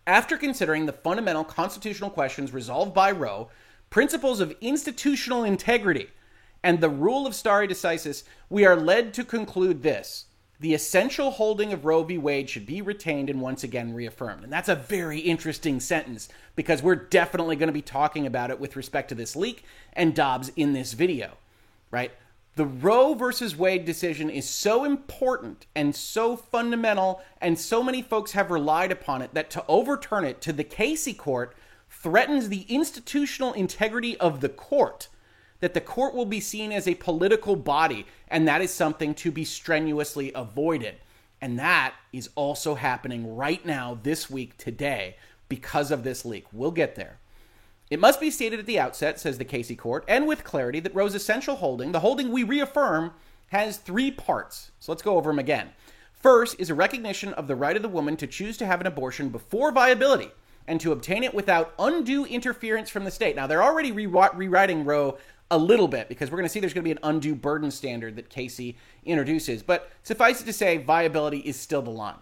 After 0.06 0.36
considering 0.36 0.86
the 0.86 0.92
fundamental 0.92 1.42
constitutional 1.42 2.10
questions 2.10 2.52
resolved 2.52 2.94
by 2.94 3.10
Roe, 3.10 3.48
principles 3.90 4.38
of 4.38 4.54
institutional 4.60 5.42
integrity, 5.42 6.10
and 6.62 6.80
the 6.80 6.88
rule 6.88 7.26
of 7.26 7.34
stare 7.34 7.66
decisis, 7.66 8.22
we 8.48 8.64
are 8.64 8.76
led 8.76 9.12
to 9.14 9.24
conclude 9.24 9.82
this. 9.82 10.26
The 10.60 10.74
essential 10.74 11.32
holding 11.32 11.72
of 11.72 11.84
Roe 11.84 12.04
v. 12.04 12.18
Wade 12.18 12.48
should 12.48 12.66
be 12.66 12.80
retained 12.80 13.28
and 13.28 13.40
once 13.40 13.64
again 13.64 13.94
reaffirmed. 13.94 14.44
And 14.44 14.52
that's 14.52 14.68
a 14.68 14.76
very 14.76 15.18
interesting 15.18 15.80
sentence 15.80 16.28
because 16.54 16.82
we're 16.82 16.94
definitely 16.94 17.56
going 17.56 17.66
to 17.66 17.72
be 17.72 17.82
talking 17.82 18.26
about 18.26 18.50
it 18.50 18.60
with 18.60 18.76
respect 18.76 19.08
to 19.08 19.14
this 19.16 19.34
leak 19.34 19.64
and 19.92 20.14
Dobbs 20.14 20.50
in 20.56 20.72
this 20.72 20.92
video, 20.92 21.32
right? 21.90 22.12
The 22.56 22.64
Roe 22.66 23.12
versus 23.12 23.54
Wade 23.54 23.84
decision 23.84 24.30
is 24.30 24.48
so 24.48 24.84
important 24.84 25.66
and 25.74 25.94
so 25.94 26.36
fundamental, 26.36 27.20
and 27.38 27.58
so 27.58 27.82
many 27.82 28.00
folks 28.00 28.32
have 28.32 28.50
relied 28.50 28.90
upon 28.90 29.20
it 29.20 29.34
that 29.34 29.50
to 29.50 29.64
overturn 29.68 30.24
it 30.24 30.40
to 30.40 30.54
the 30.54 30.64
Casey 30.64 31.12
court 31.12 31.54
threatens 31.90 32.48
the 32.48 32.62
institutional 32.62 33.52
integrity 33.52 34.16
of 34.16 34.40
the 34.40 34.48
court. 34.48 35.08
That 35.60 35.74
the 35.74 35.82
court 35.82 36.14
will 36.14 36.26
be 36.26 36.40
seen 36.40 36.72
as 36.72 36.88
a 36.88 36.94
political 36.94 37.56
body, 37.56 38.06
and 38.28 38.48
that 38.48 38.62
is 38.62 38.72
something 38.72 39.14
to 39.16 39.30
be 39.30 39.44
strenuously 39.44 40.32
avoided. 40.34 40.96
And 41.42 41.58
that 41.58 41.94
is 42.10 42.30
also 42.34 42.74
happening 42.74 43.36
right 43.36 43.64
now, 43.66 43.98
this 44.02 44.30
week, 44.30 44.56
today, 44.56 45.16
because 45.50 45.90
of 45.90 46.04
this 46.04 46.24
leak. 46.24 46.46
We'll 46.52 46.70
get 46.70 46.94
there. 46.94 47.18
It 47.88 48.00
must 48.00 48.20
be 48.20 48.30
stated 48.30 48.58
at 48.58 48.66
the 48.66 48.80
outset, 48.80 49.20
says 49.20 49.38
the 49.38 49.44
Casey 49.44 49.76
Court, 49.76 50.04
and 50.08 50.26
with 50.26 50.42
clarity, 50.42 50.80
that 50.80 50.94
Roe's 50.94 51.14
essential 51.14 51.56
holding, 51.56 51.92
the 51.92 52.00
holding 52.00 52.32
we 52.32 52.42
reaffirm, 52.42 53.12
has 53.48 53.76
three 53.76 54.10
parts. 54.10 54.72
So 54.80 54.90
let's 54.90 55.02
go 55.02 55.16
over 55.16 55.30
them 55.30 55.38
again. 55.38 55.70
First 56.12 56.56
is 56.58 56.68
a 56.68 56.74
recognition 56.74 57.32
of 57.34 57.46
the 57.46 57.54
right 57.54 57.76
of 57.76 57.82
the 57.82 57.88
woman 57.88 58.16
to 58.16 58.26
choose 58.26 58.56
to 58.56 58.66
have 58.66 58.80
an 58.80 58.88
abortion 58.88 59.28
before 59.28 59.70
viability 59.70 60.32
and 60.66 60.80
to 60.80 60.90
obtain 60.90 61.22
it 61.22 61.32
without 61.32 61.74
undue 61.78 62.24
interference 62.24 62.90
from 62.90 63.04
the 63.04 63.10
state. 63.12 63.36
Now, 63.36 63.46
they're 63.46 63.62
already 63.62 63.92
re- 63.92 64.06
rewriting 64.06 64.84
Roe 64.84 65.18
a 65.52 65.58
little 65.58 65.86
bit 65.86 66.08
because 66.08 66.28
we're 66.28 66.38
going 66.38 66.48
to 66.48 66.48
see 66.48 66.58
there's 66.58 66.74
going 66.74 66.82
to 66.82 66.88
be 66.88 66.90
an 66.90 66.98
undue 67.04 67.36
burden 67.36 67.70
standard 67.70 68.16
that 68.16 68.30
Casey 68.30 68.76
introduces. 69.04 69.62
But 69.62 69.90
suffice 70.02 70.40
it 70.40 70.46
to 70.46 70.52
say, 70.52 70.78
viability 70.78 71.38
is 71.38 71.54
still 71.54 71.82
the 71.82 71.90
line. 71.90 72.16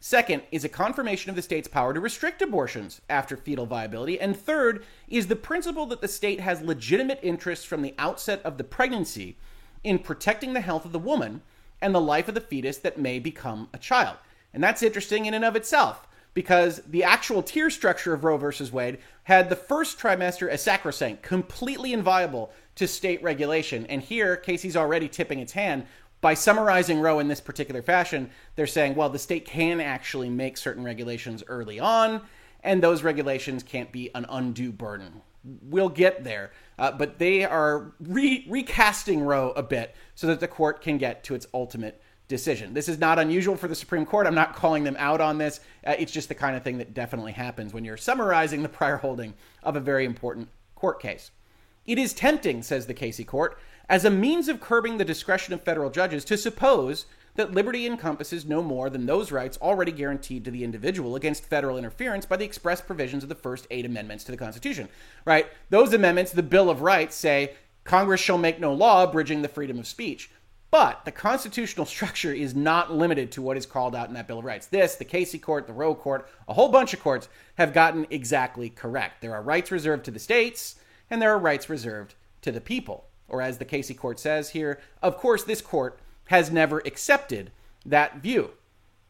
Second 0.00 0.42
is 0.52 0.64
a 0.64 0.68
confirmation 0.68 1.30
of 1.30 1.36
the 1.36 1.42
state's 1.42 1.66
power 1.66 1.92
to 1.92 2.00
restrict 2.00 2.40
abortions 2.40 3.00
after 3.10 3.36
fetal 3.36 3.66
viability. 3.66 4.20
And 4.20 4.36
third 4.36 4.84
is 5.08 5.26
the 5.26 5.36
principle 5.36 5.86
that 5.86 6.00
the 6.00 6.08
state 6.08 6.40
has 6.40 6.62
legitimate 6.62 7.18
interests 7.22 7.64
from 7.64 7.82
the 7.82 7.94
outset 7.98 8.40
of 8.44 8.58
the 8.58 8.64
pregnancy 8.64 9.36
in 9.82 9.98
protecting 9.98 10.52
the 10.52 10.60
health 10.60 10.84
of 10.84 10.92
the 10.92 10.98
woman 10.98 11.42
and 11.80 11.94
the 11.94 12.00
life 12.00 12.28
of 12.28 12.34
the 12.34 12.40
fetus 12.40 12.78
that 12.78 12.98
may 12.98 13.18
become 13.18 13.68
a 13.74 13.78
child. 13.78 14.16
And 14.54 14.62
that's 14.62 14.82
interesting 14.82 15.26
in 15.26 15.34
and 15.34 15.44
of 15.44 15.56
itself 15.56 16.06
because 16.32 16.80
the 16.86 17.02
actual 17.02 17.42
tier 17.42 17.68
structure 17.68 18.12
of 18.14 18.22
Roe 18.22 18.36
versus 18.36 18.72
Wade 18.72 18.98
had 19.24 19.48
the 19.48 19.56
first 19.56 19.98
trimester 19.98 20.48
as 20.48 20.62
sacrosanct, 20.62 21.22
completely 21.22 21.92
inviolable 21.92 22.52
to 22.76 22.86
state 22.86 23.20
regulation. 23.22 23.84
And 23.86 24.00
here, 24.00 24.36
Casey's 24.36 24.76
already 24.76 25.08
tipping 25.08 25.40
its 25.40 25.52
hand 25.52 25.86
by 26.20 26.34
summarizing 26.34 27.00
Roe 27.00 27.18
in 27.18 27.28
this 27.28 27.40
particular 27.40 27.82
fashion, 27.82 28.30
they're 28.56 28.66
saying, 28.66 28.94
well, 28.94 29.08
the 29.08 29.18
state 29.18 29.44
can 29.44 29.80
actually 29.80 30.28
make 30.28 30.56
certain 30.56 30.84
regulations 30.84 31.44
early 31.46 31.78
on, 31.78 32.22
and 32.62 32.82
those 32.82 33.02
regulations 33.02 33.62
can't 33.62 33.92
be 33.92 34.12
an 34.14 34.26
undue 34.28 34.72
burden. 34.72 35.22
We'll 35.62 35.88
get 35.88 36.24
there, 36.24 36.50
uh, 36.78 36.92
but 36.92 37.18
they 37.18 37.44
are 37.44 37.92
re- 38.00 38.44
recasting 38.48 39.20
Roe 39.20 39.50
a 39.50 39.62
bit 39.62 39.94
so 40.14 40.26
that 40.26 40.40
the 40.40 40.48
court 40.48 40.82
can 40.82 40.98
get 40.98 41.22
to 41.24 41.34
its 41.34 41.46
ultimate 41.54 42.02
decision. 42.26 42.74
This 42.74 42.88
is 42.88 42.98
not 42.98 43.18
unusual 43.18 43.56
for 43.56 43.68
the 43.68 43.74
Supreme 43.74 44.04
Court. 44.04 44.26
I'm 44.26 44.34
not 44.34 44.54
calling 44.54 44.84
them 44.84 44.96
out 44.98 45.20
on 45.20 45.38
this. 45.38 45.60
Uh, 45.86 45.94
it's 45.98 46.12
just 46.12 46.28
the 46.28 46.34
kind 46.34 46.56
of 46.56 46.62
thing 46.62 46.78
that 46.78 46.92
definitely 46.92 47.32
happens 47.32 47.72
when 47.72 47.84
you're 47.84 47.96
summarizing 47.96 48.62
the 48.62 48.68
prior 48.68 48.96
holding 48.96 49.34
of 49.62 49.76
a 49.76 49.80
very 49.80 50.04
important 50.04 50.48
court 50.74 51.00
case. 51.00 51.30
It 51.86 51.98
is 51.98 52.12
tempting, 52.12 52.62
says 52.62 52.86
the 52.86 52.92
Casey 52.92 53.24
Court, 53.24 53.58
as 53.88 54.04
a 54.04 54.10
means 54.10 54.48
of 54.48 54.60
curbing 54.60 54.98
the 54.98 55.04
discretion 55.04 55.54
of 55.54 55.62
federal 55.62 55.90
judges 55.90 56.24
to 56.26 56.36
suppose 56.36 57.06
that 57.38 57.52
liberty 57.52 57.86
encompasses 57.86 58.44
no 58.44 58.62
more 58.62 58.90
than 58.90 59.06
those 59.06 59.30
rights 59.30 59.56
already 59.62 59.92
guaranteed 59.92 60.44
to 60.44 60.50
the 60.50 60.64
individual 60.64 61.14
against 61.14 61.46
federal 61.46 61.78
interference 61.78 62.26
by 62.26 62.36
the 62.36 62.44
express 62.44 62.80
provisions 62.80 63.22
of 63.22 63.28
the 63.28 63.34
first 63.34 63.66
eight 63.70 63.86
amendments 63.86 64.24
to 64.24 64.32
the 64.32 64.36
Constitution. 64.36 64.88
Right? 65.24 65.46
Those 65.70 65.92
amendments, 65.92 66.32
the 66.32 66.42
Bill 66.42 66.68
of 66.68 66.82
Rights, 66.82 67.14
say 67.14 67.54
Congress 67.84 68.20
shall 68.20 68.38
make 68.38 68.58
no 68.58 68.72
law 68.74 69.04
abridging 69.04 69.42
the 69.42 69.48
freedom 69.48 69.78
of 69.78 69.86
speech. 69.86 70.30
But 70.70 71.04
the 71.04 71.12
constitutional 71.12 71.86
structure 71.94 72.32
is 72.32 72.54
not 72.54 72.92
limited 72.92 73.32
to 73.32 73.42
what 73.42 73.56
is 73.56 73.66
called 73.66 73.94
out 73.94 74.08
in 74.08 74.14
that 74.14 74.26
Bill 74.26 74.40
of 74.40 74.44
Rights. 74.44 74.66
This, 74.66 74.96
the 74.96 75.04
Casey 75.04 75.38
Court, 75.38 75.66
the 75.66 75.72
Roe 75.72 75.94
Court, 75.94 76.28
a 76.48 76.54
whole 76.54 76.68
bunch 76.68 76.92
of 76.92 77.00
courts 77.00 77.28
have 77.54 77.72
gotten 77.72 78.06
exactly 78.10 78.68
correct. 78.68 79.20
There 79.20 79.34
are 79.34 79.42
rights 79.42 79.70
reserved 79.70 80.04
to 80.06 80.10
the 80.10 80.18
states, 80.18 80.76
and 81.08 81.22
there 81.22 81.32
are 81.32 81.38
rights 81.38 81.70
reserved 81.70 82.14
to 82.42 82.52
the 82.52 82.60
people. 82.60 83.07
Or 83.28 83.42
as 83.42 83.58
the 83.58 83.64
Casey 83.64 83.94
Court 83.94 84.18
says 84.18 84.50
here, 84.50 84.80
of 85.02 85.16
course, 85.16 85.44
this 85.44 85.60
court 85.60 86.00
has 86.26 86.50
never 86.50 86.78
accepted 86.80 87.52
that 87.84 88.18
view. 88.18 88.50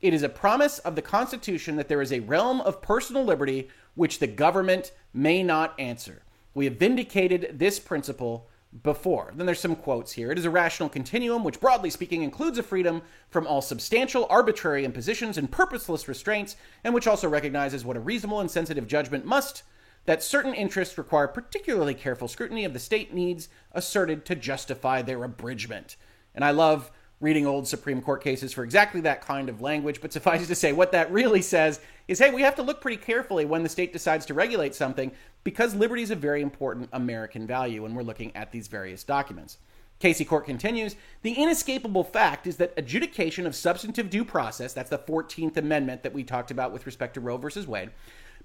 It 0.00 0.14
is 0.14 0.22
a 0.22 0.28
promise 0.28 0.78
of 0.80 0.94
the 0.94 1.02
Constitution 1.02 1.76
that 1.76 1.88
there 1.88 2.02
is 2.02 2.12
a 2.12 2.20
realm 2.20 2.60
of 2.60 2.82
personal 2.82 3.24
liberty 3.24 3.68
which 3.94 4.20
the 4.20 4.26
government 4.28 4.92
may 5.12 5.42
not 5.42 5.78
answer. 5.78 6.22
We 6.54 6.66
have 6.66 6.76
vindicated 6.76 7.58
this 7.58 7.80
principle 7.80 8.48
before. 8.82 9.32
Then 9.34 9.46
there's 9.46 9.60
some 9.60 9.74
quotes 9.74 10.12
here. 10.12 10.30
It 10.30 10.38
is 10.38 10.44
a 10.44 10.50
rational 10.50 10.88
continuum, 10.88 11.42
which 11.42 11.60
broadly 11.60 11.90
speaking 11.90 12.22
includes 12.22 12.58
a 12.58 12.62
freedom 12.62 13.02
from 13.30 13.46
all 13.46 13.62
substantial, 13.62 14.26
arbitrary 14.28 14.84
impositions 14.84 15.38
and 15.38 15.50
purposeless 15.50 16.06
restraints, 16.06 16.56
and 16.84 16.94
which 16.94 17.06
also 17.06 17.28
recognizes 17.28 17.84
what 17.84 17.96
a 17.96 18.00
reasonable 18.00 18.40
and 18.40 18.50
sensitive 18.50 18.86
judgment 18.86 19.24
must, 19.24 19.62
that 20.08 20.22
certain 20.22 20.54
interests 20.54 20.96
require 20.96 21.28
particularly 21.28 21.92
careful 21.92 22.28
scrutiny 22.28 22.64
of 22.64 22.72
the 22.72 22.78
state 22.78 23.12
needs 23.12 23.50
asserted 23.72 24.24
to 24.24 24.34
justify 24.34 25.02
their 25.02 25.22
abridgment. 25.22 25.96
And 26.34 26.42
I 26.42 26.50
love 26.50 26.90
reading 27.20 27.44
old 27.46 27.68
Supreme 27.68 28.00
Court 28.00 28.24
cases 28.24 28.54
for 28.54 28.64
exactly 28.64 29.02
that 29.02 29.20
kind 29.20 29.50
of 29.50 29.60
language, 29.60 30.00
but 30.00 30.10
suffice 30.10 30.42
it 30.42 30.46
to 30.46 30.54
say, 30.54 30.72
what 30.72 30.92
that 30.92 31.12
really 31.12 31.42
says 31.42 31.78
is 32.06 32.18
hey, 32.18 32.30
we 32.30 32.40
have 32.40 32.54
to 32.54 32.62
look 32.62 32.80
pretty 32.80 32.96
carefully 32.96 33.44
when 33.44 33.62
the 33.62 33.68
state 33.68 33.92
decides 33.92 34.24
to 34.24 34.32
regulate 34.32 34.74
something 34.74 35.12
because 35.44 35.74
liberty 35.74 36.00
is 36.00 36.10
a 36.10 36.16
very 36.16 36.40
important 36.40 36.88
American 36.94 37.46
value 37.46 37.82
when 37.82 37.94
we're 37.94 38.02
looking 38.02 38.34
at 38.34 38.50
these 38.50 38.66
various 38.66 39.04
documents. 39.04 39.58
Casey 39.98 40.24
Court 40.24 40.46
continues 40.46 40.96
The 41.20 41.34
inescapable 41.34 42.04
fact 42.04 42.46
is 42.46 42.56
that 42.56 42.72
adjudication 42.78 43.46
of 43.46 43.54
substantive 43.54 44.08
due 44.08 44.24
process, 44.24 44.72
that's 44.72 44.88
the 44.88 44.98
14th 44.98 45.58
Amendment 45.58 46.02
that 46.02 46.14
we 46.14 46.24
talked 46.24 46.50
about 46.50 46.72
with 46.72 46.86
respect 46.86 47.12
to 47.12 47.20
Roe 47.20 47.36
versus 47.36 47.66
Wade, 47.66 47.90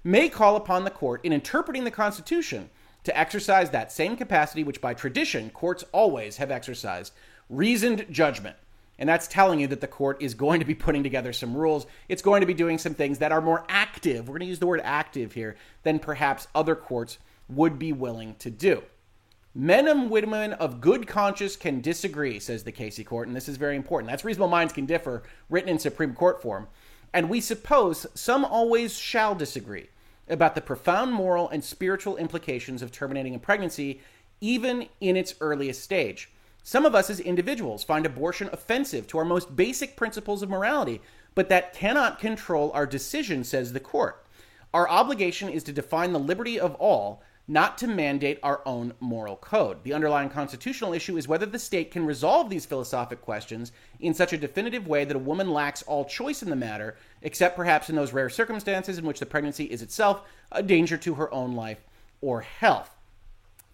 may 0.04 0.28
call 0.28 0.54
upon 0.54 0.84
the 0.84 0.90
court 0.90 1.24
in 1.24 1.32
interpreting 1.32 1.84
the 1.84 1.90
Constitution 1.90 2.70
to 3.02 3.18
exercise 3.18 3.70
that 3.70 3.90
same 3.90 4.16
capacity 4.16 4.62
which 4.62 4.80
by 4.80 4.94
tradition 4.94 5.50
courts 5.50 5.84
always 5.92 6.36
have 6.36 6.50
exercised 6.50 7.12
reasoned 7.48 8.06
judgment 8.10 8.56
and 8.98 9.08
that's 9.08 9.26
telling 9.26 9.60
you 9.60 9.66
that 9.68 9.80
the 9.80 9.86
court 9.86 10.22
is 10.22 10.34
going 10.34 10.60
to 10.60 10.66
be 10.66 10.74
putting 10.74 11.02
together 11.02 11.32
some 11.32 11.56
rules. 11.56 11.86
It's 12.08 12.22
going 12.22 12.40
to 12.42 12.46
be 12.46 12.54
doing 12.54 12.78
some 12.78 12.94
things 12.94 13.18
that 13.18 13.32
are 13.32 13.40
more 13.40 13.64
active. 13.68 14.28
We're 14.28 14.34
going 14.34 14.40
to 14.40 14.46
use 14.46 14.60
the 14.60 14.66
word 14.66 14.80
active 14.84 15.32
here 15.32 15.56
than 15.82 15.98
perhaps 15.98 16.46
other 16.54 16.76
courts 16.76 17.18
would 17.48 17.78
be 17.78 17.92
willing 17.92 18.36
to 18.36 18.50
do. 18.50 18.82
Men 19.52 19.86
and 19.86 20.10
women 20.10 20.52
of 20.54 20.80
good 20.80 21.06
conscience 21.06 21.54
can 21.56 21.80
disagree, 21.80 22.40
says 22.40 22.64
the 22.64 22.72
Casey 22.72 23.04
Court, 23.04 23.28
and 23.28 23.36
this 23.36 23.48
is 23.48 23.56
very 23.56 23.76
important. 23.76 24.10
That's 24.10 24.24
reasonable 24.24 24.48
minds 24.48 24.72
can 24.72 24.86
differ, 24.86 25.22
written 25.48 25.68
in 25.68 25.78
Supreme 25.78 26.14
Court 26.14 26.42
form. 26.42 26.66
And 27.12 27.28
we 27.28 27.40
suppose 27.40 28.06
some 28.14 28.44
always 28.44 28.98
shall 28.98 29.34
disagree 29.34 29.88
about 30.28 30.54
the 30.54 30.60
profound 30.60 31.12
moral 31.12 31.48
and 31.48 31.62
spiritual 31.62 32.16
implications 32.16 32.82
of 32.82 32.90
terminating 32.90 33.34
a 33.34 33.38
pregnancy, 33.38 34.00
even 34.40 34.88
in 35.00 35.16
its 35.16 35.34
earliest 35.40 35.82
stage. 35.82 36.30
Some 36.62 36.86
of 36.86 36.94
us 36.94 37.10
as 37.10 37.20
individuals 37.20 37.84
find 37.84 38.06
abortion 38.06 38.48
offensive 38.52 39.06
to 39.08 39.18
our 39.18 39.24
most 39.24 39.54
basic 39.54 39.96
principles 39.96 40.42
of 40.42 40.48
morality, 40.48 41.00
but 41.34 41.48
that 41.50 41.74
cannot 41.74 42.18
control 42.18 42.70
our 42.72 42.86
decision, 42.86 43.44
says 43.44 43.72
the 43.72 43.80
court. 43.80 44.24
Our 44.72 44.88
obligation 44.88 45.50
is 45.50 45.62
to 45.64 45.72
define 45.72 46.12
the 46.12 46.18
liberty 46.18 46.58
of 46.58 46.74
all, 46.76 47.22
not 47.46 47.76
to 47.78 47.86
mandate 47.86 48.38
our 48.42 48.62
own 48.64 48.94
moral 49.00 49.36
code. 49.36 49.82
The 49.82 49.92
underlying 49.92 50.30
constitutional 50.30 50.94
issue 50.94 51.16
is 51.18 51.28
whether 51.28 51.44
the 51.44 51.58
state 51.58 51.90
can 51.90 52.06
resolve 52.06 52.48
these 52.48 52.64
philosophic 52.64 53.20
questions 53.20 53.70
in 54.00 54.14
such 54.14 54.32
a 54.32 54.38
definitive 54.38 54.86
way 54.86 55.04
that 55.04 55.16
a 55.16 55.20
woman 55.20 55.50
lacks 55.50 55.82
all 55.82 56.06
choice 56.06 56.42
in 56.42 56.48
the 56.48 56.56
matter, 56.56 56.96
except 57.20 57.56
perhaps 57.56 57.90
in 57.90 57.96
those 57.96 58.14
rare 58.14 58.30
circumstances 58.30 58.96
in 58.96 59.04
which 59.04 59.20
the 59.20 59.26
pregnancy 59.26 59.64
is 59.64 59.82
itself 59.82 60.22
a 60.52 60.62
danger 60.62 60.96
to 60.96 61.14
her 61.14 61.32
own 61.34 61.54
life 61.54 61.84
or 62.22 62.40
health. 62.40 62.96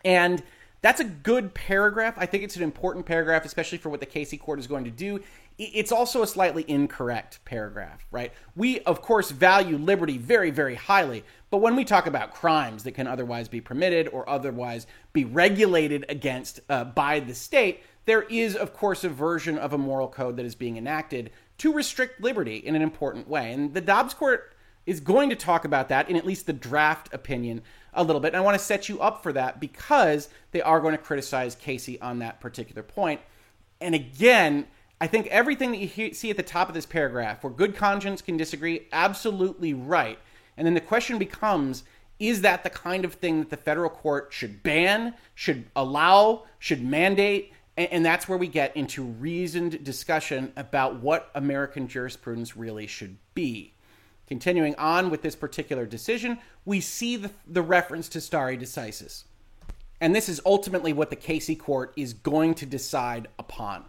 And 0.04 0.42
that's 0.82 1.00
a 1.00 1.04
good 1.04 1.54
paragraph. 1.54 2.14
I 2.16 2.26
think 2.26 2.42
it's 2.42 2.56
an 2.56 2.62
important 2.62 3.06
paragraph, 3.06 3.44
especially 3.44 3.78
for 3.78 3.90
what 3.90 4.00
the 4.00 4.06
Casey 4.06 4.36
court 4.36 4.58
is 4.58 4.66
going 4.66 4.84
to 4.84 4.90
do. 4.90 5.20
It's 5.58 5.92
also 5.92 6.22
a 6.22 6.26
slightly 6.26 6.64
incorrect 6.66 7.40
paragraph, 7.44 8.06
right? 8.10 8.32
We, 8.56 8.80
of 8.80 9.02
course, 9.02 9.30
value 9.30 9.76
liberty 9.76 10.16
very, 10.16 10.50
very 10.50 10.74
highly. 10.74 11.22
But 11.50 11.58
when 11.58 11.74
we 11.74 11.84
talk 11.84 12.06
about 12.06 12.32
crimes 12.32 12.84
that 12.84 12.92
can 12.92 13.06
otherwise 13.06 13.48
be 13.48 13.60
permitted 13.60 14.08
or 14.08 14.28
otherwise 14.28 14.86
be 15.12 15.24
regulated 15.24 16.06
against 16.08 16.60
uh, 16.68 16.84
by 16.84 17.20
the 17.20 17.34
state, 17.34 17.82
there 18.06 18.22
is, 18.22 18.56
of 18.56 18.72
course, 18.72 19.04
a 19.04 19.08
version 19.08 19.58
of 19.58 19.72
a 19.72 19.78
moral 19.78 20.08
code 20.08 20.36
that 20.36 20.46
is 20.46 20.54
being 20.54 20.76
enacted 20.76 21.30
to 21.58 21.72
restrict 21.72 22.20
liberty 22.20 22.56
in 22.56 22.76
an 22.76 22.82
important 22.82 23.28
way. 23.28 23.52
And 23.52 23.74
the 23.74 23.80
Dobbs 23.80 24.14
court 24.14 24.54
is 24.86 25.00
going 25.00 25.28
to 25.30 25.36
talk 25.36 25.64
about 25.64 25.88
that 25.88 26.08
in 26.08 26.16
at 26.16 26.24
least 26.24 26.46
the 26.46 26.52
draft 26.52 27.12
opinion 27.12 27.62
a 27.92 28.02
little 28.02 28.20
bit. 28.20 28.28
And 28.28 28.36
I 28.36 28.40
want 28.40 28.58
to 28.58 28.64
set 28.64 28.88
you 28.88 29.00
up 29.00 29.22
for 29.22 29.32
that 29.32 29.60
because 29.60 30.28
they 30.52 30.62
are 30.62 30.80
going 30.80 30.96
to 30.96 31.02
criticize 31.02 31.54
Casey 31.54 32.00
on 32.00 32.20
that 32.20 32.40
particular 32.40 32.82
point. 32.82 33.20
And 33.80 33.94
again, 33.94 34.66
I 35.00 35.06
think 35.06 35.26
everything 35.28 35.72
that 35.72 35.78
you 35.78 36.14
see 36.14 36.30
at 36.30 36.36
the 36.36 36.42
top 36.42 36.68
of 36.68 36.74
this 36.74 36.86
paragraph, 36.86 37.42
where 37.42 37.52
good 37.52 37.76
conscience 37.76 38.22
can 38.22 38.36
disagree, 38.36 38.86
absolutely 38.92 39.74
right. 39.74 40.18
And 40.60 40.66
then 40.66 40.74
the 40.74 40.80
question 40.82 41.16
becomes 41.16 41.84
is 42.18 42.42
that 42.42 42.64
the 42.64 42.68
kind 42.68 43.06
of 43.06 43.14
thing 43.14 43.38
that 43.38 43.48
the 43.48 43.56
federal 43.56 43.88
court 43.88 44.28
should 44.28 44.62
ban, 44.62 45.14
should 45.34 45.64
allow, 45.74 46.44
should 46.58 46.84
mandate? 46.84 47.54
And 47.78 48.04
that's 48.04 48.28
where 48.28 48.36
we 48.36 48.46
get 48.46 48.76
into 48.76 49.02
reasoned 49.02 49.82
discussion 49.82 50.52
about 50.58 51.00
what 51.00 51.30
American 51.34 51.88
jurisprudence 51.88 52.58
really 52.58 52.86
should 52.86 53.16
be. 53.32 53.72
Continuing 54.26 54.74
on 54.74 55.08
with 55.08 55.22
this 55.22 55.34
particular 55.34 55.86
decision, 55.86 56.36
we 56.66 56.82
see 56.82 57.16
the, 57.16 57.30
the 57.46 57.62
reference 57.62 58.10
to 58.10 58.20
stare 58.20 58.54
decisis. 58.54 59.24
And 59.98 60.14
this 60.14 60.28
is 60.28 60.42
ultimately 60.44 60.92
what 60.92 61.08
the 61.08 61.16
Casey 61.16 61.56
court 61.56 61.94
is 61.96 62.12
going 62.12 62.52
to 62.56 62.66
decide 62.66 63.28
upon. 63.38 63.86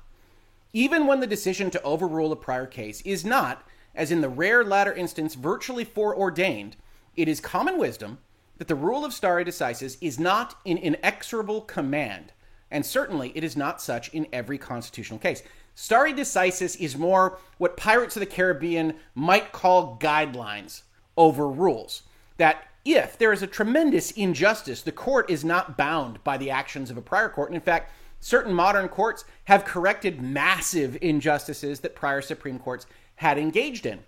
Even 0.72 1.06
when 1.06 1.20
the 1.20 1.28
decision 1.28 1.70
to 1.72 1.82
overrule 1.82 2.32
a 2.32 2.38
prior 2.38 2.66
case 2.66 3.02
is 3.02 3.26
not, 3.26 3.68
as 3.96 4.12
in 4.12 4.22
the 4.22 4.30
rare 4.30 4.64
latter 4.64 4.94
instance, 4.94 5.36
virtually 5.36 5.84
foreordained, 5.84 6.76
it 7.16 7.28
is 7.28 7.40
common 7.40 7.78
wisdom 7.78 8.20
that 8.58 8.68
the 8.68 8.76
rule 8.76 9.04
of 9.04 9.14
stare 9.14 9.44
decisis 9.44 9.98
is 10.02 10.20
not 10.20 10.56
an 10.66 10.78
inexorable 10.78 11.62
command, 11.62 12.32
and 12.70 12.86
certainly 12.86 13.32
it 13.36 13.44
is 13.44 13.58
not 13.58 13.82
such 13.82 14.10
in 14.10 14.28
every 14.32 14.58
constitutional 14.58 15.20
case. 15.20 15.44
Stare 15.74 16.14
decisis 16.14 16.80
is 16.80 16.98
more 16.98 17.40
what 17.58 17.78
Pirates 17.78 18.16
of 18.16 18.20
the 18.20 18.26
Caribbean 18.26 18.96
might 19.16 19.52
call 19.52 19.98
guidelines 19.98 20.84
over 21.18 21.48
rules. 21.48 22.04
That 22.38 22.66
if 22.84 23.18
there 23.18 23.34
is 23.34 23.42
a 23.42 23.48
tremendous 23.48 24.12
injustice, 24.12 24.82
the 24.82 24.92
court 24.92 25.30
is 25.30 25.46
not 25.46 25.78
bound 25.78 26.24
by 26.24 26.38
the 26.38 26.50
actions 26.50 26.90
of 26.90 26.98
a 26.98 27.02
prior 27.02 27.30
court. 27.30 27.50
And 27.50 27.56
in 27.56 27.62
fact, 27.62 27.92
certain 28.20 28.54
modern 28.54 28.88
courts 28.88 29.26
have 29.46 29.66
corrected 29.66 30.22
massive 30.22 30.98
injustices 31.02 31.80
that 31.82 31.96
prior 31.96 32.22
Supreme 32.22 32.60
Courts 32.60 32.86
had 33.22 33.38
engaged 33.38 33.86
in. 33.86 34.00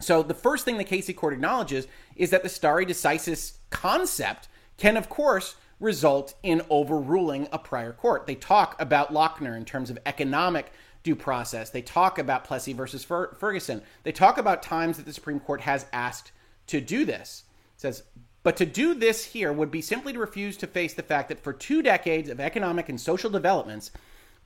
So 0.00 0.22
the 0.22 0.32
first 0.32 0.64
thing 0.64 0.78
the 0.78 0.84
Casey 0.84 1.12
Court 1.12 1.34
acknowledges 1.34 1.86
is 2.16 2.30
that 2.30 2.42
the 2.42 2.48
stare 2.48 2.86
decisis 2.86 3.58
concept 3.68 4.48
can, 4.78 4.96
of 4.96 5.10
course, 5.10 5.56
result 5.78 6.32
in 6.42 6.62
overruling 6.70 7.48
a 7.52 7.58
prior 7.58 7.92
court. 7.92 8.26
They 8.26 8.34
talk 8.34 8.74
about 8.80 9.12
Lochner 9.12 9.54
in 9.54 9.66
terms 9.66 9.90
of 9.90 9.98
economic 10.06 10.72
due 11.02 11.14
process. 11.14 11.68
They 11.68 11.82
talk 11.82 12.18
about 12.18 12.44
Plessy 12.44 12.72
versus 12.72 13.04
Fer- 13.04 13.34
Ferguson. 13.34 13.82
They 14.04 14.12
talk 14.12 14.38
about 14.38 14.62
times 14.62 14.96
that 14.96 15.04
the 15.04 15.12
Supreme 15.12 15.38
Court 15.38 15.60
has 15.60 15.84
asked 15.92 16.32
to 16.68 16.80
do 16.80 17.04
this. 17.04 17.44
It 17.74 17.80
says, 17.82 18.04
but 18.42 18.56
to 18.56 18.64
do 18.64 18.94
this 18.94 19.22
here 19.22 19.52
would 19.52 19.70
be 19.70 19.82
simply 19.82 20.14
to 20.14 20.18
refuse 20.18 20.56
to 20.56 20.66
face 20.66 20.94
the 20.94 21.02
fact 21.02 21.28
that 21.28 21.42
for 21.42 21.52
two 21.52 21.82
decades 21.82 22.30
of 22.30 22.40
economic 22.40 22.88
and 22.88 22.98
social 22.98 23.28
developments, 23.28 23.90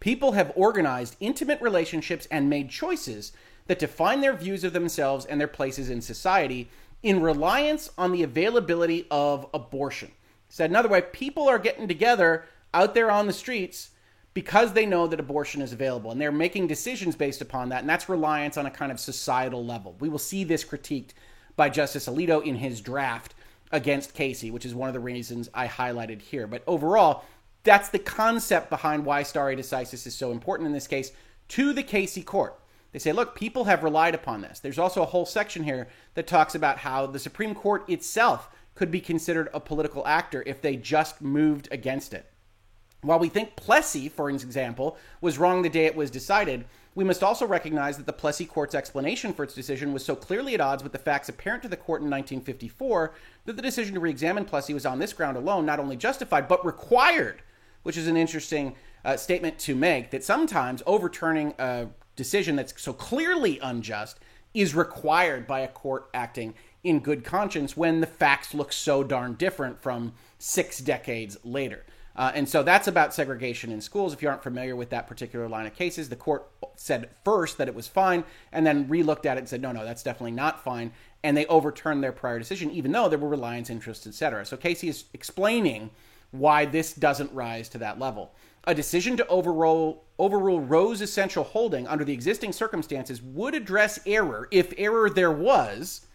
people 0.00 0.32
have 0.32 0.52
organized 0.56 1.14
intimate 1.20 1.60
relationships 1.60 2.26
and 2.28 2.50
made 2.50 2.70
choices 2.70 3.32
that 3.70 3.78
define 3.78 4.20
their 4.20 4.34
views 4.34 4.64
of 4.64 4.72
themselves 4.72 5.24
and 5.24 5.40
their 5.40 5.46
places 5.46 5.90
in 5.90 6.00
society 6.00 6.68
in 7.04 7.22
reliance 7.22 7.88
on 7.96 8.10
the 8.10 8.24
availability 8.24 9.06
of 9.12 9.46
abortion. 9.54 10.10
Said 10.48 10.70
another 10.70 10.88
way, 10.88 11.02
people 11.02 11.48
are 11.48 11.56
getting 11.56 11.86
together 11.86 12.46
out 12.74 12.94
there 12.94 13.12
on 13.12 13.28
the 13.28 13.32
streets 13.32 13.90
because 14.34 14.72
they 14.72 14.86
know 14.86 15.06
that 15.06 15.20
abortion 15.20 15.62
is 15.62 15.72
available 15.72 16.10
and 16.10 16.20
they're 16.20 16.32
making 16.32 16.66
decisions 16.66 17.14
based 17.14 17.40
upon 17.40 17.68
that. 17.68 17.78
And 17.78 17.88
that's 17.88 18.08
reliance 18.08 18.56
on 18.56 18.66
a 18.66 18.72
kind 18.72 18.90
of 18.90 18.98
societal 18.98 19.64
level. 19.64 19.94
We 20.00 20.08
will 20.08 20.18
see 20.18 20.42
this 20.42 20.64
critiqued 20.64 21.10
by 21.54 21.70
Justice 21.70 22.08
Alito 22.08 22.42
in 22.42 22.56
his 22.56 22.80
draft 22.80 23.36
against 23.70 24.14
Casey, 24.14 24.50
which 24.50 24.66
is 24.66 24.74
one 24.74 24.88
of 24.88 24.94
the 24.94 24.98
reasons 24.98 25.48
I 25.54 25.68
highlighted 25.68 26.22
here. 26.22 26.48
But 26.48 26.64
overall, 26.66 27.24
that's 27.62 27.90
the 27.90 28.00
concept 28.00 28.68
behind 28.68 29.04
why 29.04 29.22
stare 29.22 29.54
decisis 29.54 30.08
is 30.08 30.16
so 30.16 30.32
important 30.32 30.66
in 30.66 30.72
this 30.72 30.88
case 30.88 31.12
to 31.50 31.72
the 31.72 31.84
Casey 31.84 32.24
court. 32.24 32.59
They 32.92 32.98
say, 32.98 33.12
look, 33.12 33.34
people 33.34 33.64
have 33.64 33.84
relied 33.84 34.14
upon 34.14 34.40
this. 34.40 34.58
There's 34.58 34.78
also 34.78 35.02
a 35.02 35.06
whole 35.06 35.26
section 35.26 35.62
here 35.62 35.88
that 36.14 36.26
talks 36.26 36.54
about 36.54 36.78
how 36.78 37.06
the 37.06 37.18
Supreme 37.18 37.54
Court 37.54 37.88
itself 37.88 38.48
could 38.74 38.90
be 38.90 39.00
considered 39.00 39.48
a 39.52 39.60
political 39.60 40.06
actor 40.06 40.42
if 40.46 40.60
they 40.60 40.76
just 40.76 41.20
moved 41.20 41.68
against 41.70 42.14
it. 42.14 42.26
While 43.02 43.18
we 43.18 43.28
think 43.28 43.56
Plessy, 43.56 44.08
for 44.08 44.28
example, 44.28 44.96
was 45.20 45.38
wrong 45.38 45.62
the 45.62 45.70
day 45.70 45.86
it 45.86 45.96
was 45.96 46.10
decided, 46.10 46.66
we 46.94 47.04
must 47.04 47.22
also 47.22 47.46
recognize 47.46 47.96
that 47.96 48.06
the 48.06 48.12
Plessy 48.12 48.44
court's 48.44 48.74
explanation 48.74 49.32
for 49.32 49.44
its 49.44 49.54
decision 49.54 49.92
was 49.92 50.04
so 50.04 50.16
clearly 50.16 50.54
at 50.54 50.60
odds 50.60 50.82
with 50.82 50.92
the 50.92 50.98
facts 50.98 51.28
apparent 51.28 51.62
to 51.62 51.68
the 51.68 51.76
court 51.76 52.02
in 52.02 52.10
1954 52.10 53.14
that 53.46 53.56
the 53.56 53.62
decision 53.62 53.94
to 53.94 54.00
re 54.00 54.10
examine 54.10 54.44
Plessy 54.44 54.74
was 54.74 54.84
on 54.84 54.98
this 54.98 55.12
ground 55.12 55.36
alone 55.36 55.64
not 55.64 55.80
only 55.80 55.96
justified, 55.96 56.48
but 56.48 56.64
required, 56.66 57.42
which 57.84 57.96
is 57.96 58.08
an 58.08 58.16
interesting 58.16 58.74
uh, 59.04 59.16
statement 59.16 59.58
to 59.60 59.74
make 59.74 60.10
that 60.10 60.24
sometimes 60.24 60.82
overturning 60.84 61.54
a 61.58 61.86
decision 62.24 62.56
that's 62.56 62.74
so 62.80 62.92
clearly 62.92 63.58
unjust 63.70 64.20
is 64.52 64.74
required 64.74 65.46
by 65.46 65.60
a 65.60 65.68
court 65.68 66.02
acting 66.12 66.54
in 66.82 67.00
good 67.00 67.24
conscience 67.24 67.76
when 67.76 68.00
the 68.00 68.06
facts 68.06 68.54
look 68.54 68.72
so 68.72 69.02
darn 69.02 69.34
different 69.34 69.80
from 69.80 70.12
six 70.38 70.78
decades 70.78 71.38
later. 71.44 71.82
Uh, 72.16 72.32
and 72.34 72.46
so 72.48 72.62
that's 72.62 72.88
about 72.88 73.14
segregation 73.14 73.72
in 73.72 73.80
schools. 73.80 74.12
If 74.12 74.20
you 74.22 74.28
aren't 74.28 74.42
familiar 74.42 74.76
with 74.76 74.90
that 74.90 75.06
particular 75.06 75.48
line 75.48 75.66
of 75.66 75.74
cases, 75.74 76.08
the 76.08 76.16
court 76.16 76.42
said 76.76 77.08
first 77.24 77.56
that 77.58 77.68
it 77.68 77.74
was 77.74 77.88
fine 77.88 78.24
and 78.52 78.66
then 78.66 78.88
relooked 78.88 79.26
at 79.26 79.36
it 79.36 79.40
and 79.40 79.48
said, 79.48 79.62
no, 79.62 79.72
no, 79.72 79.84
that's 79.84 80.02
definitely 80.02 80.36
not 80.44 80.62
fine. 80.62 80.92
And 81.22 81.36
they 81.36 81.46
overturned 81.46 82.02
their 82.02 82.12
prior 82.12 82.38
decision, 82.38 82.70
even 82.70 82.92
though 82.92 83.08
there 83.08 83.18
were 83.18 83.28
reliance 83.28 83.70
interests, 83.70 84.06
et 84.06 84.14
cetera. 84.14 84.44
So 84.44 84.56
Casey 84.56 84.88
is 84.88 85.04
explaining 85.14 85.90
why 86.32 86.64
this 86.64 86.92
doesn't 86.92 87.32
rise 87.32 87.68
to 87.70 87.78
that 87.78 87.98
level. 87.98 88.32
A 88.64 88.74
decision 88.74 89.16
to 89.16 89.26
overrule, 89.28 90.04
overrule 90.18 90.60
Roe's 90.60 91.00
essential 91.00 91.44
holding 91.44 91.86
under 91.86 92.04
the 92.04 92.12
existing 92.12 92.52
circumstances 92.52 93.22
would 93.22 93.54
address 93.54 93.98
error, 94.04 94.48
if 94.50 94.74
error 94.76 95.08
there 95.08 95.32
was, 95.32 96.06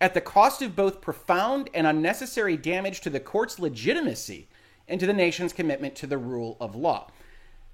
at 0.00 0.12
the 0.12 0.20
cost 0.20 0.60
of 0.60 0.76
both 0.76 1.00
profound 1.00 1.70
and 1.72 1.86
unnecessary 1.86 2.56
damage 2.56 3.00
to 3.00 3.10
the 3.10 3.20
court's 3.20 3.58
legitimacy 3.58 4.46
and 4.88 5.00
to 5.00 5.06
the 5.06 5.12
nation's 5.12 5.54
commitment 5.54 5.94
to 5.96 6.06
the 6.06 6.18
rule 6.18 6.58
of 6.60 6.76
law. 6.76 7.10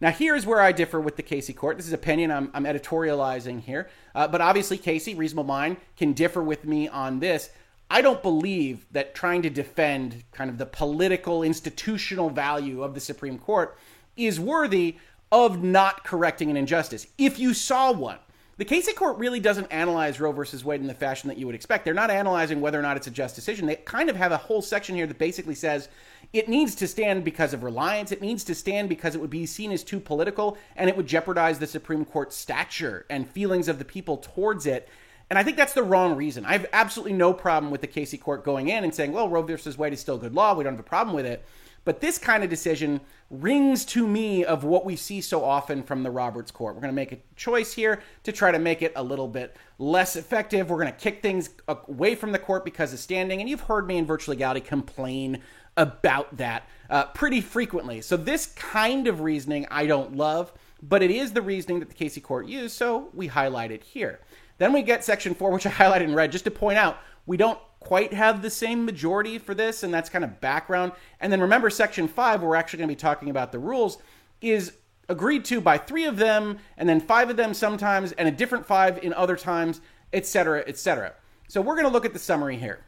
Now, 0.01 0.11
here's 0.11 0.47
where 0.47 0.61
I 0.61 0.73
differ 0.73 1.01
with 1.01 1.17
the 1.17 1.23
Casey 1.23 1.53
court. 1.53 1.77
This 1.77 1.87
is 1.87 1.93
opinion 1.93 2.31
I'm, 2.31 2.51
I'm 2.55 2.65
editorializing 2.65 3.61
here. 3.61 3.89
Uh, 4.15 4.27
but 4.29 4.41
obviously, 4.41 4.79
Casey, 4.79 5.15
reasonable 5.15 5.45
mind, 5.45 5.77
can 5.97 6.13
differ 6.13 6.43
with 6.43 6.65
me 6.65 6.89
on 6.89 7.21
this. 7.21 7.51
I 7.91 8.01
don't 8.01 8.23
believe 8.23 8.87
that 8.93 9.15
trying 9.15 9.43
to 9.43 9.51
defend 9.51 10.25
kind 10.33 10.49
of 10.49 10.59
the 10.59 10.67
political, 10.67 11.43
institutional 11.43 12.31
value 12.31 12.83
of 12.83 12.95
the 12.95 13.01
Supreme 13.01 13.39
Court 13.39 13.77
is 14.16 14.38
worthy 14.38 14.96
of 15.31 15.62
not 15.62 16.05
correcting 16.05 16.51
an 16.51 16.57
injustice. 16.57 17.07
If 17.16 17.38
you 17.38 17.55
saw 17.55 17.92
one, 17.92 18.18
the 18.59 18.66
Casey 18.66 18.92
court 18.92 19.16
really 19.16 19.40
doesn't 19.40 19.72
analyze 19.72 20.20
Roe 20.20 20.31
versus 20.31 20.64
Wade 20.64 20.83
in 20.83 20.87
the 20.87 20.94
fashion 20.94 21.29
that 21.29 21.38
you 21.38 21.46
would 21.46 21.55
expect. 21.55 21.85
They're 21.85 21.94
not 21.94 22.11
analyzing 22.11 22.61
whether 22.61 22.79
or 22.79 22.83
not 22.83 22.98
it's 22.98 23.07
a 23.07 23.11
just 23.11 23.35
decision. 23.35 23.66
They 23.66 23.77
kind 23.77 24.11
of 24.11 24.16
have 24.16 24.31
a 24.31 24.37
whole 24.37 24.61
section 24.61 24.94
here 24.94 25.07
that 25.07 25.18
basically 25.18 25.55
says 25.55 25.88
it 26.35 26.51
needs 26.51 26.75
to 26.77 26.87
stand 26.87 27.25
because 27.25 27.55
of 27.55 27.62
reliance. 27.62 28.12
It 28.12 28.20
needs 28.20 28.44
to 28.44 28.55
stand 28.55 28.90
because 28.90 29.14
it 29.14 29.20
would 29.22 29.31
be 29.31 29.46
seen 29.46 29.72
as 29.72 29.83
too 29.83 29.98
political 29.98 30.59
and 30.77 30.90
it 30.90 30.96
would 30.96 31.07
jeopardize 31.07 31.59
the 31.59 31.66
Supreme 31.66 32.05
Court's 32.05 32.37
stature 32.37 33.07
and 33.09 33.29
feelings 33.29 33.68
of 33.68 33.79
the 33.79 33.87
people 33.87 34.18
towards 34.18 34.66
it. 34.66 34.87
And 35.31 35.38
I 35.38 35.44
think 35.44 35.57
that's 35.57 35.72
the 35.72 35.83
wrong 35.83 36.14
reason. 36.14 36.44
I 36.44 36.53
have 36.53 36.66
absolutely 36.75 37.14
no 37.14 37.33
problem 37.33 37.72
with 37.72 37.81
the 37.81 37.87
Casey 37.87 38.18
court 38.18 38.44
going 38.44 38.68
in 38.68 38.85
and 38.85 38.94
saying, 38.94 39.12
well, 39.12 39.31
Roe 39.31 39.42
versus 39.42 39.79
Wade 39.79 39.94
is 39.94 40.01
still 40.01 40.18
good 40.18 40.35
law. 40.35 40.55
We 40.55 40.62
don't 40.62 40.75
have 40.75 40.81
a 40.81 40.83
problem 40.83 41.16
with 41.16 41.25
it. 41.25 41.42
But 41.85 42.01
this 42.01 42.18
kind 42.18 42.45
of 42.45 42.51
decision 42.51 43.01
rings 43.31 43.85
to 43.87 44.07
me 44.07 44.45
of 44.45 44.62
what 44.62 44.85
we 44.85 44.95
see 44.95 45.21
so 45.21 45.45
often 45.45 45.83
from 45.83 46.03
the 46.03 46.11
Roberts 46.11 46.51
court. 46.51 46.75
We're 46.75 46.83
going 46.83 46.92
to 46.92 46.97
make 46.97 47.12
a 47.12 47.18
choice 47.35 47.73
here 47.73 48.03
to 48.23 48.33
try 48.33 48.53
to 48.53 48.59
make 48.59 48.83
it 48.83 48.92
a 48.95 49.03
little 49.03 49.27
bit 49.27 49.57
less 49.79 50.14
effective. 50.14 50.71
We're 50.71 50.81
going 50.81 50.92
to 50.92 50.99
kick 50.99 51.23
things 51.23 51.51
away 51.66 52.14
from 52.14 52.33
the 52.33 52.38
court 52.38 52.64
because 52.64 52.92
of 52.92 52.99
standing. 52.99 53.40
And 53.40 53.49
you've 53.49 53.62
heard 53.62 53.87
me 53.87 53.97
in 53.97 54.07
virtual 54.07 54.35
legality 54.35 54.61
complain 54.61 55.40
about 55.77 56.37
that 56.37 56.68
uh, 56.90 57.07
pretty 57.07 57.40
frequently. 57.40 58.01
So, 58.03 58.16
this 58.16 58.47
kind 58.47 59.09
of 59.09 59.21
reasoning 59.21 59.66
I 59.71 59.87
don't 59.87 60.16
love, 60.16 60.53
but 60.83 61.03
it 61.03 61.11
is 61.11 61.33
the 61.33 61.42
reasoning 61.42 61.81
that 61.81 61.88
the 61.88 61.95
Casey 61.95 62.21
court 62.21 62.47
used, 62.47 62.77
so 62.77 63.09
we 63.14 63.27
highlight 63.27 63.71
it 63.71 63.83
here. 63.83 64.21
Then 64.59 64.73
we 64.73 64.83
get 64.83 65.03
section 65.03 65.35
four, 65.35 65.51
which 65.51 65.66
I 65.66 65.71
highlighted 65.71 66.03
in 66.03 66.14
red 66.14 66.31
just 66.31 66.45
to 66.45 66.51
point 66.51 66.79
out 66.79 66.99
we 67.25 67.37
don't 67.37 67.59
quite 67.83 68.12
have 68.12 68.42
the 68.42 68.51
same 68.51 68.85
majority 68.85 69.38
for 69.38 69.55
this, 69.55 69.83
and 69.83 69.92
that's 69.92 70.09
kind 70.09 70.25
of 70.25 70.40
background. 70.40 70.92
And 71.21 71.33
then 71.33 71.40
remember, 71.40 71.71
section 71.71 72.09
five, 72.09 72.42
we're 72.42 72.57
actually 72.57 72.79
going 72.79 72.88
to 72.88 72.95
be 72.95 73.01
talking 73.01 73.31
about 73.31 73.53
the 73.53 73.59
rules, 73.59 73.99
is 74.40 74.75
agreed 75.09 75.45
to 75.47 75.61
by 75.61 75.79
three 75.79 76.05
of 76.05 76.16
them, 76.16 76.59
and 76.77 76.88
then 76.88 77.01
five 77.01 77.31
of 77.31 77.37
them 77.37 77.55
sometimes, 77.55 78.12
and 78.12 78.29
a 78.29 78.33
different 78.33 78.66
five 78.66 79.03
in 79.03 79.12
other 79.12 79.37
times, 79.37 79.81
etc., 80.12 80.64
etc. 80.66 81.14
So 81.49 81.61
we're 81.61 81.75
going 81.75 81.87
to 81.87 81.92
look 81.92 82.05
at 82.05 82.12
the 82.12 82.18
summary 82.18 82.57
here. 82.57 82.85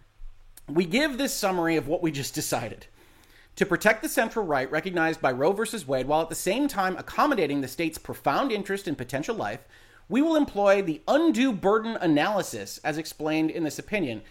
We 0.69 0.87
give 0.87 1.19
this 1.19 1.35
summary 1.35 1.77
of 1.77 1.89
what 1.89 2.03
we 2.03 2.11
just 2.11 2.35
decided. 2.35 2.87
To 3.57 3.67
protect 3.67 4.03
the 4.03 4.09
central 4.09 4.45
right 4.45 4.71
recognized 4.71 5.21
by 5.21 5.31
Roe 5.31 5.53
v. 5.53 5.63
Wade 5.87 6.07
while 6.07 6.23
at 6.23 6.29
the 6.29 6.35
same 6.35 6.67
time 6.67 6.97
accommodating 6.97 7.61
the 7.61 7.69
state's 7.69 7.99
profound 7.99 8.51
interest 8.51 8.89
in 8.89 8.97
potential 8.97 9.37
life, 9.37 9.61
we 10.09 10.23
will 10.23 10.37
employ 10.37 10.83
the 10.83 11.03
undue 11.07 11.53
burden 11.53 11.97
analysis 12.01 12.79
as 12.79 12.99
explained 12.99 13.51
in 13.51 13.65
this 13.65 13.79
opinion, 13.79 14.23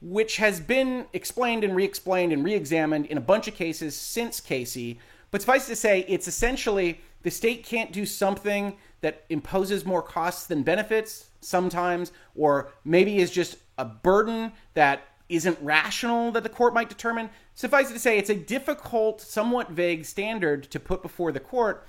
which 0.00 0.36
has 0.36 0.60
been 0.60 1.06
explained 1.12 1.64
and 1.64 1.76
re 1.76 1.84
explained 1.84 2.32
and 2.32 2.44
re 2.44 2.54
examined 2.54 3.06
in 3.06 3.18
a 3.18 3.20
bunch 3.20 3.48
of 3.48 3.54
cases 3.54 3.94
since 3.94 4.40
Casey. 4.40 4.98
But 5.30 5.42
suffice 5.42 5.66
to 5.66 5.76
say, 5.76 6.04
it's 6.08 6.26
essentially 6.26 7.00
the 7.22 7.30
state 7.30 7.64
can't 7.64 7.92
do 7.92 8.06
something 8.06 8.76
that 9.02 9.24
imposes 9.28 9.84
more 9.84 10.02
costs 10.02 10.46
than 10.46 10.62
benefits 10.62 11.30
sometimes, 11.40 12.12
or 12.34 12.72
maybe 12.84 13.18
is 13.18 13.30
just 13.30 13.56
a 13.78 13.84
burden 13.84 14.52
that 14.74 15.02
isn't 15.28 15.58
rational 15.62 16.32
that 16.32 16.42
the 16.42 16.48
court 16.48 16.74
might 16.74 16.88
determine. 16.88 17.30
Suffice 17.54 17.90
it 17.90 17.94
to 17.94 17.98
say, 17.98 18.18
it's 18.18 18.30
a 18.30 18.34
difficult, 18.34 19.20
somewhat 19.20 19.70
vague 19.70 20.04
standard 20.04 20.64
to 20.70 20.80
put 20.80 21.02
before 21.02 21.32
the 21.32 21.40
court, 21.40 21.86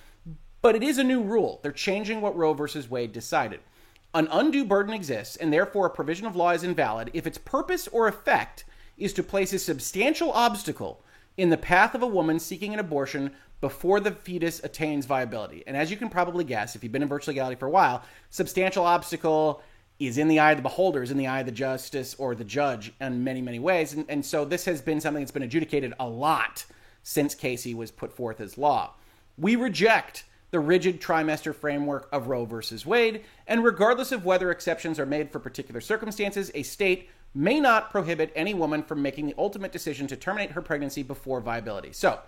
but 0.62 0.76
it 0.76 0.84
is 0.84 1.00
a 1.00 1.04
new 1.04 1.22
rule. 1.22 1.60
They're 1.64 1.72
changing 1.72 2.22
what 2.22 2.38
Roe 2.38 2.54
versus 2.54 2.90
Wade 2.90 3.12
decided. 3.12 3.62
An 4.14 4.28
undue 4.32 4.66
burden 4.66 4.94
exists, 4.94 5.38
and 5.38 5.54
therefore 5.54 5.86
a 5.86 5.90
provision 5.90 6.28
of 6.28 6.36
law 6.36 6.52
is 6.52 6.64
invalid 6.64 7.12
if 7.14 7.26
its 7.26 7.38
purpose 7.38 7.88
or 7.88 8.08
effect 8.08 8.66
is 8.98 9.14
to 9.14 9.24
place 9.24 9.54
a 9.54 9.60
substantial 9.60 10.32
obstacle 10.32 11.02
in 11.38 11.50
the 11.50 11.58
path 11.58 11.96
of 11.96 12.04
a 12.04 12.08
woman 12.08 12.40
seeking 12.40 12.74
an 12.74 12.80
abortion 12.80 13.32
before 13.62 14.00
the 14.00 14.12
fetus 14.12 14.62
attains 14.64 15.06
viability. 15.06 15.64
And 15.66 15.78
as 15.78 15.90
you 15.90 15.96
can 15.96 16.10
probably 16.10 16.44
guess, 16.44 16.76
if 16.76 16.84
you've 16.84 16.92
been 16.92 17.04
in 17.04 17.08
virtual 17.08 17.32
legality 17.32 17.56
for 17.56 17.68
a 17.68 17.72
while, 17.72 18.04
substantial 18.30 18.86
obstacle 18.86 19.62
is 19.98 20.18
in 20.18 20.28
the 20.28 20.40
eye 20.40 20.52
of 20.52 20.58
the 20.58 20.64
beholder, 20.64 21.04
is 21.04 21.12
in 21.12 21.18
the 21.18 21.28
eye 21.28 21.42
of 21.42 21.46
the 21.46 21.52
justice 21.52 22.16
or 22.16 22.36
the 22.36 22.44
judge 22.44 22.92
in 23.00 23.24
many, 23.24 23.42
many 23.42 23.60
ways. 23.60 23.94
And, 23.94 24.06
and 24.10 24.26
so 24.26 24.44
this 24.44 24.66
has 24.66 24.82
been 24.82 25.00
something 25.00 25.22
that's 25.22 25.32
been 25.32 25.44
adjudicated 25.44 25.94
a 26.00 26.08
lot 26.08 26.66
since 27.04 27.34
Casey 27.36 27.74
was 27.74 27.92
put 27.92 28.12
forth 28.12 28.42
as 28.42 28.58
law. 28.58 28.96
We 29.38 29.56
reject 29.56 30.26
the 30.52 30.60
rigid 30.60 31.02
trimester 31.02 31.56
framework 31.56 32.08
of 32.12 32.28
Roe 32.28 32.46
versus 32.46 32.86
Wade, 32.86 33.24
and 33.48 33.64
regardless 33.64 34.12
of 34.12 34.26
whether 34.26 34.52
exceptions 34.52 35.00
are 35.00 35.06
made 35.06 35.32
for 35.32 35.40
particular 35.40 35.82
circumstances, 35.82 36.52
a 36.54 36.64
state 36.64 37.10
may 37.34 37.60
not 37.60 37.90
prohibit 37.90 38.32
any 38.36 38.54
woman 38.54 38.84
from 38.84 39.02
making 39.02 39.26
the 39.26 39.36
ultimate 39.38 39.72
decision 39.72 40.06
to 40.08 40.18
terminate 40.18 40.52
her 40.52 40.62
pregnancy 40.62 41.04
before 41.04 41.40
viability. 41.40 41.94
So 41.94 42.20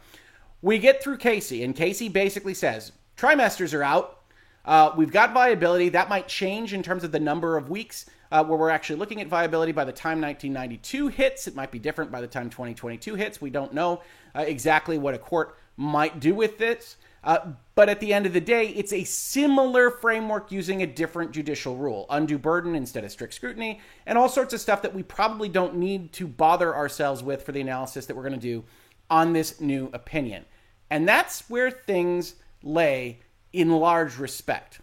we 0.61 0.79
get 0.79 1.03
through 1.03 1.17
Casey, 1.17 1.63
and 1.63 1.75
Casey 1.75 2.07
basically 2.07 2.53
says 2.53 2.93
trimesters 3.17 3.73
are 3.73 3.83
out. 3.83 4.21
Uh, 4.65 4.93
we've 4.95 5.11
got 5.11 5.33
viability. 5.33 5.89
That 5.89 6.07
might 6.07 6.29
change 6.29 6.73
in 6.73 6.81
terms 6.81 7.03
of 7.03 7.11
the 7.11 7.19
number 7.19 7.57
of 7.57 7.69
weeks 7.69 8.05
uh, 8.31 8.43
where 8.45 8.57
we're 8.57 8.69
actually 8.69 8.95
looking 8.95 9.19
at 9.19 9.27
viability 9.27 9.73
by 9.73 9.83
the 9.83 9.91
time 9.91 10.21
1992 10.21 11.09
hits. 11.09 11.47
It 11.47 11.55
might 11.55 11.69
be 11.69 11.79
different 11.79 12.11
by 12.11 12.21
the 12.21 12.27
time 12.27 12.49
2022 12.49 13.15
hits. 13.15 13.41
We 13.41 13.49
don't 13.49 13.73
know 13.73 14.01
uh, 14.33 14.41
exactly 14.41 14.97
what 14.97 15.13
a 15.13 15.19
court 15.19 15.57
might 15.75 16.21
do 16.21 16.33
with 16.33 16.57
this. 16.57 16.95
Uh, 17.23 17.53
but 17.75 17.87
at 17.87 17.99
the 17.99 18.13
end 18.13 18.25
of 18.25 18.33
the 18.33 18.41
day, 18.41 18.67
it's 18.67 18.91
a 18.91 19.03
similar 19.05 19.89
framework 19.89 20.51
using 20.51 20.81
a 20.81 20.87
different 20.87 21.31
judicial 21.31 21.77
rule 21.77 22.05
undue 22.09 22.37
burden 22.37 22.75
instead 22.75 23.03
of 23.03 23.11
strict 23.11 23.33
scrutiny, 23.33 23.79
and 24.05 24.17
all 24.17 24.27
sorts 24.27 24.53
of 24.53 24.59
stuff 24.59 24.81
that 24.81 24.93
we 24.93 25.03
probably 25.03 25.47
don't 25.47 25.75
need 25.75 26.11
to 26.13 26.27
bother 26.27 26.75
ourselves 26.75 27.23
with 27.23 27.43
for 27.43 27.51
the 27.51 27.61
analysis 27.61 28.05
that 28.05 28.15
we're 28.15 28.23
going 28.23 28.33
to 28.33 28.39
do 28.39 28.63
on 29.09 29.33
this 29.33 29.61
new 29.61 29.89
opinion. 29.93 30.43
And 30.89 31.07
that's 31.07 31.49
where 31.49 31.71
things 31.71 32.35
lay 32.61 33.19
in 33.53 33.71
large 33.71 34.17
respect. 34.17 34.81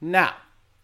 Now, 0.00 0.34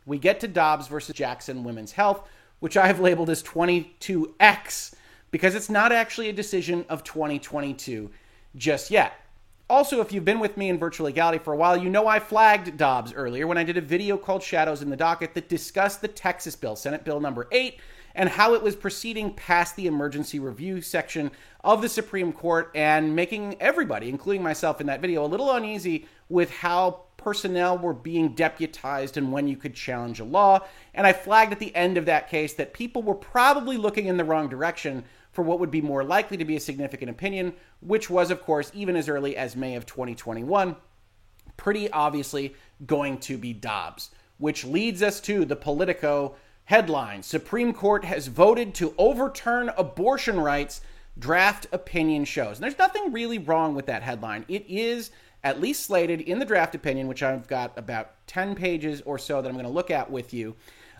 we 0.05 0.18
get 0.18 0.40
to 0.40 0.49
Dobbs 0.49 0.88
versus 0.88 1.14
Jackson 1.14 1.64
Women's 1.64 1.92
Health, 1.92 2.29
which 2.61 2.77
I 2.77 2.87
have 2.87 3.01
labeled 3.01 3.31
as 3.31 3.42
22X 3.42 4.94
because 5.31 5.55
it's 5.55 5.71
not 5.71 5.92
actually 5.92 6.29
a 6.29 6.33
decision 6.33 6.85
of 6.88 7.05
2022 7.05 8.11
just 8.57 8.90
yet. 8.90 9.12
Also, 9.70 10.00
if 10.00 10.12
you've 10.12 10.24
been 10.24 10.40
with 10.40 10.57
me 10.57 10.70
in 10.70 10.78
virtual 10.78 11.04
legality 11.04 11.37
for 11.37 11.52
a 11.52 11.57
while, 11.57 11.76
you 11.76 11.90
know 11.90 12.07
I 12.07 12.20
flagged 12.20 12.78
Dobbs 12.78 13.12
earlier 13.12 13.46
when 13.46 13.59
I 13.59 13.64
did 13.64 13.76
a 13.76 13.83
video 13.83 14.16
called 14.16 14.42
Shadows 14.42 14.81
in 14.81 14.88
the 14.88 14.96
Docket 14.96 15.35
that 15.35 15.50
discussed 15.50 16.00
the 16.00 16.09
Texas 16.09 16.57
bill, 16.57 16.74
Senate 16.74 17.04
Bill 17.04 17.20
number 17.20 17.46
8, 17.52 17.78
and 18.14 18.31
how 18.31 18.54
it 18.54 18.62
was 18.62 18.74
proceeding 18.74 19.35
past 19.35 19.76
the 19.76 19.87
emergency 19.87 20.38
review 20.38 20.81
section 20.81 21.31
of 21.62 21.83
the 21.83 21.88
Supreme 21.90 22.33
Court 22.33 22.70
and 22.74 23.14
making 23.14 23.61
everybody, 23.61 24.09
including 24.09 24.42
myself 24.42 24.81
in 24.81 24.87
that 24.87 25.02
video, 25.02 25.22
a 25.22 25.28
little 25.28 25.52
uneasy 25.52 26.07
with 26.31 26.50
how 26.50 27.02
personnel 27.18 27.76
were 27.76 27.92
being 27.92 28.31
deputized 28.31 29.18
and 29.18 29.31
when 29.31 29.46
you 29.46 29.57
could 29.57 29.74
challenge 29.74 30.18
a 30.18 30.24
law. 30.24 30.61
And 30.94 31.07
I 31.07 31.12
flagged 31.12 31.52
at 31.52 31.59
the 31.59 31.76
end 31.76 31.98
of 31.98 32.07
that 32.07 32.31
case 32.31 32.54
that 32.54 32.72
people 32.72 33.02
were 33.02 33.14
probably 33.14 33.76
looking 33.76 34.07
in 34.07 34.16
the 34.16 34.24
wrong 34.24 34.48
direction 34.48 35.04
for 35.38 35.44
what 35.44 35.61
would 35.61 35.70
be 35.70 35.81
more 35.81 36.03
likely 36.03 36.37
to 36.37 36.44
be 36.44 36.57
a 36.57 36.61
significant 36.61 37.09
opinion, 37.09 37.55
which 37.79 38.11
was, 38.11 38.33
of 38.33 38.42
course, 38.42 38.72
even 38.74 38.96
as 38.96 39.09
early 39.09 39.37
as 39.37 39.55
May 39.55 39.77
of 39.77 39.87
2021, 39.87 40.74
pretty 41.57 41.88
obviously 41.92 42.57
going 42.85 43.18
to 43.18 43.38
be 43.38 43.53
Dobbs, 43.53 44.11
which 44.38 44.64
leads 44.64 45.01
us 45.01 45.20
to 45.20 45.44
the 45.44 45.55
Politico 45.55 46.35
headline 46.64 47.22
Supreme 47.22 47.72
Court 47.72 48.05
has 48.05 48.27
voted 48.27 48.74
to 48.74 48.92
overturn 48.98 49.70
abortion 49.79 50.40
rights, 50.40 50.81
draft 51.16 51.68
opinion 51.70 52.24
shows. 52.24 52.57
And 52.57 52.64
there's 52.64 52.77
nothing 52.77 53.12
really 53.12 53.38
wrong 53.38 53.77
with 53.77 53.87
that 53.87 54.03
headline. 54.03 54.44
It 54.48 54.66
is 54.68 55.12
at 55.44 55.61
least 55.61 55.87
slated 55.87 56.20
in 56.20 56.40
the 56.40 56.46
draft 56.46 56.74
opinion, 56.74 57.07
which 57.07 57.22
I've 57.22 57.46
got 57.46 57.79
about 57.79 58.27
10 58.27 58.57
pages 58.57 59.03
or 59.03 59.18
so 59.18 59.40
that 59.40 59.48
I'm 59.48 59.55
going 59.55 59.66
to 59.66 59.70
look 59.70 59.92
at 59.92 60.11
with 60.11 60.35
you. 60.35 60.57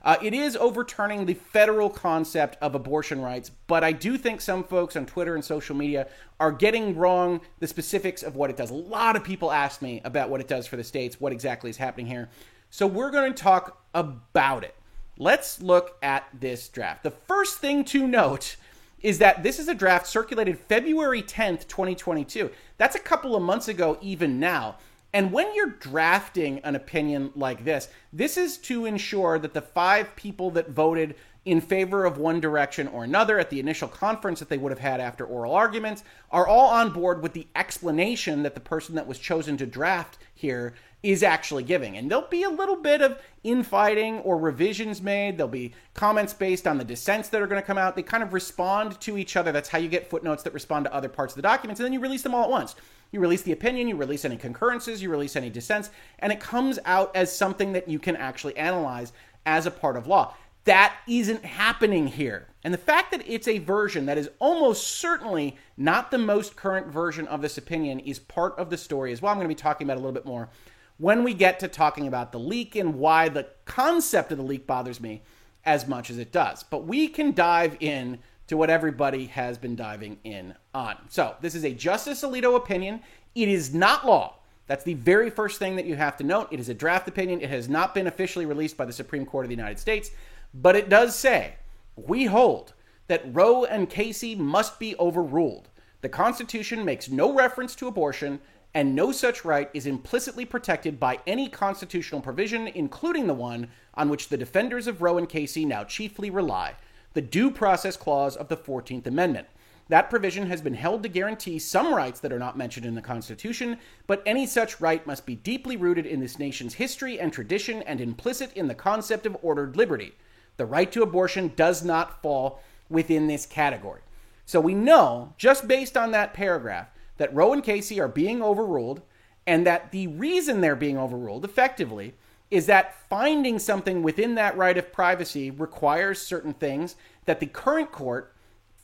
Uh, 0.09 0.17
it 0.23 0.33
is 0.33 0.57
overturning 0.57 1.27
the 1.27 1.35
federal 1.35 1.91
concept 1.91 2.57
of 2.63 2.75
abortion 2.75 3.21
rights, 3.21 3.51
but 3.67 3.85
I 3.85 3.93
do 3.93 4.17
think 4.17 4.41
some 4.41 4.65
folks 4.65 4.97
on 4.97 5.05
Twitter 5.05 5.35
and 5.35 5.45
social 5.45 5.77
media 5.77 6.09
are 6.41 6.51
getting 6.51 6.97
wrong 6.97 7.43
the 7.59 7.67
specifics 7.67 8.23
of 8.23 8.35
what 8.35 8.49
it 8.49 8.57
does. 8.57 8.71
A 8.71 8.75
lot 8.75 9.17
of 9.17 9.23
people 9.23 9.53
ask 9.53 9.83
me 9.83 10.01
about 10.05 10.31
what 10.31 10.41
it 10.41 10.49
does 10.49 10.67
for 10.67 10.77
the 10.77 10.83
states, 10.83 11.21
what 11.21 11.31
exactly 11.31 11.69
is 11.69 11.77
happening 11.77 12.07
here. 12.07 12.31
So 12.71 12.87
we're 12.87 13.11
going 13.11 13.35
to 13.35 13.43
talk 13.43 13.85
about 13.93 14.65
it. 14.65 14.75
Let's 15.19 15.61
look 15.61 15.99
at 16.03 16.27
this 16.33 16.71
draft. 16.71 17.03
The 17.03 17.11
first 17.11 17.59
thing 17.59 17.85
to 17.85 18.07
note 18.07 18.57
is 19.03 19.19
that 19.19 19.43
this 19.43 19.59
is 19.59 19.69
a 19.69 19.75
draft 19.75 20.07
circulated 20.07 20.59
February 20.59 21.21
10th, 21.21 21.69
2022. 21.69 22.51
That's 22.79 22.97
a 22.97 22.99
couple 22.99 23.37
of 23.37 23.43
months 23.43 23.69
ago, 23.69 23.99
even 24.01 24.41
now. 24.41 24.79
And 25.13 25.33
when 25.33 25.55
you're 25.55 25.71
drafting 25.71 26.59
an 26.61 26.77
opinion 26.77 27.33
like 27.35 27.65
this, 27.65 27.89
this 28.13 28.37
is 28.37 28.59
to 28.59 28.85
ensure 28.85 29.39
that 29.39 29.55
the 29.55 29.63
five 29.63 30.15
people 30.17 30.51
that 30.53 30.71
voted 30.71 31.15
in 31.45 31.61
favor 31.63 32.05
of 32.05 32.19
one 32.19 32.41
direction 32.41 32.87
or 32.89 33.05
another 33.05 33.39
at 33.39 33.49
the 33.49 33.59
initial 33.59 33.89
conference 33.89 34.39
that 34.39 34.51
they 34.51 34.59
would 34.59 34.73
have 34.73 34.79
had 34.79 35.01
after 35.01 35.25
oral 35.25 35.55
arguments 35.55 36.05
are 36.31 36.47
all 36.47 36.69
on 36.69 36.93
board 36.93 37.23
with 37.23 37.33
the 37.33 37.47
explanation 37.57 38.43
that 38.43 38.55
the 38.55 38.61
person 38.61 38.95
that 38.97 39.07
was 39.07 39.19
chosen 39.19 39.57
to 39.57 39.65
draft 39.65 40.19
here 40.35 40.75
is 41.03 41.23
actually 41.23 41.63
giving. 41.63 41.97
And 41.97 42.11
there'll 42.11 42.27
be 42.27 42.43
a 42.43 42.51
little 42.51 42.77
bit 42.77 43.01
of 43.01 43.19
infighting 43.45 44.19
or 44.19 44.37
revisions 44.37 45.01
made. 45.01 45.39
There'll 45.39 45.49
be 45.49 45.73
comments 45.95 46.35
based 46.35 46.67
on 46.67 46.77
the 46.77 46.85
dissents 46.85 47.29
that 47.31 47.41
are 47.41 47.47
going 47.47 47.61
to 47.61 47.67
come 47.67 47.79
out. 47.79 47.97
They 47.97 48.03
kind 48.03 48.23
of 48.23 48.35
respond 48.35 49.01
to 49.03 49.17
each 49.17 49.37
other. 49.37 49.53
That's 49.53 49.69
how 49.69 49.79
you 49.79 49.89
get 49.89 50.11
footnotes 50.11 50.43
that 50.43 50.53
respond 50.53 50.85
to 50.87 50.95
other 50.95 51.09
parts 51.09 51.33
of 51.33 51.37
the 51.37 51.43
documents. 51.43 51.81
And 51.81 51.87
then 51.87 51.93
you 51.93 52.01
release 52.01 52.23
them 52.23 52.35
all 52.35 52.45
at 52.45 52.51
once. 52.51 52.75
You 53.11 53.21
release 53.21 53.43
the 53.43 53.53
opinion, 53.53 53.89
you 53.89 53.97
release 53.97 54.25
any 54.25 54.37
concurrences, 54.37 55.03
you 55.03 55.11
release 55.11 55.37
any 55.37 55.51
dissents, 55.51 55.91
and 56.19 56.33
it 56.33 56.41
comes 56.41 56.79
out 56.85 57.15
as 57.17 57.35
something 57.35 57.73
that 57.73 57.89
you 57.89 57.99
can 57.99 58.17
actually 58.17 58.57
analyze 58.57 59.13
as 59.47 59.67
a 59.67 59.71
part 59.71 59.97
of 59.97 60.07
law. 60.07 60.35
That 60.65 60.95
isn't 61.07 61.45
happening 61.45 62.09
here. 62.09 62.49
And 62.63 62.75
the 62.75 62.79
fact 62.79 63.13
that 63.13 63.23
it's 63.27 63.49
a 63.49 63.59
version 63.59 64.05
that 64.07 64.19
is 64.19 64.29
almost 64.39 64.87
certainly 64.87 65.57
not 65.79 66.11
the 66.11 66.19
most 66.19 66.57
current 66.57 66.89
version 66.89 67.27
of 67.29 67.41
this 67.41 67.57
opinion 67.57 68.01
is 68.01 68.19
part 68.19 68.59
of 68.59 68.69
the 68.69 68.77
story 68.77 69.13
as 69.13 69.23
well. 69.23 69.33
I'm 69.33 69.39
going 69.39 69.47
to 69.47 69.55
be 69.55 69.55
talking 69.55 69.87
about 69.87 69.97
a 69.97 70.01
little 70.01 70.13
bit 70.13 70.27
more 70.27 70.51
when 70.99 71.25
we 71.25 71.33
get 71.33 71.61
to 71.61 71.69
talking 71.69 72.07
about 72.07 72.33
the 72.33 72.39
leak 72.39 72.77
and 72.77 72.97
why 72.97 73.29
the 73.29 73.47
concept 73.65 74.33
of 74.33 74.39
the 74.39 74.45
leak 74.45 74.67
bothers 74.67 75.01
me 75.01 75.23
as 75.65 75.87
much 75.87 76.11
as 76.11 76.19
it 76.19 76.33
does. 76.33 76.63
But 76.65 76.87
we 76.87 77.09
can 77.09 77.33
dive 77.33 77.77
in 77.81 78.19
to 78.49 78.57
what 78.57 78.71
everybody 78.71 79.27
has 79.27 79.57
been 79.57 79.77
diving 79.77 80.19
in 80.25 80.55
on. 80.75 80.97
So, 81.09 81.37
this 81.41 81.55
is 81.55 81.65
a 81.65 81.73
Justice 81.73 82.23
Alito 82.23 82.57
opinion. 82.57 83.01
It 83.35 83.49
is 83.49 83.73
not 83.73 84.07
law. 84.07 84.35
That's 84.67 84.85
the 84.85 84.95
very 84.95 85.31
first 85.31 85.59
thing 85.59 85.77
that 85.77 85.87
you 85.87 85.97
have 85.97 86.17
to 86.19 86.25
note. 86.25 86.49
It 86.51 86.61
is 86.61 86.69
a 86.69 86.75
draft 86.75 87.09
opinion. 87.09 87.41
It 87.41 87.51
has 87.51 87.69
not 87.69 87.95
been 87.95 88.07
officially 88.07 88.47
released 88.47 88.77
by 88.77 88.85
the 88.85 88.93
Supreme 88.93 89.25
Court 89.25 89.45
of 89.45 89.49
the 89.49 89.57
United 89.57 89.79
States, 89.79 90.11
but 90.53 90.77
it 90.77 90.89
does 90.89 91.15
say 91.15 91.55
we 91.97 92.25
hold 92.25 92.75
that 93.07 93.35
Roe 93.35 93.65
and 93.65 93.89
Casey 93.89 94.35
must 94.35 94.79
be 94.79 94.95
overruled. 94.99 95.69
The 96.01 96.09
Constitution 96.09 96.85
makes 96.85 97.09
no 97.09 97.35
reference 97.35 97.75
to 97.77 97.89
abortion, 97.89 98.41
and 98.75 98.95
no 98.95 99.11
such 99.11 99.45
right 99.45 99.71
is 99.75 99.87
implicitly 99.87 100.45
protected 100.45 101.01
by 101.01 101.19
any 101.27 101.49
constitutional 101.49 102.21
provision, 102.21 102.69
including 102.69 103.27
the 103.27 103.35
one 103.35 103.69
on 103.95 104.09
which 104.09 104.29
the 104.29 104.37
defenders 104.37 104.87
of 104.87 105.03
Roe 105.03 105.19
and 105.19 105.29
Casey 105.29 105.65
now 105.65 105.85
chiefly 105.85 106.31
rely 106.31 106.77
the 107.19 107.23
Due 107.23 107.51
Process 107.51 107.97
Clause 107.97 108.37
of 108.37 108.47
the 108.47 108.57
14th 108.57 109.09
Amendment. 109.09 109.49
That 109.89 110.09
provision 110.09 110.47
has 110.47 110.63
been 110.63 110.75
held 110.75 111.03
to 111.03 111.09
guarantee 111.09 111.59
some 111.59 111.93
rights 111.93 112.21
that 112.21 112.33
are 112.33 112.39
not 112.39 112.57
mentioned 112.57 112.87
in 112.87 112.95
the 112.95 113.03
Constitution, 113.03 113.79
but 114.07 114.23
any 114.25 114.47
such 114.47 114.81
right 114.81 115.05
must 115.05 115.27
be 115.27 115.35
deeply 115.35 115.77
rooted 115.77 116.07
in 116.07 116.21
this 116.21 116.39
nation's 116.39 116.75
history 116.75 117.19
and 117.19 117.33
tradition 117.33 117.83
and 117.83 118.01
implicit 118.01 118.53
in 118.53 118.69
the 118.69 118.75
concept 118.77 119.27
of 119.27 119.37
ordered 119.43 119.77
liberty. 119.77 120.15
The 120.59 120.67
right 120.67 120.93
to 120.93 121.03
abortion 121.03 121.55
does 121.57 121.83
not 121.83 122.23
fall 122.23 122.61
within 122.89 123.27
this 123.27 123.47
category. 123.47 124.03
So 124.47 124.61
we 124.61 124.75
know, 124.75 125.35
just 125.37 125.67
based 125.67 125.97
on 125.97 126.13
that 126.13 126.35
paragraph, 126.35 126.87
that 127.17 127.35
Roe 127.35 127.53
and 127.53 127.65
Casey 127.65 128.01
are 128.01 128.07
being 128.07 128.45
overruled, 128.45 129.03
and 129.45 129.67
that 129.67 129.91
the 129.91 130.07
reason 130.07 130.61
they're 130.61 130.77
being 130.77 130.97
overruled 130.97 131.45
effectively 131.45 132.15
is 132.51 132.67
that 132.67 132.95
finding 133.09 133.59
something 133.59 134.03
within 134.03 134.35
that 134.35 134.57
right 134.57 134.79
of 134.79 134.93
privacy 134.93 135.51
requires 135.51 136.21
certain 136.21 136.55
things 136.55 136.97
that 137.27 137.41
the 137.41 137.47
current 137.47 137.93
court, 137.93 138.35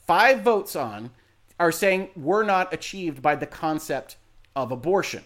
five 0.07 0.43
votes 0.43 0.77
on, 0.77 1.11
are 1.59 1.73
saying 1.73 2.11
were 2.15 2.43
not 2.43 2.73
achieved 2.75 3.23
by 3.23 3.35
the 3.35 3.47
concept 3.47 4.17
of 4.55 4.71
abortion. 4.71 5.25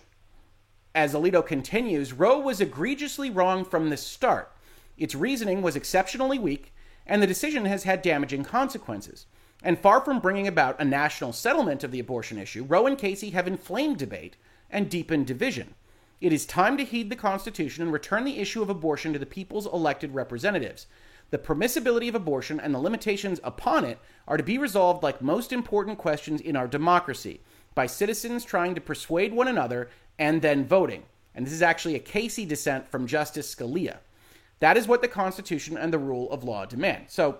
As 0.94 1.14
Alito 1.14 1.44
continues, 1.44 2.12
Roe 2.12 2.38
was 2.38 2.60
egregiously 2.60 3.30
wrong 3.30 3.64
from 3.64 3.90
the 3.90 3.96
start. 3.96 4.52
Its 4.96 5.14
reasoning 5.14 5.62
was 5.62 5.76
exceptionally 5.76 6.38
weak, 6.38 6.72
and 7.06 7.22
the 7.22 7.26
decision 7.26 7.64
has 7.64 7.84
had 7.84 8.02
damaging 8.02 8.44
consequences. 8.44 9.26
And 9.62 9.78
far 9.78 10.00
from 10.00 10.20
bringing 10.20 10.46
about 10.46 10.80
a 10.80 10.84
national 10.84 11.32
settlement 11.32 11.82
of 11.82 11.90
the 11.90 12.00
abortion 12.00 12.38
issue, 12.38 12.64
Roe 12.64 12.86
and 12.86 12.96
Casey 12.96 13.30
have 13.30 13.48
inflamed 13.48 13.98
debate 13.98 14.36
and 14.70 14.88
deepened 14.88 15.26
division. 15.26 15.74
It 16.20 16.32
is 16.32 16.46
time 16.46 16.76
to 16.78 16.84
heed 16.84 17.10
the 17.10 17.16
Constitution 17.16 17.82
and 17.82 17.92
return 17.92 18.24
the 18.24 18.38
issue 18.38 18.60
of 18.60 18.68
abortion 18.68 19.12
to 19.12 19.18
the 19.18 19.26
people's 19.26 19.66
elected 19.66 20.14
representatives. 20.14 20.86
The 21.30 21.38
permissibility 21.38 22.08
of 22.08 22.14
abortion 22.14 22.58
and 22.58 22.74
the 22.74 22.80
limitations 22.80 23.38
upon 23.44 23.84
it 23.84 23.98
are 24.26 24.36
to 24.36 24.42
be 24.42 24.58
resolved 24.58 25.02
like 25.02 25.22
most 25.22 25.52
important 25.52 25.98
questions 25.98 26.40
in 26.40 26.56
our 26.56 26.66
democracy 26.66 27.40
by 27.74 27.86
citizens 27.86 28.44
trying 28.44 28.74
to 28.74 28.80
persuade 28.80 29.32
one 29.32 29.46
another 29.46 29.90
and 30.18 30.42
then 30.42 30.66
voting. 30.66 31.04
And 31.34 31.46
this 31.46 31.52
is 31.52 31.62
actually 31.62 31.94
a 31.94 32.00
Casey 32.00 32.44
dissent 32.44 32.90
from 32.90 33.06
Justice 33.06 33.54
Scalia. 33.54 33.98
That 34.58 34.76
is 34.76 34.88
what 34.88 35.02
the 35.02 35.08
Constitution 35.08 35.76
and 35.76 35.92
the 35.92 35.98
rule 35.98 36.28
of 36.32 36.42
law 36.42 36.64
demand. 36.64 37.04
So, 37.08 37.38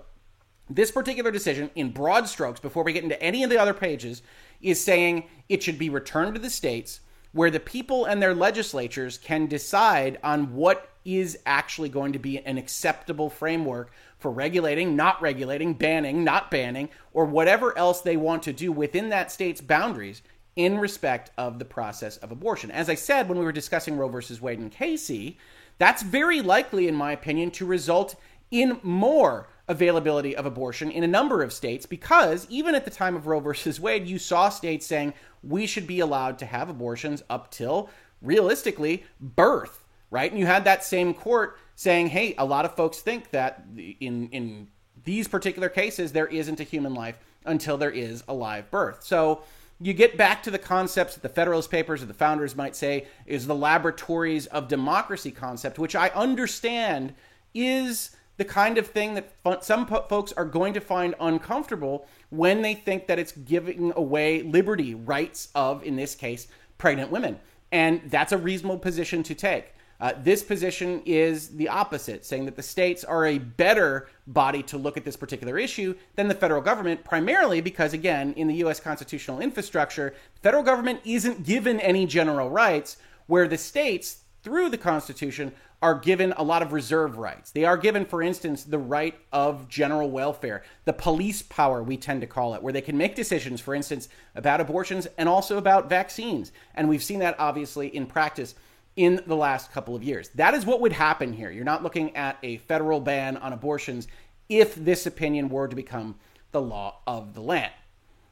this 0.70 0.90
particular 0.90 1.30
decision, 1.30 1.70
in 1.74 1.90
broad 1.90 2.28
strokes, 2.28 2.60
before 2.60 2.84
we 2.84 2.92
get 2.92 3.02
into 3.02 3.20
any 3.22 3.42
of 3.42 3.48
the 3.48 3.56
other 3.56 3.72
pages, 3.72 4.22
is 4.60 4.78
saying 4.78 5.24
it 5.48 5.62
should 5.62 5.78
be 5.78 5.88
returned 5.88 6.34
to 6.34 6.40
the 6.40 6.50
states 6.50 7.00
where 7.32 7.50
the 7.50 7.60
people 7.60 8.04
and 8.04 8.22
their 8.22 8.34
legislatures 8.34 9.18
can 9.18 9.46
decide 9.46 10.18
on 10.22 10.54
what 10.54 10.90
is 11.04 11.38
actually 11.46 11.88
going 11.88 12.12
to 12.12 12.18
be 12.18 12.38
an 12.44 12.58
acceptable 12.58 13.30
framework 13.30 13.90
for 14.18 14.30
regulating, 14.30 14.96
not 14.96 15.20
regulating, 15.22 15.74
banning, 15.74 16.24
not 16.24 16.50
banning, 16.50 16.88
or 17.12 17.24
whatever 17.24 17.76
else 17.78 18.00
they 18.00 18.16
want 18.16 18.42
to 18.42 18.52
do 18.52 18.72
within 18.72 19.08
that 19.08 19.30
state's 19.30 19.60
boundaries 19.60 20.22
in 20.56 20.78
respect 20.78 21.30
of 21.38 21.58
the 21.58 21.64
process 21.64 22.16
of 22.18 22.32
abortion. 22.32 22.70
As 22.70 22.90
I 22.90 22.94
said 22.94 23.28
when 23.28 23.38
we 23.38 23.44
were 23.44 23.52
discussing 23.52 23.96
Roe 23.96 24.08
versus 24.08 24.40
Wade 24.40 24.58
and 24.58 24.72
Casey, 24.72 25.38
that's 25.78 26.02
very 26.02 26.42
likely, 26.42 26.88
in 26.88 26.94
my 26.96 27.12
opinion, 27.12 27.52
to 27.52 27.64
result 27.64 28.16
in 28.50 28.80
more 28.82 29.48
availability 29.68 30.34
of 30.34 30.46
abortion 30.46 30.90
in 30.90 31.04
a 31.04 31.08
number 31.08 31.42
of 31.42 31.52
states 31.52 31.86
because 31.86 32.46
even 32.48 32.74
at 32.74 32.84
the 32.84 32.90
time 32.90 33.14
of 33.14 33.26
Roe 33.26 33.40
versus 33.40 33.78
Wade, 33.78 34.06
you 34.06 34.18
saw 34.18 34.48
states 34.48 34.86
saying 34.86 35.12
we 35.42 35.66
should 35.66 35.86
be 35.86 36.00
allowed 36.00 36.38
to 36.38 36.46
have 36.46 36.68
abortions 36.68 37.22
up 37.28 37.50
till 37.50 37.90
realistically 38.22 39.04
birth, 39.20 39.84
right? 40.10 40.30
And 40.30 40.40
you 40.40 40.46
had 40.46 40.64
that 40.64 40.84
same 40.84 41.14
court 41.14 41.58
saying, 41.76 42.08
"Hey, 42.08 42.34
a 42.38 42.44
lot 42.44 42.64
of 42.64 42.74
folks 42.74 42.98
think 42.98 43.30
that 43.30 43.64
in 43.76 44.28
in 44.30 44.68
these 45.04 45.28
particular 45.28 45.68
cases 45.68 46.12
there 46.12 46.26
isn't 46.26 46.60
a 46.60 46.64
human 46.64 46.94
life 46.94 47.18
until 47.44 47.76
there 47.76 47.90
is 47.90 48.24
a 48.26 48.34
live 48.34 48.70
birth." 48.70 49.04
So 49.04 49.42
you 49.80 49.92
get 49.92 50.16
back 50.16 50.42
to 50.42 50.50
the 50.50 50.58
concepts 50.58 51.14
that 51.14 51.22
the 51.22 51.28
Federalist 51.28 51.70
Papers 51.70 52.02
or 52.02 52.06
the 52.06 52.14
founders 52.14 52.56
might 52.56 52.74
say 52.74 53.06
is 53.26 53.46
the 53.46 53.54
laboratories 53.54 54.46
of 54.46 54.66
democracy 54.66 55.30
concept, 55.30 55.78
which 55.78 55.94
I 55.94 56.08
understand 56.08 57.14
is 57.54 58.10
the 58.38 58.44
kind 58.44 58.78
of 58.78 58.86
thing 58.86 59.14
that 59.14 59.64
some 59.64 59.86
folks 59.86 60.32
are 60.32 60.44
going 60.44 60.72
to 60.72 60.80
find 60.80 61.14
uncomfortable 61.20 62.06
when 62.30 62.62
they 62.62 62.74
think 62.74 63.06
that 63.08 63.18
it's 63.18 63.32
giving 63.32 63.92
away 63.96 64.42
liberty 64.42 64.94
rights 64.94 65.48
of, 65.54 65.84
in 65.84 65.96
this 65.96 66.14
case, 66.14 66.48
pregnant 66.78 67.10
women. 67.10 67.38
And 67.70 68.00
that's 68.06 68.32
a 68.32 68.38
reasonable 68.38 68.78
position 68.78 69.22
to 69.24 69.34
take. 69.34 69.74
Uh, 70.00 70.12
this 70.22 70.44
position 70.44 71.02
is 71.04 71.48
the 71.56 71.68
opposite, 71.68 72.24
saying 72.24 72.44
that 72.44 72.54
the 72.54 72.62
states 72.62 73.02
are 73.02 73.26
a 73.26 73.38
better 73.38 74.08
body 74.28 74.62
to 74.62 74.78
look 74.78 74.96
at 74.96 75.04
this 75.04 75.16
particular 75.16 75.58
issue 75.58 75.92
than 76.14 76.28
the 76.28 76.34
federal 76.34 76.62
government, 76.62 77.02
primarily 77.02 77.60
because, 77.60 77.92
again, 77.92 78.32
in 78.34 78.46
the 78.46 78.54
U.S. 78.56 78.78
constitutional 78.78 79.40
infrastructure, 79.40 80.14
the 80.34 80.40
federal 80.40 80.62
government 80.62 81.00
isn't 81.04 81.44
given 81.44 81.80
any 81.80 82.06
general 82.06 82.48
rights, 82.48 82.98
where 83.26 83.48
the 83.48 83.58
states, 83.58 84.22
through 84.42 84.70
the 84.70 84.78
Constitution, 84.78 85.52
are 85.80 85.94
given 85.94 86.32
a 86.36 86.42
lot 86.42 86.62
of 86.62 86.72
reserve 86.72 87.18
rights. 87.18 87.52
They 87.52 87.64
are 87.64 87.76
given, 87.76 88.04
for 88.04 88.20
instance, 88.20 88.64
the 88.64 88.78
right 88.78 89.14
of 89.32 89.68
general 89.68 90.10
welfare, 90.10 90.64
the 90.84 90.92
police 90.92 91.42
power, 91.42 91.82
we 91.82 91.96
tend 91.96 92.20
to 92.22 92.26
call 92.26 92.54
it, 92.54 92.62
where 92.62 92.72
they 92.72 92.80
can 92.80 92.96
make 92.96 93.14
decisions, 93.14 93.60
for 93.60 93.74
instance, 93.74 94.08
about 94.34 94.60
abortions 94.60 95.06
and 95.18 95.28
also 95.28 95.56
about 95.56 95.88
vaccines. 95.88 96.50
And 96.74 96.88
we've 96.88 97.02
seen 97.02 97.20
that 97.20 97.38
obviously 97.38 97.94
in 97.94 98.06
practice 98.06 98.56
in 98.96 99.22
the 99.28 99.36
last 99.36 99.70
couple 99.70 99.94
of 99.94 100.02
years. 100.02 100.30
That 100.30 100.54
is 100.54 100.66
what 100.66 100.80
would 100.80 100.92
happen 100.92 101.32
here. 101.32 101.52
You're 101.52 101.64
not 101.64 101.84
looking 101.84 102.16
at 102.16 102.38
a 102.42 102.56
federal 102.56 102.98
ban 102.98 103.36
on 103.36 103.52
abortions 103.52 104.08
if 104.48 104.74
this 104.74 105.06
opinion 105.06 105.48
were 105.48 105.68
to 105.68 105.76
become 105.76 106.16
the 106.50 106.60
law 106.60 107.00
of 107.06 107.34
the 107.34 107.40
land. 107.40 107.72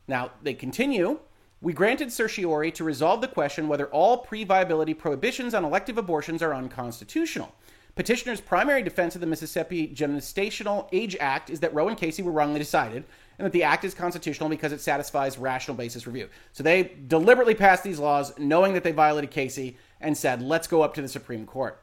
Now, 0.08 0.32
they 0.42 0.54
continue 0.54 1.20
we 1.60 1.72
granted 1.72 2.12
certiorari 2.12 2.70
to 2.72 2.84
resolve 2.84 3.20
the 3.20 3.28
question 3.28 3.68
whether 3.68 3.86
all 3.86 4.18
pre 4.18 4.44
viability 4.44 4.94
prohibitions 4.94 5.54
on 5.54 5.64
elective 5.64 5.98
abortions 5.98 6.42
are 6.42 6.54
unconstitutional. 6.54 7.54
Petitioner's 7.94 8.42
primary 8.42 8.82
defense 8.82 9.14
of 9.14 9.22
the 9.22 9.26
Mississippi 9.26 9.88
Gestational 9.88 10.86
Age 10.92 11.16
Act 11.18 11.48
is 11.48 11.60
that 11.60 11.72
Roe 11.72 11.88
and 11.88 11.96
Casey 11.96 12.22
were 12.22 12.30
wrongly 12.30 12.58
decided 12.58 13.04
and 13.38 13.46
that 13.46 13.52
the 13.52 13.62
act 13.62 13.84
is 13.84 13.94
constitutional 13.94 14.50
because 14.50 14.72
it 14.72 14.82
satisfies 14.82 15.38
rational 15.38 15.78
basis 15.78 16.06
review. 16.06 16.28
So 16.52 16.62
they 16.62 16.92
deliberately 17.06 17.54
passed 17.54 17.82
these 17.82 17.98
laws 17.98 18.38
knowing 18.38 18.74
that 18.74 18.84
they 18.84 18.92
violated 18.92 19.30
Casey 19.30 19.78
and 19.98 20.16
said, 20.16 20.42
let's 20.42 20.68
go 20.68 20.82
up 20.82 20.92
to 20.94 21.02
the 21.02 21.08
Supreme 21.08 21.46
Court. 21.46 21.82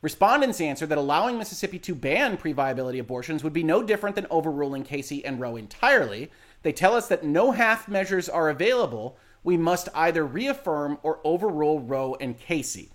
Respondents 0.00 0.60
answered 0.60 0.88
that 0.88 0.98
allowing 0.98 1.38
Mississippi 1.38 1.78
to 1.80 1.94
ban 1.94 2.36
pre 2.36 2.52
viability 2.52 2.98
abortions 2.98 3.42
would 3.42 3.52
be 3.52 3.62
no 3.62 3.82
different 3.82 4.16
than 4.16 4.26
overruling 4.30 4.82
Casey 4.82 5.24
and 5.24 5.40
Roe 5.40 5.56
entirely, 5.56 6.30
they 6.62 6.72
tell 6.72 6.94
us 6.94 7.08
that 7.08 7.24
no 7.24 7.50
half 7.52 7.88
measures 7.88 8.28
are 8.28 8.48
available. 8.50 9.16
We 9.44 9.56
must 9.56 9.88
either 9.94 10.24
reaffirm 10.24 10.98
or 11.02 11.20
overrule 11.24 11.80
Roe 11.80 12.16
and 12.20 12.38
Casey. 12.38 12.90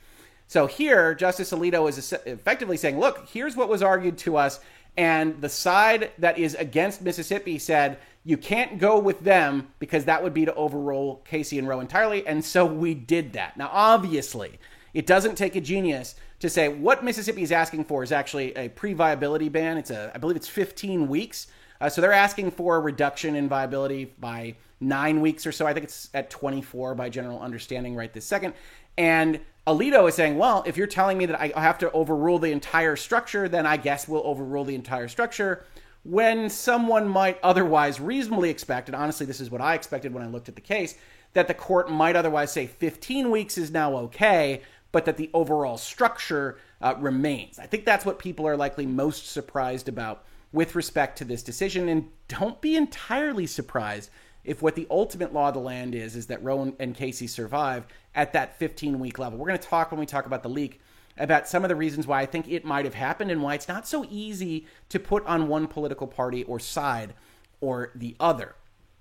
So 0.47 0.65
here, 0.65 1.13
Justice 1.13 1.51
Alito 1.51 1.89
is 1.89 2.13
effectively 2.25 2.77
saying, 2.77 2.99
look, 2.99 3.27
here's 3.27 3.55
what 3.57 3.67
was 3.67 3.83
argued 3.83 4.17
to 4.19 4.37
us. 4.37 4.61
And 4.95 5.41
the 5.41 5.49
side 5.49 6.11
that 6.17 6.39
is 6.39 6.55
against 6.55 7.01
Mississippi 7.01 7.59
said, 7.59 7.99
you 8.23 8.37
can't 8.37 8.79
go 8.79 8.97
with 8.97 9.19
them 9.21 9.67
because 9.79 10.05
that 10.05 10.23
would 10.23 10.33
be 10.33 10.45
to 10.45 10.53
overrule 10.55 11.21
Casey 11.25 11.59
and 11.59 11.67
Roe 11.67 11.79
entirely. 11.79 12.25
And 12.25 12.43
so 12.43 12.65
we 12.65 12.93
did 12.93 13.33
that. 13.33 13.57
Now, 13.57 13.69
obviously, 13.71 14.59
it 14.93 15.05
doesn't 15.05 15.35
take 15.35 15.55
a 15.55 15.61
genius 15.61 16.15
to 16.39 16.49
say 16.49 16.69
what 16.69 17.03
Mississippi 17.03 17.43
is 17.43 17.51
asking 17.51 17.85
for 17.85 18.03
is 18.03 18.11
actually 18.11 18.55
a 18.55 18.69
pre 18.69 18.93
viability 18.93 19.49
ban. 19.49 19.77
It's 19.77 19.91
a, 19.91 20.11
I 20.13 20.17
believe 20.17 20.35
it's 20.35 20.47
15 20.47 21.07
weeks. 21.07 21.47
Uh, 21.79 21.89
so 21.89 22.01
they're 22.01 22.11
asking 22.11 22.51
for 22.51 22.77
a 22.77 22.79
reduction 22.79 23.35
in 23.35 23.47
viability 23.47 24.05
by 24.19 24.55
nine 24.79 25.21
weeks 25.21 25.45
or 25.45 25.51
so. 25.51 25.65
I 25.65 25.73
think 25.73 25.85
it's 25.85 26.09
at 26.13 26.29
24 26.29 26.95
by 26.95 27.09
general 27.09 27.39
understanding 27.39 27.95
right 27.95 28.11
this 28.13 28.25
second. 28.25 28.53
And 28.97 29.39
Alito 29.65 30.07
is 30.07 30.15
saying, 30.15 30.37
well, 30.37 30.63
if 30.65 30.77
you're 30.77 30.87
telling 30.87 31.17
me 31.17 31.25
that 31.25 31.39
I 31.39 31.51
have 31.59 31.77
to 31.79 31.91
overrule 31.91 32.39
the 32.39 32.51
entire 32.51 32.95
structure, 32.95 33.49
then 33.49 33.65
I 33.65 33.77
guess 33.77 34.07
we'll 34.07 34.25
overrule 34.25 34.63
the 34.63 34.75
entire 34.75 35.07
structure. 35.07 35.65
When 36.03 36.49
someone 36.49 37.07
might 37.07 37.37
otherwise 37.43 37.99
reasonably 37.99 38.49
expect, 38.49 38.87
and 38.87 38.95
honestly, 38.95 39.25
this 39.25 39.41
is 39.41 39.51
what 39.51 39.59
I 39.59 39.75
expected 39.75 40.13
when 40.13 40.23
I 40.23 40.27
looked 40.27 40.47
at 40.47 40.55
the 40.55 40.61
case, 40.61 40.95
that 41.33 41.47
the 41.47 41.53
court 41.53 41.91
might 41.91 42.15
otherwise 42.15 42.51
say 42.51 42.65
15 42.65 43.29
weeks 43.29 43.57
is 43.57 43.69
now 43.69 43.97
okay, 43.97 44.61
but 44.93 45.05
that 45.05 45.17
the 45.17 45.29
overall 45.33 45.77
structure 45.77 46.57
uh, 46.81 46.95
remains. 46.97 47.59
I 47.59 47.65
think 47.65 47.83
that's 47.83 48.05
what 48.05 48.19
people 48.19 48.47
are 48.47 48.55
likely 48.55 48.85
most 48.85 49.29
surprised 49.29 49.89
about 49.89 50.23
with 50.57 50.73
respect 50.73 51.19
to 51.19 51.23
this 51.23 51.43
decision. 51.43 51.87
And 51.87 52.09
don't 52.27 52.59
be 52.61 52.75
entirely 52.75 53.45
surprised 53.45 54.09
if 54.43 54.59
what 54.59 54.73
the 54.73 54.87
ultimate 54.89 55.31
law 55.31 55.49
of 55.49 55.53
the 55.53 55.59
land 55.59 55.93
is, 55.93 56.15
is 56.15 56.25
that 56.27 56.43
Roe 56.43 56.73
and 56.79 56.95
Casey 56.95 57.27
survive 57.27 57.85
at 58.15 58.33
that 58.33 58.57
15 58.57 58.97
week 58.97 59.19
level. 59.19 59.37
We're 59.37 59.49
going 59.49 59.59
to 59.59 59.67
talk 59.67 59.91
when 59.91 59.99
we 59.99 60.07
talk 60.07 60.25
about 60.25 60.41
the 60.41 60.49
leak 60.49 60.81
about 61.15 61.47
some 61.47 61.63
of 61.63 61.69
the 61.69 61.75
reasons 61.75 62.07
why 62.07 62.21
I 62.21 62.25
think 62.25 62.47
it 62.47 62.65
might 62.65 62.85
have 62.85 62.95
happened 62.95 63.29
and 63.29 63.43
why 63.43 63.53
it's 63.53 63.67
not 63.67 63.87
so 63.87 64.03
easy 64.09 64.65
to 64.89 64.99
put 64.99 65.23
on 65.27 65.47
one 65.47 65.67
political 65.67 66.07
party 66.07 66.43
or 66.43 66.59
side 66.59 67.13
or 67.61 67.91
the 67.93 68.15
other. 68.19 68.55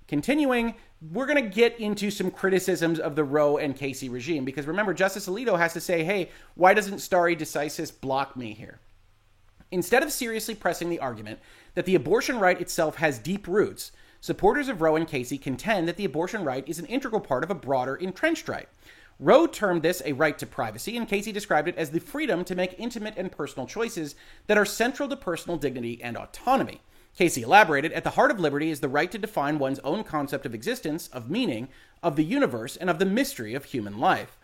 Continuing, 0.09 0.75
we're 1.13 1.27
going 1.27 1.43
to 1.43 1.51
get 1.51 1.81
into 1.81 2.11
some 2.11 2.31
criticisms 2.31 2.99
of 2.99 3.17
the 3.17 3.25
Roe 3.25 3.57
and 3.57 3.75
Casey 3.75 4.11
regime 4.11 4.45
because 4.45 4.67
remember, 4.67 4.93
Justice 4.93 5.27
Alito 5.27 5.59
has 5.59 5.73
to 5.73 5.81
say, 5.81 6.05
hey, 6.05 6.31
why 6.55 6.75
doesn't 6.75 6.99
stare 6.99 7.35
decisis 7.35 7.99
block 7.99 8.37
me 8.37 8.53
here? 8.53 8.79
Instead 9.71 10.03
of 10.03 10.13
seriously 10.13 10.55
pressing 10.55 10.89
the 10.89 11.01
argument 11.01 11.41
that 11.75 11.87
the 11.87 11.95
abortion 11.95 12.39
right 12.39 12.61
itself 12.61 12.97
has 12.97 13.19
deep 13.19 13.49
roots, 13.49 13.91
supporters 14.21 14.69
of 14.69 14.81
Roe 14.81 14.97
and 14.97 15.09
Casey 15.09 15.39
contend 15.39 15.89
that 15.89 15.97
the 15.97 16.05
abortion 16.05 16.45
right 16.45 16.67
is 16.69 16.79
an 16.79 16.87
integral 16.87 17.21
part 17.21 17.43
of 17.43 17.51
a 17.51 17.55
broader 17.55 17.97
entrenched 17.97 18.49
right. 18.49 18.69
Roe 19.19 19.47
termed 19.47 19.83
this 19.83 20.03
a 20.05 20.13
right 20.13 20.39
to 20.39 20.47
privacy, 20.47 20.97
and 20.97 21.09
Casey 21.09 21.33
described 21.33 21.69
it 21.69 21.77
as 21.77 21.91
the 21.91 22.01
freedom 22.01 22.45
to 22.45 22.55
make 22.55 22.79
intimate 22.79 23.15
and 23.17 23.33
personal 23.33 23.67
choices 23.67 24.15
that 24.47 24.59
are 24.59 24.67
central 24.67 25.09
to 25.09 25.17
personal 25.17 25.57
dignity 25.57 26.01
and 26.03 26.17
autonomy. 26.17 26.83
Casey 27.17 27.43
elaborated 27.43 27.93
At 27.93 28.05
the 28.05 28.11
heart 28.11 28.31
of 28.31 28.39
liberty 28.39 28.71
is 28.71 28.81
the 28.81 28.91
right 28.91 29.11
to 29.11 29.19
define 29.19 29.59
one's 29.59 29.79
own 29.81 30.05
concept 30.05 30.45
of 30.45 30.55
existence, 30.55 31.09
of 31.09 31.31
meaning, 31.31 31.69
of 32.03 32.15
the 32.15 32.25
universe, 32.25 32.77
and 32.77 32.91
of 32.91 32.99
the 32.99 33.07
mystery 33.07 33.55
of 33.55 33.65
human 33.65 33.99
life. 33.99 34.37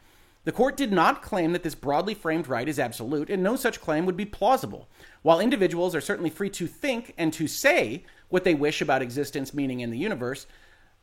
The 0.45 0.53
court 0.53 0.77
did 0.77 0.91
not 0.91 1.23
claim 1.23 1.53
that 1.53 1.62
this 1.62 1.75
broadly 1.75 2.14
framed 2.14 2.49
right 2.49 2.68
is 2.68 2.79
absolute, 2.79 3.29
and 3.29 3.43
no 3.43 3.57
such 3.57 3.81
claim 3.81 4.07
would 4.07 4.16
be 4.16 4.25
plausible. 4.25 4.89
While 5.23 5.41
individuals 5.41 5.95
are 5.95 6.01
certainly 6.01 6.31
free 6.31 6.51
to 6.51 6.66
think 6.66 7.14
and 7.16 7.33
to 7.35 7.47
say 7.47 8.05
what 8.29 8.45
they 8.45 8.55
wish 8.55 8.81
about 8.81 9.03
existence, 9.03 9.55
meaning, 9.55 9.81
in 9.81 9.91
the 9.91 9.99
universe, 9.99 10.47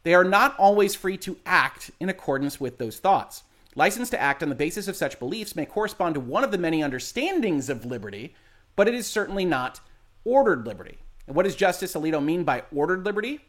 they 0.03 0.13
are 0.13 0.23
not 0.23 0.57
always 0.57 0.95
free 0.95 1.17
to 1.17 1.37
act 1.45 1.91
in 1.99 2.09
accordance 2.09 2.59
with 2.59 2.77
those 2.77 2.99
thoughts. 2.99 3.43
License 3.75 4.09
to 4.09 4.19
act 4.19 4.43
on 4.43 4.49
the 4.49 4.55
basis 4.55 4.87
of 4.87 4.95
such 4.95 5.19
beliefs 5.19 5.55
may 5.55 5.65
correspond 5.65 6.15
to 6.15 6.19
one 6.19 6.43
of 6.43 6.51
the 6.51 6.57
many 6.57 6.83
understandings 6.83 7.69
of 7.69 7.85
liberty, 7.85 8.33
but 8.75 8.87
it 8.87 8.93
is 8.93 9.07
certainly 9.07 9.45
not 9.45 9.79
ordered 10.25 10.65
liberty. 10.65 10.97
And 11.27 11.35
what 11.35 11.43
does 11.43 11.55
Justice 11.55 11.93
Alito 11.93 12.23
mean 12.23 12.43
by 12.43 12.63
ordered 12.73 13.05
liberty? 13.05 13.39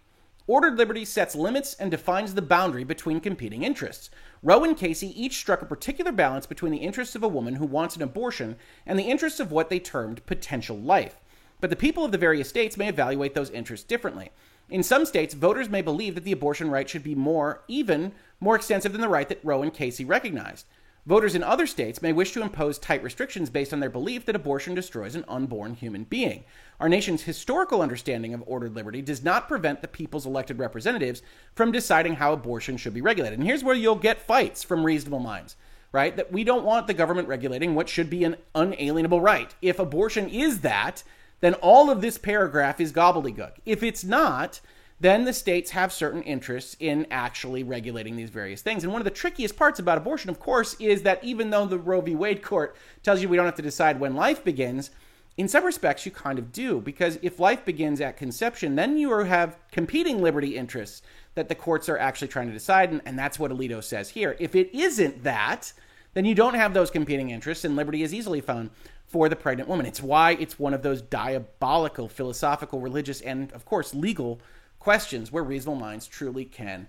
Ordered 0.47 0.77
liberty 0.79 1.05
sets 1.05 1.35
limits 1.35 1.75
and 1.75 1.91
defines 1.91 2.35
the 2.35 2.43
boundary 2.43 2.85
between 2.85 3.21
competing 3.21 3.63
interests. 3.63 4.11
Roe 4.43 4.65
and 4.65 4.77
Casey 4.77 5.09
each 5.23 5.37
struck 5.37 5.63
a 5.63 5.67
particular 5.67 6.13
balance 6.13 6.47
between 6.47 6.73
the 6.73 6.79
interests 6.79 7.15
of 7.15 7.23
a 7.23 7.29
woman 7.29 7.57
who 7.57 7.67
wants 7.67 7.95
an 7.97 8.03
abortion 8.03 8.57
and 8.87 8.99
the 8.99 9.11
interests 9.11 9.39
of 9.39 9.53
what 9.53 9.69
they 9.69 9.79
termed 9.79 10.25
potential 10.27 10.79
life. 10.79 11.17
But 11.61 11.71
the 11.71 11.77
people 11.77 12.05
of 12.05 12.13
the 12.13 12.19
various 12.19 12.49
states 12.49 12.77
may 12.77 12.89
evaluate 12.89 13.35
those 13.35 13.51
interests 13.51 13.87
differently. 13.87 14.31
In 14.71 14.83
some 14.83 15.05
states, 15.05 15.35
voters 15.35 15.69
may 15.69 15.83
believe 15.83 16.15
that 16.15 16.25
the 16.25 16.33
abortion 16.33 16.71
right 16.71 16.89
should 16.89 17.03
be 17.03 17.15
more, 17.15 17.63
even 17.69 18.13
more 18.41 18.57
extensive 18.57 18.93
than 18.93 19.01
the 19.01 19.09
right 19.09 19.29
that 19.29 19.45
Roe 19.45 19.63
and 19.63 19.75
Casey 19.75 20.05
recognized. 20.05 20.65
Voters 21.11 21.35
in 21.35 21.43
other 21.43 21.67
states 21.67 22.03
may 22.03 22.13
wish 22.13 22.31
to 22.31 22.41
impose 22.41 22.79
tight 22.79 23.03
restrictions 23.03 23.51
based 23.51 23.73
on 23.73 23.81
their 23.81 23.91
belief 23.91 24.25
that 24.25 24.37
abortion 24.37 24.77
destroys 24.77 25.17
an 25.17 25.25
unborn 25.27 25.75
human 25.75 26.05
being. 26.05 26.45
Our 26.79 26.89
nation's 26.89 27.23
historical 27.23 27.83
understanding 27.83 28.33
of 28.33 28.45
ordered 28.47 28.77
liberty 28.77 29.03
does 29.03 29.25
not 29.25 29.49
prevent 29.49 29.83
the 29.83 29.89
people's 29.89 30.25
elected 30.25 30.61
representatives 30.61 31.21
from 31.53 31.73
deciding 31.73 32.15
how 32.15 32.33
abortion 32.33 32.77
should 32.77 32.95
be 32.95 33.01
regulated. 33.01 33.41
And 33.41 33.49
here's 33.49 33.65
where 33.65 33.75
you'll 33.75 33.97
get 33.97 34.23
fights 34.23 34.63
from 34.63 34.85
reasonable 34.85 35.19
minds, 35.19 35.57
right? 35.91 36.15
That 36.15 36.31
we 36.31 36.45
don't 36.45 36.65
want 36.65 36.87
the 36.87 36.95
government 36.95 37.27
regulating 37.27 37.75
what 37.75 37.89
should 37.89 38.09
be 38.09 38.23
an 38.23 38.37
unalienable 38.55 39.21
right. 39.21 39.53
If 39.61 39.81
abortion 39.81 40.29
is 40.29 40.61
that, 40.61 41.03
then 41.41 41.55
all 41.55 41.91
of 41.91 42.03
this 42.03 42.19
paragraph 42.19 42.81
is 42.81 42.93
gobbledygook. 42.93 43.55
If 43.67 43.83
it's 43.83 44.05
not, 44.05 44.61
then 45.01 45.25
the 45.25 45.33
states 45.33 45.71
have 45.71 45.93
certain 45.93 46.23
interests 46.23 46.77
in 46.79 47.07
actually 47.11 47.63
regulating 47.63 48.17
these 48.17 48.29
various 48.29 48.61
things. 48.61 48.85
And 48.85 48.93
one 48.93 49.01
of 49.01 49.07
the 49.07 49.11
trickiest 49.11 49.57
parts 49.57 49.79
about 49.79 49.97
abortion, 49.97 50.29
of 50.29 50.39
course, 50.39 50.75
is 50.79 51.03
that 51.03 51.25
even 51.25 51.49
though 51.49 51.65
the 51.65 51.79
Roe 51.79 52.03
v. 52.03 52.15
Wade 52.15 52.43
court 52.43 52.77
tells 53.03 53.23
you 53.23 53.29
we 53.29 53.37
don't 53.37 53.47
have 53.47 53.55
to 53.55 53.63
decide 53.63 53.99
when 53.99 54.15
life 54.15 54.45
begins, 54.45 54.91
in 55.39 55.49
some 55.49 55.65
respects 55.65 56.05
you 56.05 56.13
kind 56.13 56.39
of 56.39 56.53
do, 56.53 56.81
because 56.83 57.19
if 57.23 57.41
life 57.41 57.65
begins 57.65 58.03
at 58.03 58.19
conception, 58.19 58.75
then 58.75 58.99
you 58.99 59.11
have 59.11 59.57
competing 59.73 60.21
liberty 60.21 60.55
interests 60.55 61.01
that 61.35 61.49
the 61.49 61.55
courts 61.55 61.89
are 61.89 61.97
actually 61.97 62.29
trying 62.29 62.49
to 62.49 62.53
decide. 62.53 62.91
And, 62.91 63.01
and 63.07 63.19
that's 63.19 63.39
what 63.39 63.51
Alito 63.51 63.83
says 63.83 64.11
here. 64.11 64.37
If 64.39 64.55
it 64.55 64.75
isn't 64.75 65.23
that, 65.23 65.73
then 66.13 66.27
you 66.27 66.35
don't 66.35 66.55
have 66.55 66.75
those 66.75 66.91
competing 66.91 67.31
interests, 67.31 67.65
and 67.65 67.75
liberty 67.75 68.03
is 68.03 68.13
easily 68.13 68.43
found 68.43 68.69
for 69.07 69.29
the 69.31 69.37
pregnant 69.37 69.69
woman. 69.69 69.87
It's 69.87 70.03
why 70.03 70.33
it's 70.33 70.59
one 70.59 70.75
of 70.75 70.83
those 70.83 71.01
diabolical 71.01 72.09
philosophical, 72.09 72.81
religious, 72.81 73.21
and 73.23 73.51
of 73.53 73.65
course 73.65 73.95
legal 73.95 74.41
questions 74.81 75.31
where 75.31 75.45
reasonable 75.45 75.79
minds 75.79 76.09
truly 76.09 76.45
can 76.45 76.89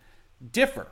differ. 0.52 0.88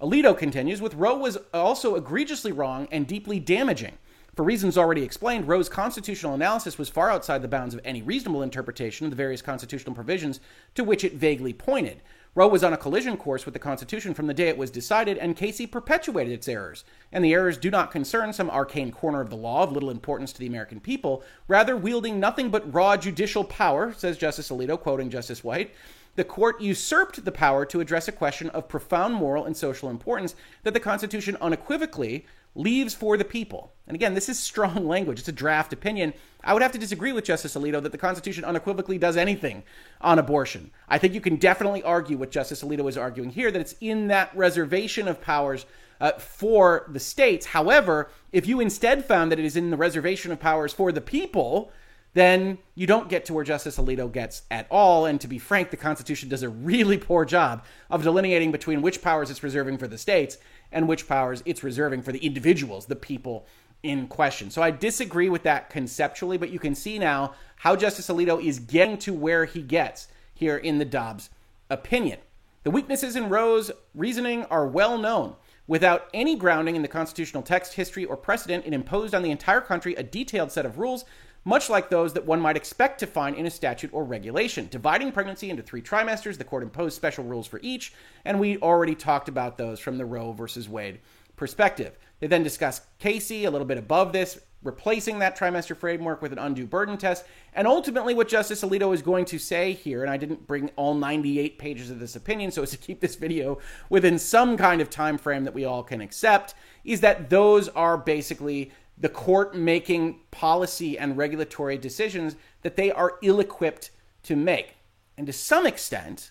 Alito 0.00 0.38
continues 0.38 0.80
with 0.80 0.94
Roe 0.94 1.16
was 1.16 1.38
also 1.52 1.96
egregiously 1.96 2.52
wrong 2.52 2.86
and 2.92 3.08
deeply 3.08 3.40
damaging. 3.40 3.98
For 4.36 4.44
reasons 4.44 4.78
already 4.78 5.02
explained, 5.02 5.48
Roe's 5.48 5.68
constitutional 5.68 6.34
analysis 6.34 6.78
was 6.78 6.88
far 6.88 7.10
outside 7.10 7.42
the 7.42 7.48
bounds 7.48 7.74
of 7.74 7.80
any 7.84 8.02
reasonable 8.02 8.44
interpretation 8.44 9.04
of 9.04 9.10
the 9.10 9.16
various 9.16 9.42
constitutional 9.42 9.96
provisions 9.96 10.38
to 10.76 10.84
which 10.84 11.02
it 11.02 11.14
vaguely 11.14 11.52
pointed. 11.52 12.02
Roe 12.36 12.46
was 12.46 12.62
on 12.62 12.72
a 12.72 12.76
collision 12.76 13.16
course 13.16 13.44
with 13.44 13.54
the 13.54 13.58
Constitution 13.58 14.14
from 14.14 14.28
the 14.28 14.34
day 14.34 14.48
it 14.48 14.56
was 14.56 14.70
decided, 14.70 15.18
and 15.18 15.34
Casey 15.34 15.66
perpetuated 15.66 16.32
its 16.32 16.46
errors. 16.46 16.84
And 17.10 17.24
the 17.24 17.32
errors 17.32 17.56
do 17.56 17.68
not 17.68 17.90
concern 17.90 18.32
some 18.32 18.48
arcane 18.48 18.92
corner 18.92 19.20
of 19.20 19.28
the 19.28 19.36
law 19.36 19.64
of 19.64 19.72
little 19.72 19.90
importance 19.90 20.32
to 20.34 20.38
the 20.38 20.46
American 20.46 20.78
people, 20.78 21.24
rather, 21.48 21.76
wielding 21.76 22.20
nothing 22.20 22.48
but 22.48 22.72
raw 22.72 22.96
judicial 22.96 23.42
power, 23.42 23.92
says 23.92 24.16
Justice 24.16 24.50
Alito, 24.50 24.78
quoting 24.78 25.10
Justice 25.10 25.42
White, 25.42 25.72
the 26.18 26.24
court 26.24 26.60
usurped 26.60 27.24
the 27.24 27.30
power 27.30 27.64
to 27.64 27.78
address 27.78 28.08
a 28.08 28.12
question 28.12 28.50
of 28.50 28.68
profound 28.68 29.14
moral 29.14 29.44
and 29.44 29.56
social 29.56 29.88
importance 29.88 30.34
that 30.64 30.74
the 30.74 30.80
Constitution 30.80 31.36
unequivocally 31.40 32.26
leaves 32.56 32.92
for 32.92 33.16
the 33.16 33.24
people. 33.24 33.72
And 33.86 33.94
again, 33.94 34.14
this 34.14 34.28
is 34.28 34.36
strong 34.36 34.88
language. 34.88 35.20
It's 35.20 35.28
a 35.28 35.32
draft 35.32 35.72
opinion. 35.72 36.12
I 36.42 36.54
would 36.54 36.62
have 36.62 36.72
to 36.72 36.78
disagree 36.78 37.12
with 37.12 37.22
Justice 37.22 37.54
Alito 37.54 37.80
that 37.80 37.92
the 37.92 37.98
Constitution 37.98 38.44
unequivocally 38.44 38.98
does 38.98 39.16
anything 39.16 39.62
on 40.00 40.18
abortion. 40.18 40.72
I 40.88 40.98
think 40.98 41.14
you 41.14 41.20
can 41.20 41.36
definitely 41.36 41.84
argue 41.84 42.16
what 42.16 42.32
Justice 42.32 42.64
Alito 42.64 42.88
is 42.88 42.98
arguing 42.98 43.30
here 43.30 43.52
that 43.52 43.60
it's 43.60 43.76
in 43.80 44.08
that 44.08 44.36
reservation 44.36 45.06
of 45.06 45.20
powers 45.20 45.66
uh, 46.00 46.12
for 46.18 46.86
the 46.88 46.98
states. 46.98 47.46
However, 47.46 48.10
if 48.32 48.44
you 48.44 48.58
instead 48.58 49.04
found 49.04 49.30
that 49.30 49.38
it 49.38 49.44
is 49.44 49.56
in 49.56 49.70
the 49.70 49.76
reservation 49.76 50.32
of 50.32 50.40
powers 50.40 50.72
for 50.72 50.90
the 50.90 51.00
people, 51.00 51.70
then 52.18 52.58
you 52.74 52.86
don't 52.86 53.08
get 53.08 53.24
to 53.26 53.34
where 53.34 53.44
Justice 53.44 53.78
Alito 53.78 54.10
gets 54.10 54.42
at 54.50 54.66
all. 54.70 55.06
And 55.06 55.20
to 55.20 55.28
be 55.28 55.38
frank, 55.38 55.70
the 55.70 55.76
Constitution 55.76 56.28
does 56.28 56.42
a 56.42 56.48
really 56.48 56.98
poor 56.98 57.24
job 57.24 57.64
of 57.90 58.02
delineating 58.02 58.50
between 58.50 58.82
which 58.82 59.02
powers 59.02 59.30
it's 59.30 59.42
reserving 59.42 59.78
for 59.78 59.86
the 59.86 59.98
states 59.98 60.38
and 60.72 60.88
which 60.88 61.06
powers 61.06 61.42
it's 61.44 61.62
reserving 61.62 62.02
for 62.02 62.12
the 62.12 62.24
individuals, 62.24 62.86
the 62.86 62.96
people 62.96 63.46
in 63.82 64.08
question. 64.08 64.50
So 64.50 64.62
I 64.62 64.70
disagree 64.70 65.28
with 65.28 65.44
that 65.44 65.70
conceptually, 65.70 66.36
but 66.36 66.50
you 66.50 66.58
can 66.58 66.74
see 66.74 66.98
now 66.98 67.34
how 67.56 67.76
Justice 67.76 68.08
Alito 68.08 68.42
is 68.42 68.58
getting 68.58 68.98
to 68.98 69.12
where 69.12 69.44
he 69.44 69.62
gets 69.62 70.08
here 70.34 70.56
in 70.56 70.78
the 70.78 70.84
Dobbs 70.84 71.30
opinion. 71.70 72.18
The 72.64 72.70
weaknesses 72.70 73.16
in 73.16 73.28
Roe's 73.28 73.70
reasoning 73.94 74.44
are 74.46 74.66
well 74.66 74.98
known. 74.98 75.36
Without 75.66 76.08
any 76.14 76.34
grounding 76.34 76.76
in 76.76 76.82
the 76.82 76.88
constitutional 76.88 77.42
text, 77.42 77.74
history, 77.74 78.04
or 78.04 78.16
precedent, 78.16 78.64
it 78.66 78.72
imposed 78.72 79.14
on 79.14 79.22
the 79.22 79.30
entire 79.30 79.60
country 79.60 79.94
a 79.94 80.02
detailed 80.02 80.50
set 80.50 80.64
of 80.64 80.78
rules, 80.78 81.04
much 81.48 81.70
like 81.70 81.88
those 81.88 82.12
that 82.12 82.26
one 82.26 82.40
might 82.40 82.58
expect 82.58 83.00
to 83.00 83.06
find 83.06 83.34
in 83.34 83.46
a 83.46 83.50
statute 83.50 83.88
or 83.94 84.04
regulation. 84.04 84.68
Dividing 84.70 85.10
pregnancy 85.10 85.48
into 85.48 85.62
three 85.62 85.80
trimesters, 85.80 86.36
the 86.36 86.44
court 86.44 86.62
imposed 86.62 86.94
special 86.94 87.24
rules 87.24 87.46
for 87.46 87.58
each, 87.62 87.94
and 88.26 88.38
we 88.38 88.58
already 88.58 88.94
talked 88.94 89.30
about 89.30 89.56
those 89.56 89.80
from 89.80 89.96
the 89.96 90.04
Roe 90.04 90.32
versus 90.32 90.68
Wade 90.68 91.00
perspective. 91.36 91.98
They 92.20 92.26
then 92.26 92.42
discuss 92.42 92.82
Casey 92.98 93.46
a 93.46 93.50
little 93.50 93.66
bit 93.66 93.78
above 93.78 94.12
this, 94.12 94.38
replacing 94.62 95.20
that 95.20 95.38
trimester 95.38 95.74
framework 95.74 96.20
with 96.20 96.32
an 96.32 96.38
undue 96.38 96.66
burden 96.66 96.98
test. 96.98 97.24
And 97.54 97.66
ultimately, 97.66 98.12
what 98.12 98.28
Justice 98.28 98.62
Alito 98.62 98.92
is 98.92 99.00
going 99.00 99.24
to 99.26 99.38
say 99.38 99.72
here, 99.72 100.02
and 100.02 100.10
I 100.10 100.18
didn't 100.18 100.46
bring 100.46 100.68
all 100.76 100.94
98 100.94 101.58
pages 101.58 101.90
of 101.90 101.98
this 101.98 102.14
opinion 102.14 102.50
so 102.50 102.62
as 102.62 102.72
to 102.72 102.76
keep 102.76 103.00
this 103.00 103.14
video 103.14 103.58
within 103.88 104.18
some 104.18 104.58
kind 104.58 104.82
of 104.82 104.90
time 104.90 105.16
frame 105.16 105.44
that 105.44 105.54
we 105.54 105.64
all 105.64 105.82
can 105.82 106.02
accept, 106.02 106.54
is 106.84 107.00
that 107.00 107.30
those 107.30 107.68
are 107.70 107.96
basically 107.96 108.70
the 109.00 109.08
court 109.08 109.54
making 109.54 110.20
policy 110.30 110.98
and 110.98 111.16
regulatory 111.16 111.78
decisions 111.78 112.36
that 112.62 112.76
they 112.76 112.90
are 112.90 113.18
ill 113.22 113.40
equipped 113.40 113.90
to 114.24 114.36
make. 114.36 114.76
And 115.16 115.26
to 115.26 115.32
some 115.32 115.66
extent, 115.66 116.30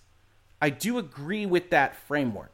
I 0.62 0.70
do 0.70 0.98
agree 0.98 1.46
with 1.46 1.70
that 1.70 1.96
framework. 1.96 2.52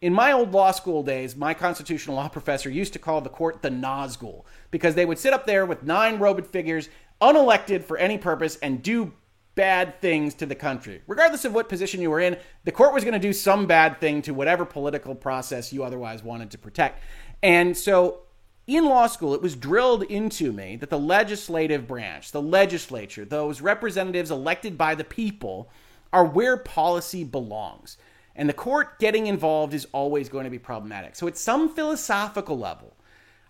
In 0.00 0.12
my 0.12 0.32
old 0.32 0.52
law 0.52 0.70
school 0.70 1.02
days, 1.02 1.36
my 1.36 1.54
constitutional 1.54 2.16
law 2.16 2.28
professor 2.38 2.68
used 2.68 2.92
to 2.92 2.98
call 2.98 3.20
the 3.20 3.30
court 3.30 3.62
the 3.62 3.70
Nazgul 3.70 4.44
because 4.70 4.94
they 4.94 5.06
would 5.06 5.18
sit 5.18 5.32
up 5.32 5.46
there 5.46 5.64
with 5.64 5.82
nine 5.82 6.18
robed 6.18 6.46
figures, 6.46 6.88
unelected 7.20 7.84
for 7.84 7.96
any 7.96 8.18
purpose, 8.18 8.56
and 8.56 8.82
do 8.82 9.12
bad 9.54 10.00
things 10.00 10.34
to 10.34 10.46
the 10.46 10.54
country. 10.54 11.00
Regardless 11.06 11.44
of 11.44 11.54
what 11.54 11.68
position 11.68 12.00
you 12.00 12.10
were 12.10 12.20
in, 12.20 12.36
the 12.64 12.72
court 12.72 12.92
was 12.92 13.04
going 13.04 13.14
to 13.14 13.20
do 13.20 13.32
some 13.32 13.66
bad 13.66 14.00
thing 14.00 14.20
to 14.22 14.34
whatever 14.34 14.64
political 14.64 15.14
process 15.14 15.72
you 15.72 15.84
otherwise 15.84 16.22
wanted 16.22 16.50
to 16.50 16.58
protect. 16.58 17.00
And 17.42 17.76
so 17.76 18.23
in 18.66 18.84
law 18.86 19.06
school, 19.06 19.34
it 19.34 19.42
was 19.42 19.56
drilled 19.56 20.04
into 20.04 20.52
me 20.52 20.76
that 20.76 20.90
the 20.90 20.98
legislative 20.98 21.86
branch, 21.86 22.32
the 22.32 22.40
legislature, 22.40 23.24
those 23.24 23.60
representatives 23.60 24.30
elected 24.30 24.78
by 24.78 24.94
the 24.94 25.04
people, 25.04 25.68
are 26.12 26.24
where 26.24 26.56
policy 26.56 27.24
belongs. 27.24 27.98
And 28.36 28.48
the 28.48 28.54
court 28.54 28.98
getting 28.98 29.26
involved 29.26 29.74
is 29.74 29.86
always 29.92 30.28
going 30.28 30.44
to 30.44 30.50
be 30.50 30.58
problematic. 30.58 31.14
So, 31.14 31.28
at 31.28 31.36
some 31.36 31.68
philosophical 31.74 32.58
level, 32.58 32.96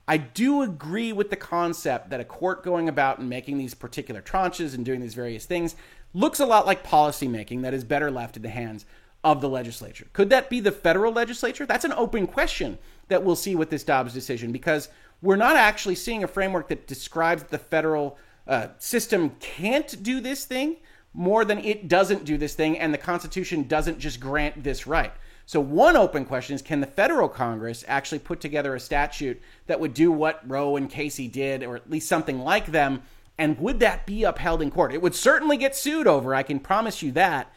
I 0.07 0.19
do 0.19 0.63
agree 0.63 1.13
with 1.13 1.31
the 1.31 1.37
concept 1.37 2.11
that 2.11 2.21
a 2.21 2.25
court 2.25 2.63
going 2.63 2.89
about 2.89 3.19
and 3.19 3.29
making 3.29 3.57
these 3.57 3.73
particular 3.73 4.21
tranches 4.21 4.75
and 4.75 4.85
doing 4.85 5.01
these 5.01 5.15
various 5.15 5.47
things 5.47 5.77
looks 6.13 6.41
a 6.41 6.47
lot 6.47 6.67
like 6.67 6.85
policymaking 6.85 7.63
that 7.63 7.73
is 7.73 7.85
better 7.85 8.11
left 8.11 8.37
in 8.37 8.43
the 8.43 8.51
hands 8.51 8.85
of 9.23 9.41
the 9.41 9.49
legislature. 9.49 10.07
Could 10.13 10.29
that 10.31 10.51
be 10.51 10.61
the 10.61 10.71
federal 10.71 11.13
legislature? 11.13 11.65
That's 11.65 11.87
an 11.87 11.93
open 11.93 12.27
question 12.27 12.79
that 13.09 13.25
we'll 13.25 13.37
see 13.37 13.55
with 13.55 13.71
this 13.71 13.83
Dobbs 13.83 14.13
decision 14.13 14.53
because 14.53 14.89
we're 15.25 15.37
not 15.37 15.57
actually 15.57 15.95
seeing 15.95 16.23
a 16.23 16.29
framework 16.29 16.69
that 16.69 16.87
describes 16.87 17.45
the 17.45 17.59
federal 17.59 18.19
uh, 18.47 18.69
system 18.79 19.31
can't 19.41 20.03
do 20.03 20.21
this 20.21 20.45
thing 20.45 20.77
more 21.15 21.47
than 21.47 21.59
it 21.61 21.89
doesn't 21.89 22.25
do 22.25 22.37
this 22.37 22.55
thing, 22.55 22.79
and 22.79 22.93
the 22.93 22.99
Constitution 22.99 23.67
doesn't 23.67 23.99
just 23.99 24.21
grant 24.21 24.63
this 24.63 24.87
right. 24.87 25.13
So, 25.47 25.61
one 25.61 25.97
open 25.97 26.27
question 26.27 26.55
is 26.55 26.61
can 26.61 26.81
the 26.81 26.87
federal 26.87 27.29
Congress 27.29 27.85
actually 27.89 28.19
put 28.19 28.41
together 28.41 28.75
a 28.75 28.81
statute 28.81 29.41
that 29.67 29.81
would 29.81 29.95
do 29.95 30.13
what 30.13 30.49
Roe 30.49 30.77
and 30.77 30.91
Casey 30.91 31.29
did, 31.29 31.63
or 31.63 31.77
at 31.77 31.91
least 31.91 32.09
something 32.09 32.41
like 32.41 32.67
them? 32.67 33.03
And 33.39 33.59
would 33.59 33.81
that 33.81 34.07
be 34.07 34.25
upheld 34.25 34.61
in 34.61 34.71
court? 34.71 34.93
It 34.93 35.03
would 35.03 35.15
certainly 35.15 35.57
get 35.57 35.75
sued 35.75 36.07
over, 36.07 36.35
I 36.35 36.43
can 36.43 36.61
promise 36.61 37.03
you 37.03 37.13
that. 37.13 37.51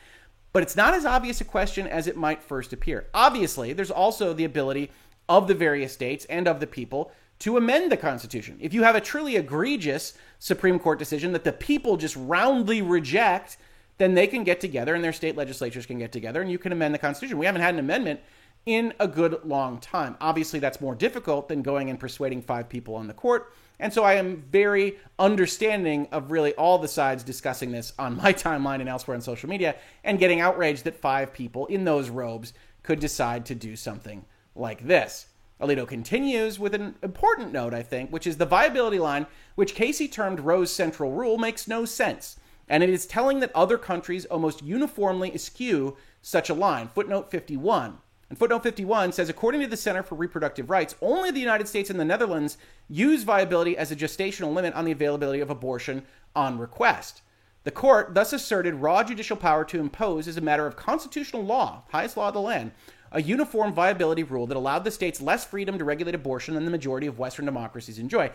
But 0.53 0.63
it's 0.63 0.75
not 0.75 0.93
as 0.93 1.05
obvious 1.05 1.41
a 1.41 1.45
question 1.45 1.85
as 1.85 2.07
it 2.07 2.15
might 2.15 2.41
first 2.41 2.71
appear. 2.71 3.07
Obviously, 3.13 3.73
there's 3.73 3.91
also 3.91 4.33
the 4.33 4.45
ability 4.45 4.89
of 5.27 5.47
the 5.47 5.53
various 5.53 5.93
states 5.93 6.25
and 6.25 6.47
of 6.47 6.59
the 6.59 6.67
people 6.67 7.11
to 7.39 7.57
amend 7.57 7.91
the 7.91 7.97
Constitution. 7.97 8.57
If 8.59 8.73
you 8.73 8.83
have 8.83 8.95
a 8.95 9.01
truly 9.01 9.35
egregious 9.35 10.13
Supreme 10.39 10.79
Court 10.79 10.99
decision 10.99 11.31
that 11.33 11.43
the 11.43 11.51
people 11.51 11.97
just 11.97 12.15
roundly 12.15 12.81
reject, 12.81 13.57
then 13.97 14.13
they 14.13 14.27
can 14.27 14.43
get 14.43 14.59
together 14.59 14.95
and 14.95 15.03
their 15.03 15.13
state 15.13 15.35
legislatures 15.35 15.85
can 15.85 15.99
get 15.99 16.11
together 16.11 16.41
and 16.41 16.51
you 16.51 16.59
can 16.59 16.71
amend 16.71 16.93
the 16.93 16.99
Constitution. 16.99 17.37
We 17.37 17.45
haven't 17.45 17.61
had 17.61 17.73
an 17.73 17.79
amendment 17.79 18.19
in 18.65 18.93
a 18.99 19.07
good 19.07 19.39
long 19.45 19.79
time. 19.79 20.17
Obviously, 20.19 20.59
that's 20.59 20.81
more 20.81 20.93
difficult 20.93 21.47
than 21.47 21.61
going 21.61 21.89
and 21.89 21.99
persuading 21.99 22.41
five 22.41 22.67
people 22.67 22.95
on 22.95 23.07
the 23.07 23.13
court. 23.13 23.53
And 23.79 23.93
so 23.93 24.03
I 24.03 24.15
am 24.15 24.43
very 24.51 24.97
understanding 25.19 26.07
of 26.11 26.31
really 26.31 26.53
all 26.55 26.77
the 26.77 26.87
sides 26.87 27.23
discussing 27.23 27.71
this 27.71 27.93
on 27.97 28.17
my 28.17 28.33
timeline 28.33 28.81
and 28.81 28.89
elsewhere 28.89 29.15
on 29.15 29.21
social 29.21 29.49
media 29.49 29.75
and 30.03 30.19
getting 30.19 30.41
outraged 30.41 30.83
that 30.83 30.99
five 30.99 31.33
people 31.33 31.65
in 31.67 31.85
those 31.85 32.09
robes 32.09 32.53
could 32.83 32.99
decide 32.99 33.45
to 33.45 33.55
do 33.55 33.75
something 33.75 34.25
like 34.55 34.85
this. 34.85 35.27
Alito 35.59 35.87
continues 35.87 36.59
with 36.59 36.75
an 36.75 36.95
important 37.01 37.51
note, 37.51 37.73
I 37.73 37.81
think, 37.81 38.11
which 38.11 38.27
is 38.27 38.37
the 38.37 38.45
viability 38.45 38.99
line, 38.99 39.25
which 39.55 39.73
Casey 39.73 40.07
termed 40.07 40.39
Roe's 40.39 40.71
central 40.71 41.11
rule, 41.11 41.37
makes 41.37 41.67
no 41.67 41.83
sense. 41.83 42.37
And 42.69 42.83
it 42.83 42.89
is 42.89 43.07
telling 43.07 43.39
that 43.39 43.55
other 43.55 43.77
countries 43.77 44.25
almost 44.25 44.61
uniformly 44.61 45.33
eschew 45.33 45.97
such 46.21 46.49
a 46.49 46.53
line. 46.53 46.89
Footnote 46.89 47.31
51. 47.31 47.97
And 48.29 48.37
footnote 48.37 48.63
51 48.63 49.13
says 49.13 49.29
according 49.29 49.61
to 49.61 49.67
the 49.67 49.77
Center 49.77 50.03
for 50.03 50.15
Reproductive 50.15 50.69
Rights, 50.69 50.95
only 51.01 51.31
the 51.31 51.39
United 51.39 51.67
States 51.67 51.89
and 51.89 51.99
the 51.99 52.05
Netherlands 52.05 52.57
use 52.89 53.23
viability 53.23 53.77
as 53.77 53.91
a 53.91 53.95
gestational 53.95 54.53
limit 54.53 54.73
on 54.73 54.85
the 54.85 54.91
availability 54.91 55.39
of 55.39 55.49
abortion 55.49 56.03
on 56.35 56.59
request. 56.59 57.21
The 57.63 57.71
court 57.71 58.13
thus 58.13 58.31
asserted 58.31 58.75
raw 58.75 59.03
judicial 59.03 59.37
power 59.37 59.65
to 59.65 59.79
impose, 59.79 60.27
as 60.27 60.37
a 60.37 60.41
matter 60.41 60.67
of 60.67 60.75
constitutional 60.75 61.43
law, 61.43 61.83
highest 61.89 62.15
law 62.15 62.27
of 62.27 62.33
the 62.33 62.41
land, 62.41 62.71
a 63.11 63.21
uniform 63.21 63.73
viability 63.73 64.23
rule 64.23 64.47
that 64.47 64.57
allowed 64.57 64.83
the 64.83 64.91
states 64.91 65.21
less 65.21 65.45
freedom 65.45 65.77
to 65.77 65.83
regulate 65.83 66.15
abortion 66.15 66.55
than 66.55 66.65
the 66.65 66.71
majority 66.71 67.07
of 67.07 67.19
Western 67.19 67.45
democracies 67.45 67.99
enjoy. 67.99 68.31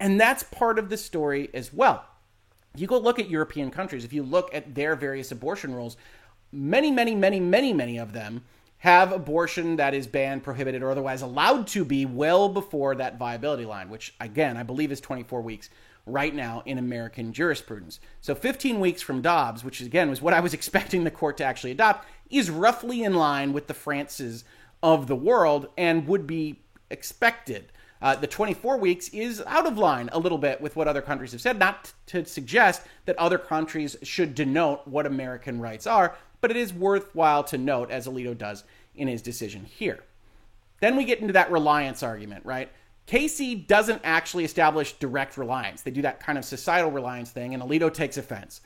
And 0.00 0.20
that's 0.20 0.42
part 0.42 0.78
of 0.78 0.88
the 0.88 0.96
story 0.96 1.50
as 1.54 1.72
well. 1.72 2.04
If 2.74 2.80
you 2.80 2.86
go 2.86 2.98
look 2.98 3.18
at 3.18 3.30
European 3.30 3.70
countries, 3.70 4.04
if 4.04 4.12
you 4.12 4.22
look 4.22 4.54
at 4.54 4.74
their 4.74 4.94
various 4.94 5.32
abortion 5.32 5.74
rules, 5.74 5.96
many, 6.52 6.90
many, 6.90 7.14
many, 7.14 7.40
many, 7.40 7.72
many 7.72 7.98
of 7.98 8.12
them 8.12 8.44
have 8.78 9.12
abortion 9.12 9.76
that 9.76 9.94
is 9.94 10.06
banned, 10.06 10.42
prohibited, 10.42 10.82
or 10.82 10.90
otherwise 10.90 11.22
allowed 11.22 11.66
to 11.66 11.84
be 11.84 12.04
well 12.04 12.48
before 12.48 12.94
that 12.94 13.18
viability 13.18 13.64
line, 13.64 13.88
which 13.88 14.14
again, 14.20 14.56
I 14.56 14.62
believe 14.62 14.92
is 14.92 15.00
24 15.00 15.40
weeks 15.40 15.70
right 16.06 16.34
now 16.34 16.62
in 16.64 16.78
American 16.78 17.32
jurisprudence. 17.32 18.00
So 18.20 18.34
15 18.34 18.80
weeks 18.80 19.02
from 19.02 19.20
Dobbs, 19.20 19.64
which 19.64 19.80
again 19.80 20.08
was 20.08 20.22
what 20.22 20.34
I 20.34 20.40
was 20.40 20.54
expecting 20.54 21.04
the 21.04 21.10
court 21.10 21.36
to 21.38 21.44
actually 21.44 21.72
adopt, 21.72 22.06
is 22.30 22.50
roughly 22.50 23.02
in 23.02 23.14
line 23.14 23.52
with 23.52 23.66
the 23.66 23.74
Frances 23.74 24.44
of 24.82 25.06
the 25.06 25.16
world 25.16 25.68
and 25.76 26.06
would 26.06 26.26
be 26.26 26.60
expected. 26.90 27.72
Uh, 28.00 28.14
the 28.14 28.26
24 28.26 28.76
weeks 28.76 29.08
is 29.08 29.42
out 29.46 29.66
of 29.66 29.78
line 29.78 30.08
a 30.12 30.18
little 30.18 30.38
bit 30.38 30.60
with 30.60 30.76
what 30.76 30.86
other 30.86 31.00
countries 31.00 31.32
have 31.32 31.40
said, 31.40 31.58
not 31.58 31.92
to 32.06 32.24
suggest 32.24 32.82
that 33.06 33.18
other 33.18 33.38
countries 33.38 33.96
should 34.02 34.34
denote 34.34 34.86
what 34.86 35.06
American 35.06 35.60
rights 35.60 35.86
are, 35.86 36.14
but 36.40 36.50
it 36.50 36.56
is 36.56 36.72
worthwhile 36.72 37.42
to 37.44 37.56
note, 37.56 37.90
as 37.90 38.06
Alito 38.06 38.36
does 38.36 38.64
in 38.94 39.08
his 39.08 39.22
decision 39.22 39.64
here. 39.64 40.04
Then 40.80 40.96
we 40.96 41.04
get 41.04 41.20
into 41.20 41.32
that 41.32 41.50
reliance 41.50 42.02
argument, 42.02 42.44
right? 42.44 42.70
Casey 43.06 43.54
doesn't 43.54 44.00
actually 44.02 44.44
establish 44.44 44.94
direct 44.94 45.36
reliance. 45.36 45.82
They 45.82 45.92
do 45.92 46.02
that 46.02 46.20
kind 46.20 46.36
of 46.36 46.44
societal 46.44 46.90
reliance 46.90 47.30
thing, 47.30 47.54
and 47.54 47.62
Alito 47.62 47.92
takes 47.92 48.16
offense. 48.16 48.60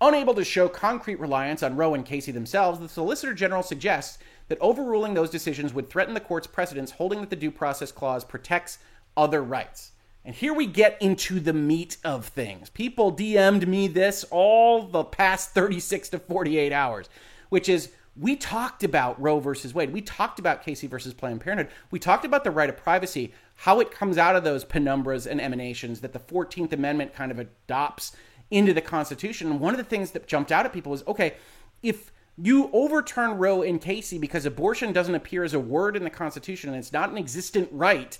Unable 0.00 0.34
to 0.34 0.44
show 0.44 0.68
concrete 0.68 1.18
reliance 1.18 1.62
on 1.62 1.76
Roe 1.76 1.94
and 1.94 2.04
Casey 2.04 2.30
themselves, 2.30 2.78
the 2.78 2.88
Solicitor 2.88 3.34
General 3.34 3.62
suggests 3.62 4.18
that 4.48 4.60
overruling 4.60 5.14
those 5.14 5.30
decisions 5.30 5.74
would 5.74 5.88
threaten 5.90 6.14
the 6.14 6.20
court's 6.20 6.46
precedents 6.46 6.92
holding 6.92 7.20
that 7.20 7.30
the 7.30 7.36
Due 7.36 7.50
Process 7.50 7.90
Clause 7.90 8.24
protects 8.24 8.78
other 9.16 9.42
rights. 9.42 9.92
And 10.24 10.34
here 10.34 10.52
we 10.52 10.66
get 10.66 11.00
into 11.00 11.40
the 11.40 11.52
meat 11.52 11.96
of 12.04 12.26
things. 12.26 12.68
People 12.70 13.12
DM'd 13.12 13.66
me 13.66 13.88
this 13.88 14.24
all 14.30 14.82
the 14.82 15.04
past 15.04 15.50
36 15.50 16.10
to 16.10 16.18
48 16.18 16.72
hours, 16.72 17.08
which 17.48 17.68
is 17.68 17.90
we 18.16 18.36
talked 18.36 18.84
about 18.84 19.20
Roe 19.20 19.38
versus 19.40 19.74
Wade. 19.74 19.92
We 19.92 20.02
talked 20.02 20.38
about 20.38 20.62
Casey 20.62 20.86
versus 20.86 21.14
Planned 21.14 21.40
Parenthood. 21.40 21.72
We 21.90 21.98
talked 21.98 22.24
about 22.24 22.44
the 22.44 22.50
right 22.50 22.68
of 22.68 22.76
privacy, 22.76 23.32
how 23.62 23.80
it 23.80 23.90
comes 23.90 24.16
out 24.18 24.36
of 24.36 24.44
those 24.44 24.64
penumbras 24.64 25.26
and 25.26 25.40
emanations 25.40 26.00
that 26.00 26.12
the 26.12 26.18
14th 26.18 26.72
Amendment 26.72 27.12
kind 27.12 27.32
of 27.32 27.40
adopts 27.40 28.12
into 28.52 28.72
the 28.72 28.80
Constitution. 28.80 29.50
And 29.50 29.60
one 29.60 29.74
of 29.74 29.78
the 29.78 29.84
things 29.84 30.12
that 30.12 30.28
jumped 30.28 30.52
out 30.52 30.64
at 30.64 30.72
people 30.72 30.92
was 30.92 31.04
okay, 31.08 31.34
if 31.82 32.12
you 32.40 32.70
overturn 32.72 33.36
Roe 33.36 33.62
and 33.62 33.80
Casey 33.80 34.16
because 34.16 34.46
abortion 34.46 34.92
doesn't 34.92 35.14
appear 35.14 35.42
as 35.42 35.54
a 35.54 35.58
word 35.58 35.96
in 35.96 36.04
the 36.04 36.10
Constitution 36.10 36.70
and 36.70 36.78
it's 36.78 36.92
not 36.92 37.10
an 37.10 37.18
existent 37.18 37.68
right, 37.72 38.16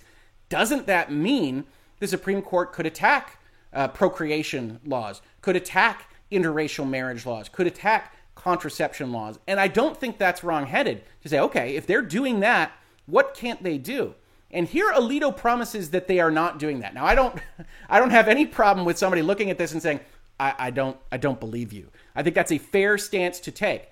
doesn't 0.49 0.89
that 0.89 1.13
mean 1.13 1.65
the 2.01 2.09
Supreme 2.09 2.43
Court 2.43 2.73
could 2.73 2.87
attack 2.87 3.41
uh, 3.73 3.87
procreation 3.87 4.81
laws, 4.85 5.23
could 5.41 5.55
attack 5.55 6.11
interracial 6.33 6.89
marriage 6.89 7.25
laws, 7.25 7.49
could 7.49 7.69
attack 7.69 8.17
contraception 8.35 9.13
laws. 9.13 9.39
And 9.47 9.61
I 9.61 9.69
don't 9.69 9.97
think 9.97 10.19
that's 10.19 10.43
wrongheaded 10.43 11.03
to 11.23 11.29
say, 11.29 11.39
okay, 11.39 11.77
if 11.77 11.87
they're 11.87 12.03
doing 12.03 12.41
that, 12.41 12.73
what 13.07 13.35
can't 13.35 13.63
they 13.63 13.79
do? 13.79 14.17
And 14.51 14.67
here 14.67 14.93
Alito 14.93 15.37
promises 15.37 15.91
that 15.91 16.09
they 16.09 16.21
are 16.21 16.31
not 16.31 16.59
doing 16.59 16.81
that. 16.81 16.95
Now 16.95 17.05
I 17.05 17.15
don't 17.15 17.39
I 17.89 17.99
don't 17.99 18.11
have 18.11 18.29
any 18.29 18.47
problem 18.47 18.87
with 18.87 18.99
somebody 18.99 19.23
looking 19.23 19.51
at 19.51 19.59
this 19.59 19.73
and 19.73 19.83
saying, 19.83 20.01
I, 20.41 20.55
I 20.59 20.71
don't 20.71 20.97
I 21.13 21.17
don't 21.17 21.41
believe 21.41 21.73
you. 21.73 21.91
I 22.15 22.23
think 22.23 22.35
that's 22.35 22.53
a 22.53 22.59
fair 22.59 22.99
stance 22.99 23.41
to 23.41 23.51
take. 23.51 23.91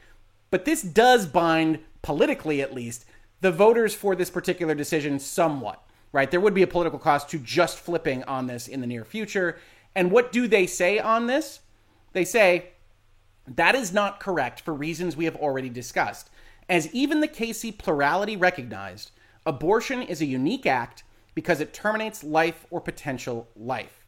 But 0.50 0.64
this 0.64 0.82
does 0.82 1.26
bind, 1.26 1.80
politically 2.02 2.62
at 2.62 2.72
least, 2.72 3.04
the 3.40 3.50
voters 3.50 3.94
for 3.94 4.14
this 4.14 4.30
particular 4.30 4.74
decision 4.74 5.18
somewhat 5.18 5.82
right? 6.16 6.30
There 6.30 6.40
would 6.40 6.54
be 6.54 6.62
a 6.62 6.66
political 6.66 6.98
cost 6.98 7.28
to 7.30 7.38
just 7.38 7.78
flipping 7.78 8.24
on 8.24 8.46
this 8.46 8.68
in 8.68 8.80
the 8.80 8.86
near 8.86 9.04
future. 9.04 9.58
And 9.94 10.10
what 10.10 10.32
do 10.32 10.48
they 10.48 10.66
say 10.66 10.98
on 10.98 11.26
this? 11.26 11.60
They 12.14 12.24
say 12.24 12.70
that 13.46 13.74
is 13.74 13.92
not 13.92 14.18
correct 14.18 14.62
for 14.62 14.72
reasons 14.72 15.14
we 15.14 15.26
have 15.26 15.36
already 15.36 15.68
discussed. 15.68 16.30
As 16.70 16.92
even 16.94 17.20
the 17.20 17.28
Casey 17.28 17.70
plurality 17.70 18.34
recognized, 18.34 19.10
abortion 19.46 20.02
is 20.02 20.20
a 20.20 20.26
unique 20.26 20.66
act 20.66 21.04
because 21.34 21.60
it 21.60 21.72
terminates 21.72 22.24
life 22.24 22.66
or 22.70 22.80
potential 22.80 23.48
life. 23.56 24.04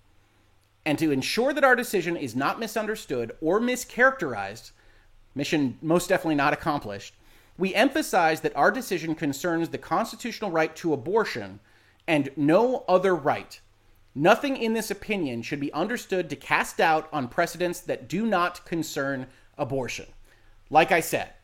And 0.84 0.98
to 0.98 1.10
ensure 1.10 1.52
that 1.52 1.64
our 1.64 1.76
decision 1.76 2.16
is 2.16 2.34
not 2.34 2.58
misunderstood 2.58 3.32
or 3.40 3.60
mischaracterized, 3.60 4.72
mission 5.34 5.78
most 5.80 6.08
definitely 6.08 6.34
not 6.34 6.52
accomplished, 6.52 7.14
we 7.56 7.74
emphasize 7.74 8.40
that 8.40 8.56
our 8.56 8.70
decision 8.70 9.14
concerns 9.14 9.68
the 9.68 9.78
constitutional 9.78 10.50
right 10.50 10.74
to 10.76 10.92
abortion 10.92 11.60
and 12.06 12.30
no 12.36 12.84
other 12.88 13.14
right. 13.14 13.60
Nothing 14.14 14.56
in 14.56 14.72
this 14.72 14.90
opinion 14.90 15.42
should 15.42 15.60
be 15.60 15.72
understood 15.72 16.30
to 16.30 16.36
cast 16.36 16.78
doubt 16.78 17.08
on 17.12 17.28
precedents 17.28 17.80
that 17.80 18.08
do 18.08 18.26
not 18.26 18.64
concern 18.64 19.26
abortion. 19.56 20.06
Like 20.70 20.90
I 20.90 21.00
said, 21.00 21.34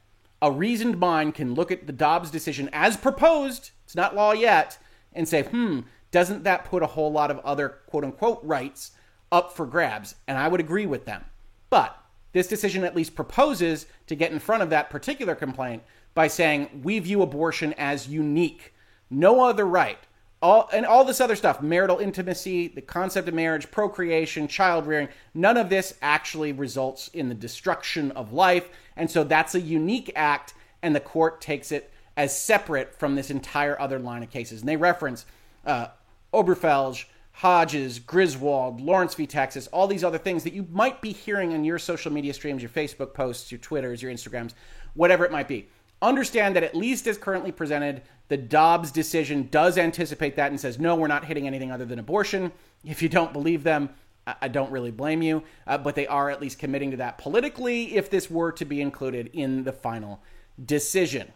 a 0.41 0.51
reasoned 0.51 0.99
mind 0.99 1.35
can 1.35 1.55
look 1.55 1.71
at 1.71 1.87
the 1.87 1.93
Dobbs 1.93 2.31
decision 2.31 2.69
as 2.73 2.97
proposed, 2.97 3.71
it's 3.95 3.97
not 3.97 4.17
law 4.17 4.33
yet, 4.33 4.77
and 5.13 5.29
say, 5.29 5.45
hmm, 5.45 5.83
doesn't 6.11 6.43
that 6.43 6.65
put 6.65 6.83
a 6.83 6.89
whole 6.89 7.13
lot 7.13 7.31
of 7.31 7.39
other 7.45 7.69
quote 7.87 8.03
unquote 8.03 8.41
rights 8.43 8.91
up 9.31 9.55
for 9.55 9.67
grabs? 9.67 10.17
And 10.27 10.37
I 10.37 10.49
would 10.49 10.59
agree 10.59 10.87
with 10.87 11.05
them. 11.05 11.25
But 11.71 11.97
this 12.33 12.49
decision 12.49 12.83
at 12.83 12.97
least 12.97 13.15
proposes 13.15 13.87
to 14.09 14.17
get 14.17 14.33
in 14.33 14.41
front 14.41 14.65
of 14.65 14.71
that 14.71 14.91
particular 14.91 15.37
complaint 15.37 15.85
by 16.13 16.27
saying 16.27 16.81
we 16.83 16.99
view 16.99 17.23
abortion 17.23 17.73
as 17.75 18.09
unique. 18.09 18.75
No 19.11 19.45
other 19.45 19.65
right 19.65 19.99
all 20.43 20.69
and 20.73 20.85
all 20.85 21.05
this 21.05 21.23
other 21.23 21.37
stuff 21.37 21.63
marital 21.63 21.99
intimacy 21.99 22.69
the 22.69 22.83
concept 22.83 23.29
of 23.29 23.33
marriage 23.33 23.71
procreation 23.71 24.47
child 24.47 24.87
rearing 24.87 25.09
none 25.33 25.57
of 25.57 25.71
this 25.71 25.95
actually 26.03 26.53
results 26.53 27.09
in 27.15 27.31
the 27.31 27.35
destruction 27.35 28.11
of 28.11 28.33
life 28.33 28.69
and 28.97 29.11
so 29.11 29.25
that's 29.25 29.55
a 29.55 29.61
unique 29.61 30.13
act 30.15 30.53
and 30.83 30.95
the 30.95 31.01
court 31.01 31.41
takes 31.41 31.73
it 31.73 31.91
as 32.17 32.39
separate 32.39 32.99
from 32.99 33.15
this 33.15 33.31
entire 33.31 33.79
other 33.81 33.99
line 33.99 34.23
of 34.23 34.31
cases 34.31 34.61
and 34.61 34.69
they 34.69 34.77
reference 34.77 35.27
uh, 35.67 35.89
obergefell 36.33 37.05
hodges 37.33 37.99
griswold 37.99 38.81
lawrence 38.81 39.15
v 39.15 39.27
texas 39.27 39.67
all 39.69 39.87
these 39.87 40.05
other 40.05 40.19
things 40.19 40.45
that 40.45 40.53
you 40.53 40.67
might 40.71 41.01
be 41.01 41.13
hearing 41.13 41.53
in 41.53 41.65
your 41.65 41.79
social 41.79 42.13
media 42.13 42.33
streams 42.33 42.63
your 42.63 42.71
facebook 42.71 43.13
posts 43.15 43.51
your 43.51 43.59
twitters 43.59 44.03
your 44.03 44.13
instagrams 44.13 44.53
whatever 44.95 45.25
it 45.25 45.33
might 45.33 45.49
be 45.49 45.69
understand 46.03 46.55
that 46.55 46.63
at 46.63 46.75
least 46.75 47.07
as 47.07 47.19
currently 47.19 47.51
presented 47.51 48.03
the 48.29 48.37
Dobbs 48.37 48.91
decision 48.91 49.49
does 49.51 49.77
anticipate 49.77 50.37
that 50.37 50.51
and 50.51 50.61
says, 50.61 50.79
no, 50.79 50.95
we're 50.95 51.09
not 51.09 51.25
hitting 51.25 51.47
anything 51.47 51.71
other 51.71 51.85
than 51.85 51.99
abortion. 51.99 52.53
If 52.85 53.03
you 53.03 53.09
don't 53.09 53.33
believe 53.33 53.65
them, 53.65 53.91
I 54.27 54.49
don't 54.49 54.71
really 54.71 54.91
blame 54.91 55.21
you, 55.21 55.43
uh, 55.67 55.77
but 55.77 55.95
they 55.95 56.07
are 56.07 56.31
at 56.31 56.41
least 56.41 56.59
committing 56.59 56.93
to 56.93 56.97
that 56.99 57.19
politically 57.19 57.95
if 57.95 58.09
this 58.09 58.31
were 58.31 58.53
to 58.53 58.65
be 58.65 58.81
included 58.81 59.29
in 59.35 59.65
the 59.65 59.73
final 59.73 60.23
decision. 60.65 61.31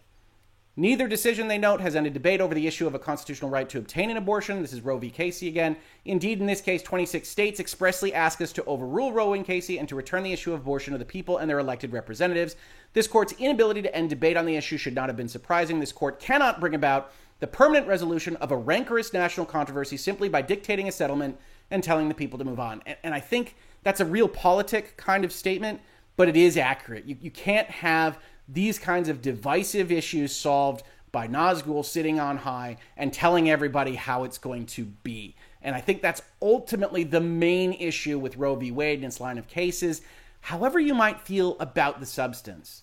Neither 0.79 1.09
decision, 1.09 1.49
they 1.49 1.59
note, 1.59 1.81
has 1.81 1.97
ended 1.97 2.15
debate 2.15 2.41
over 2.41 2.55
the 2.55 2.69
issue 2.69 2.87
of 2.87 2.95
a 2.95 3.01
constitutional 3.01 3.51
right 3.51 3.69
to 3.69 3.79
obtain 3.79 4.11
an 4.11 4.17
abortion. 4.17 4.63
This 4.63 4.73
is 4.73 4.81
Roe 4.81 4.97
v. 4.97 5.11
Casey 5.11 5.49
again. 5.49 5.77
Indeed, 6.05 6.39
in 6.39 6.47
this 6.47 6.61
case, 6.61 6.85
26 6.85 7.29
states 7.29 7.59
expressly 7.59 8.15
ask 8.15 8.41
us 8.41 8.53
to 8.53 8.65
overrule 8.65 9.13
Roe 9.13 9.33
v. 9.33 9.43
Casey 9.43 9.81
and 9.81 9.89
to 9.89 9.97
return 9.97 10.23
the 10.23 10.33
issue 10.33 10.53
of 10.53 10.61
abortion 10.61 10.93
to 10.93 10.99
the 10.99 11.05
people 11.05 11.39
and 11.39 11.51
their 11.51 11.59
elected 11.59 11.93
representatives. 11.93 12.55
This 12.93 13.09
court's 13.09 13.33
inability 13.41 13.83
to 13.83 13.93
end 13.93 14.09
debate 14.11 14.37
on 14.37 14.47
the 14.47 14.55
issue 14.55 14.77
should 14.77 14.95
not 14.95 15.09
have 15.09 15.17
been 15.17 15.27
surprising. 15.27 15.81
This 15.81 15.91
court 15.91 16.21
cannot 16.21 16.61
bring 16.61 16.77
about 16.77 17.11
the 17.41 17.49
permanent 17.49 17.89
resolution 17.89 18.37
of 18.37 18.53
a 18.53 18.57
rancorous 18.57 19.13
national 19.13 19.47
controversy 19.47 19.97
simply 19.97 20.29
by 20.29 20.43
dictating 20.43 20.87
a 20.87 20.93
settlement 20.93 21.41
and 21.73 21.83
telling 21.83 22.09
the 22.09 22.15
people 22.15 22.39
to 22.39 22.45
move 22.45 22.61
on. 22.61 22.83
And, 22.87 22.97
and 23.03 23.15
I 23.15 23.19
think 23.19 23.57
that's 23.83 23.99
a 23.99 24.05
realpolitik 24.05 24.97
kind 24.97 25.25
of 25.25 25.33
statement, 25.33 25.81
but 26.17 26.29
it 26.29 26.37
is 26.37 26.57
accurate. 26.57 27.05
You, 27.05 27.17
you 27.21 27.33
can't 27.33 27.69
have 27.69 28.21
these 28.49 28.79
kinds 28.79 29.09
of 29.09 29.23
divisive 29.23 29.93
issues 29.93 30.35
solved 30.35 30.83
by 31.13 31.29
Nazgul 31.29 31.85
sitting 31.85 32.19
on 32.21 32.39
high 32.39 32.77
and 32.97 33.13
telling 33.13 33.51
everybody 33.51 33.95
how 33.95 34.25
it's 34.25 34.39
going 34.39 34.67
to 34.67 34.85
be. 34.85 35.35
And 35.63 35.75
I 35.75 35.81
think 35.81 36.03
that's 36.03 36.23
ultimately 36.41 37.05
the 37.05 37.21
main 37.21 37.73
issue 37.73 38.19
with 38.19 38.37
Roe 38.37 38.55
v. 38.55 38.71
Wade 38.71 38.99
and 38.99 39.07
its 39.07 39.21
line 39.21 39.39
of 39.39 39.49
cases, 39.49 40.03
however 40.41 40.79
you 40.79 40.95
might 40.95 41.21
feel 41.21 41.57
about 41.59 42.01
the 42.01 42.07
substance. 42.07 42.83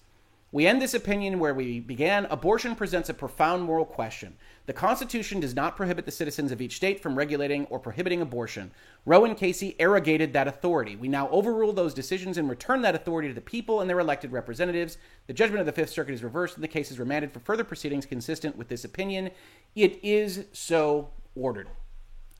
We 0.51 0.67
end 0.67 0.81
this 0.81 0.93
opinion 0.93 1.39
where 1.39 1.53
we 1.53 1.79
began. 1.79 2.25
Abortion 2.27 2.75
presents 2.75 3.09
a 3.09 3.13
profound 3.13 3.63
moral 3.63 3.85
question. 3.85 4.37
The 4.65 4.73
Constitution 4.73 5.39
does 5.39 5.53
not 5.53 5.75
prohibit 5.75 6.05
the 6.05 6.11
citizens 6.11 6.51
of 6.51 6.59
each 6.59 6.77
state 6.77 6.99
from 6.99 7.15
regulating 7.15 7.65
or 7.65 7.79
prohibiting 7.79 8.21
abortion. 8.21 8.71
Roe 9.05 9.23
and 9.23 9.37
Casey 9.37 9.75
arrogated 9.79 10.33
that 10.33 10.47
authority. 10.47 10.95
We 10.95 11.07
now 11.07 11.29
overrule 11.29 11.71
those 11.71 11.93
decisions 11.93 12.37
and 12.37 12.49
return 12.49 12.81
that 12.81 12.95
authority 12.95 13.27
to 13.27 13.33
the 13.33 13.41
people 13.41 13.81
and 13.81 13.89
their 13.89 13.99
elected 13.99 14.31
representatives. 14.31 14.97
The 15.27 15.33
judgment 15.33 15.59
of 15.59 15.67
the 15.67 15.71
Fifth 15.71 15.91
Circuit 15.91 16.15
is 16.15 16.23
reversed 16.23 16.55
and 16.55 16.63
the 16.63 16.67
case 16.67 16.89
is 16.89 16.97
remanded 16.97 17.31
for 17.31 17.39
further 17.41 17.63
proceedings 17.63 18.07
consistent 18.07 18.57
with 18.57 18.67
this 18.67 18.85
opinion. 18.85 19.29
It 19.75 19.99
is 20.03 20.45
so 20.51 21.09
ordered. 21.35 21.67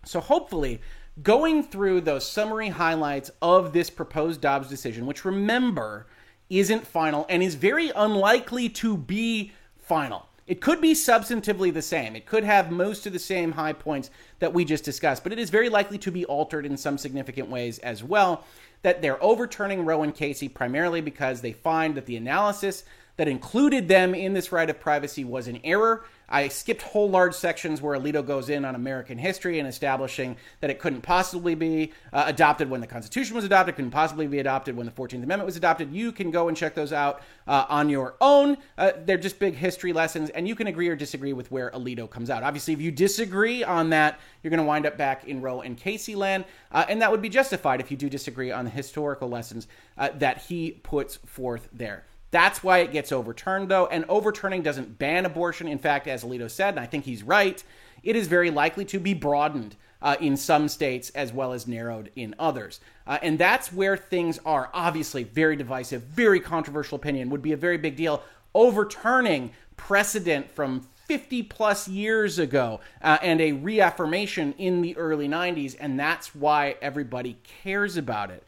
So 0.03 0.19
hopefully, 0.19 0.81
going 1.21 1.63
through 1.63 2.01
those 2.01 2.27
summary 2.27 2.69
highlights 2.69 3.29
of 3.41 3.71
this 3.71 3.89
proposed 3.89 4.41
Dobbs 4.41 4.67
decision, 4.67 5.05
which 5.05 5.25
remember, 5.25 6.07
isn't 6.49 6.85
final 6.85 7.25
and 7.29 7.41
is 7.41 7.55
very 7.55 7.91
unlikely 7.95 8.69
to 8.69 8.97
be 8.97 9.51
final. 9.77 10.27
It 10.47 10.61
could 10.61 10.79
be 10.79 10.93
substantively 10.93 11.73
the 11.73 11.81
same. 11.81 12.15
It 12.15 12.27
could 12.27 12.43
have 12.43 12.71
most 12.71 13.07
of 13.07 13.13
the 13.13 13.19
same 13.19 13.53
high 13.53 13.73
points 13.73 14.11
that 14.39 14.53
we 14.53 14.63
just 14.63 14.83
discussed, 14.83 15.23
but 15.23 15.33
it 15.33 15.39
is 15.39 15.49
very 15.49 15.69
likely 15.69 15.97
to 15.97 16.11
be 16.11 16.23
altered 16.25 16.67
in 16.67 16.77
some 16.77 16.99
significant 16.99 17.49
ways 17.49 17.79
as 17.79 18.03
well. 18.03 18.43
That 18.83 19.01
they're 19.01 19.23
overturning 19.23 19.85
Roe 19.85 20.03
and 20.03 20.13
Casey 20.13 20.47
primarily 20.47 21.01
because 21.01 21.41
they 21.41 21.53
find 21.53 21.95
that 21.95 22.05
the 22.05 22.17
analysis 22.17 22.83
that 23.17 23.27
included 23.27 23.87
them 23.87 24.13
in 24.13 24.33
this 24.33 24.51
right 24.51 24.69
of 24.69 24.79
privacy 24.79 25.23
was 25.23 25.47
an 25.47 25.61
error 25.63 26.05
I 26.29 26.47
skipped 26.47 26.81
whole 26.81 27.09
large 27.09 27.33
sections 27.33 27.81
where 27.81 27.97
Alito 27.97 28.25
goes 28.25 28.49
in 28.49 28.65
on 28.65 28.75
American 28.75 29.17
history 29.17 29.59
and 29.59 29.67
establishing 29.67 30.37
that 30.61 30.69
it 30.69 30.79
couldn't 30.79 31.01
possibly 31.01 31.55
be 31.55 31.93
uh, 32.11 32.23
adopted 32.27 32.69
when 32.69 32.81
the 32.81 32.87
Constitution 32.87 33.35
was 33.35 33.45
adopted, 33.45 33.75
couldn't 33.75 33.91
possibly 33.91 34.27
be 34.27 34.39
adopted 34.39 34.75
when 34.75 34.85
the 34.85 34.91
14th 34.91 35.23
Amendment 35.23 35.45
was 35.45 35.57
adopted. 35.57 35.93
You 35.93 36.11
can 36.11 36.31
go 36.31 36.47
and 36.47 36.57
check 36.57 36.75
those 36.75 36.93
out 36.93 37.21
uh, 37.47 37.65
on 37.69 37.89
your 37.89 38.15
own. 38.21 38.57
Uh, 38.77 38.91
they're 39.05 39.17
just 39.17 39.39
big 39.39 39.55
history 39.55 39.93
lessons, 39.93 40.29
and 40.31 40.47
you 40.47 40.55
can 40.55 40.67
agree 40.67 40.87
or 40.87 40.95
disagree 40.95 41.33
with 41.33 41.51
where 41.51 41.69
Alito 41.71 42.09
comes 42.09 42.29
out. 42.29 42.43
Obviously, 42.43 42.73
if 42.73 42.81
you 42.81 42.91
disagree 42.91 43.63
on 43.63 43.89
that, 43.89 44.19
you're 44.41 44.49
going 44.49 44.59
to 44.59 44.65
wind 44.65 44.85
up 44.85 44.97
back 44.97 45.25
in 45.25 45.41
Roe 45.41 45.61
and 45.61 45.77
Casey 45.77 46.15
land, 46.15 46.45
uh, 46.71 46.85
and 46.89 47.01
that 47.01 47.11
would 47.11 47.21
be 47.21 47.29
justified 47.29 47.79
if 47.79 47.91
you 47.91 47.97
do 47.97 48.09
disagree 48.09 48.51
on 48.51 48.65
the 48.65 48.71
historical 48.71 49.29
lessons 49.29 49.67
uh, 49.97 50.09
that 50.15 50.43
he 50.43 50.71
puts 50.71 51.17
forth 51.17 51.67
there. 51.71 52.05
That's 52.35 52.61
why 52.61 52.79
it 52.79 52.91
gets 52.91 53.13
overturned, 53.13 53.69
though. 53.69 53.87
And 53.87 54.03
overturning 54.09 54.61
doesn't 54.61 54.99
ban 54.99 55.25
abortion. 55.25 55.69
In 55.69 55.77
fact, 55.77 56.05
as 56.05 56.25
Alito 56.25 56.51
said, 56.51 56.73
and 56.73 56.81
I 56.81 56.85
think 56.85 57.05
he's 57.05 57.23
right, 57.23 57.63
it 58.03 58.17
is 58.17 58.27
very 58.27 58.51
likely 58.51 58.83
to 58.83 58.99
be 58.99 59.13
broadened 59.13 59.77
uh, 60.01 60.17
in 60.19 60.35
some 60.35 60.67
states 60.67 61.11
as 61.11 61.31
well 61.31 61.53
as 61.53 61.65
narrowed 61.65 62.11
in 62.17 62.35
others. 62.37 62.81
Uh, 63.07 63.19
and 63.21 63.39
that's 63.39 63.71
where 63.71 63.95
things 63.95 64.37
are. 64.45 64.69
Obviously, 64.73 65.23
very 65.23 65.55
divisive, 65.55 66.01
very 66.01 66.41
controversial 66.41 66.97
opinion 66.97 67.29
would 67.29 67.41
be 67.41 67.53
a 67.53 67.57
very 67.57 67.77
big 67.77 67.95
deal. 67.95 68.21
Overturning 68.53 69.51
precedent 69.77 70.51
from 70.51 70.85
50 71.05 71.41
plus 71.43 71.87
years 71.87 72.37
ago 72.37 72.81
uh, 73.01 73.17
and 73.21 73.39
a 73.39 73.53
reaffirmation 73.53 74.53
in 74.57 74.81
the 74.81 74.97
early 74.97 75.29
90s, 75.29 75.77
and 75.79 75.97
that's 75.97 76.35
why 76.35 76.75
everybody 76.81 77.37
cares 77.63 77.95
about 77.95 78.29
it. 78.29 78.43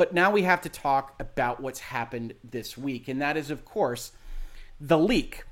But 0.00 0.14
now 0.14 0.30
we 0.30 0.44
have 0.44 0.62
to 0.62 0.70
talk 0.70 1.14
about 1.20 1.60
what's 1.60 1.78
happened 1.78 2.32
this 2.42 2.78
week, 2.78 3.08
and 3.08 3.20
that 3.20 3.36
is, 3.36 3.50
of 3.50 3.66
course, 3.66 4.12
the 4.80 4.96
leak. 4.96 5.44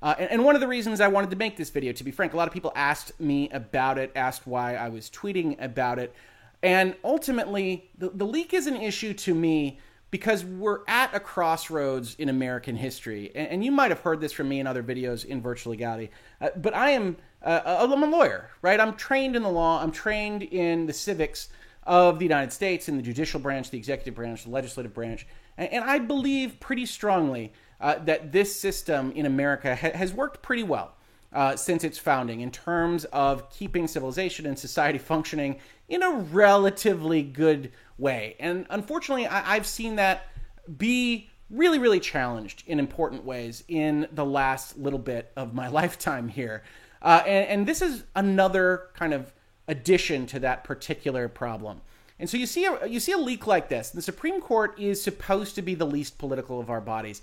Uh, 0.00 0.14
and, 0.16 0.30
and, 0.30 0.44
one 0.44 0.54
of 0.54 0.60
the 0.60 0.68
reasons 0.68 1.00
I 1.00 1.08
wanted 1.08 1.30
to 1.30 1.36
make 1.36 1.56
this 1.56 1.70
video, 1.70 1.92
to 1.92 2.04
be 2.04 2.12
frank, 2.12 2.32
a 2.32 2.36
lot 2.36 2.46
of 2.46 2.54
people 2.54 2.70
asked 2.76 3.18
me 3.18 3.50
about 3.50 3.98
it, 3.98 4.12
asked 4.14 4.46
why 4.46 4.76
I 4.76 4.88
was 4.88 5.10
tweeting 5.10 5.60
about 5.60 5.98
it. 5.98 6.14
And 6.62 6.94
ultimately, 7.02 7.90
the, 7.98 8.10
the 8.10 8.24
leak 8.24 8.54
is 8.54 8.68
an 8.68 8.76
issue 8.76 9.14
to 9.14 9.34
me 9.34 9.80
because 10.12 10.44
we're 10.44 10.82
at 10.86 11.12
a 11.12 11.18
crossroads 11.18 12.14
in 12.20 12.28
American 12.28 12.76
history. 12.76 13.32
And, 13.34 13.48
and 13.48 13.64
you 13.64 13.72
might 13.72 13.90
have 13.90 14.02
heard 14.02 14.20
this 14.20 14.30
from 14.30 14.48
me 14.48 14.60
in 14.60 14.68
other 14.68 14.84
videos 14.84 15.24
in 15.24 15.42
virtual 15.42 15.72
legality. 15.72 16.12
Uh, 16.40 16.50
but 16.54 16.72
I 16.72 16.90
am 16.90 17.16
uh, 17.42 17.60
I'm 17.64 18.04
a 18.04 18.06
lawyer, 18.06 18.48
right? 18.62 18.78
I'm 18.78 18.94
trained 18.94 19.34
in 19.34 19.42
the 19.42 19.50
law, 19.50 19.82
I'm 19.82 19.90
trained 19.90 20.44
in 20.44 20.86
the 20.86 20.92
civics 20.92 21.48
of 21.88 22.18
the 22.18 22.24
United 22.24 22.52
States, 22.52 22.88
in 22.88 22.96
the 22.96 23.02
judicial 23.02 23.40
branch, 23.40 23.70
the 23.70 23.78
executive 23.78 24.14
branch, 24.14 24.44
the 24.44 24.50
legislative 24.50 24.92
branch. 24.94 25.26
And, 25.56 25.72
and 25.72 25.84
I 25.84 25.98
believe 25.98 26.60
pretty 26.60 26.86
strongly 26.86 27.52
uh, 27.80 27.98
that 28.04 28.30
this 28.30 28.54
system 28.54 29.10
in 29.12 29.26
America 29.26 29.74
ha- 29.74 29.96
has 29.96 30.12
worked 30.12 30.42
pretty 30.42 30.62
well. 30.62 30.94
Uh, 31.30 31.54
since 31.54 31.84
its 31.84 31.98
founding, 31.98 32.40
in 32.40 32.50
terms 32.50 33.04
of 33.06 33.50
keeping 33.50 33.86
civilization 33.86 34.46
and 34.46 34.58
society 34.58 34.98
functioning 35.12 35.58
in 35.90 36.02
a 36.02 36.10
relatively 36.10 37.22
good 37.22 37.70
way. 37.98 38.34
And 38.40 38.64
unfortunately, 38.70 39.26
I- 39.26 39.56
I've 39.56 39.66
seen 39.66 39.96
that 39.96 40.28
be 40.78 41.28
really, 41.50 41.78
really 41.78 42.00
challenged 42.00 42.64
in 42.66 42.78
important 42.78 43.26
ways 43.26 43.62
in 43.68 44.06
the 44.12 44.24
last 44.24 44.78
little 44.78 44.98
bit 44.98 45.30
of 45.36 45.52
my 45.52 45.68
lifetime 45.80 46.28
here. 46.28 46.62
Uh, 47.02 47.22
and, 47.26 47.48
and 47.48 47.66
this 47.66 47.82
is 47.82 48.04
another 48.16 48.88
kind 48.94 49.12
of 49.12 49.30
addition 49.68 50.26
to 50.26 50.40
that 50.40 50.64
particular 50.64 51.28
problem. 51.28 51.80
And 52.18 52.28
so 52.28 52.36
you 52.36 52.46
see 52.46 52.64
a, 52.64 52.86
you 52.86 52.98
see 52.98 53.12
a 53.12 53.18
leak 53.18 53.46
like 53.46 53.68
this. 53.68 53.90
The 53.90 54.02
Supreme 54.02 54.40
Court 54.40 54.78
is 54.78 55.00
supposed 55.00 55.54
to 55.54 55.62
be 55.62 55.74
the 55.74 55.86
least 55.86 56.18
political 56.18 56.58
of 56.58 56.70
our 56.70 56.80
bodies. 56.80 57.22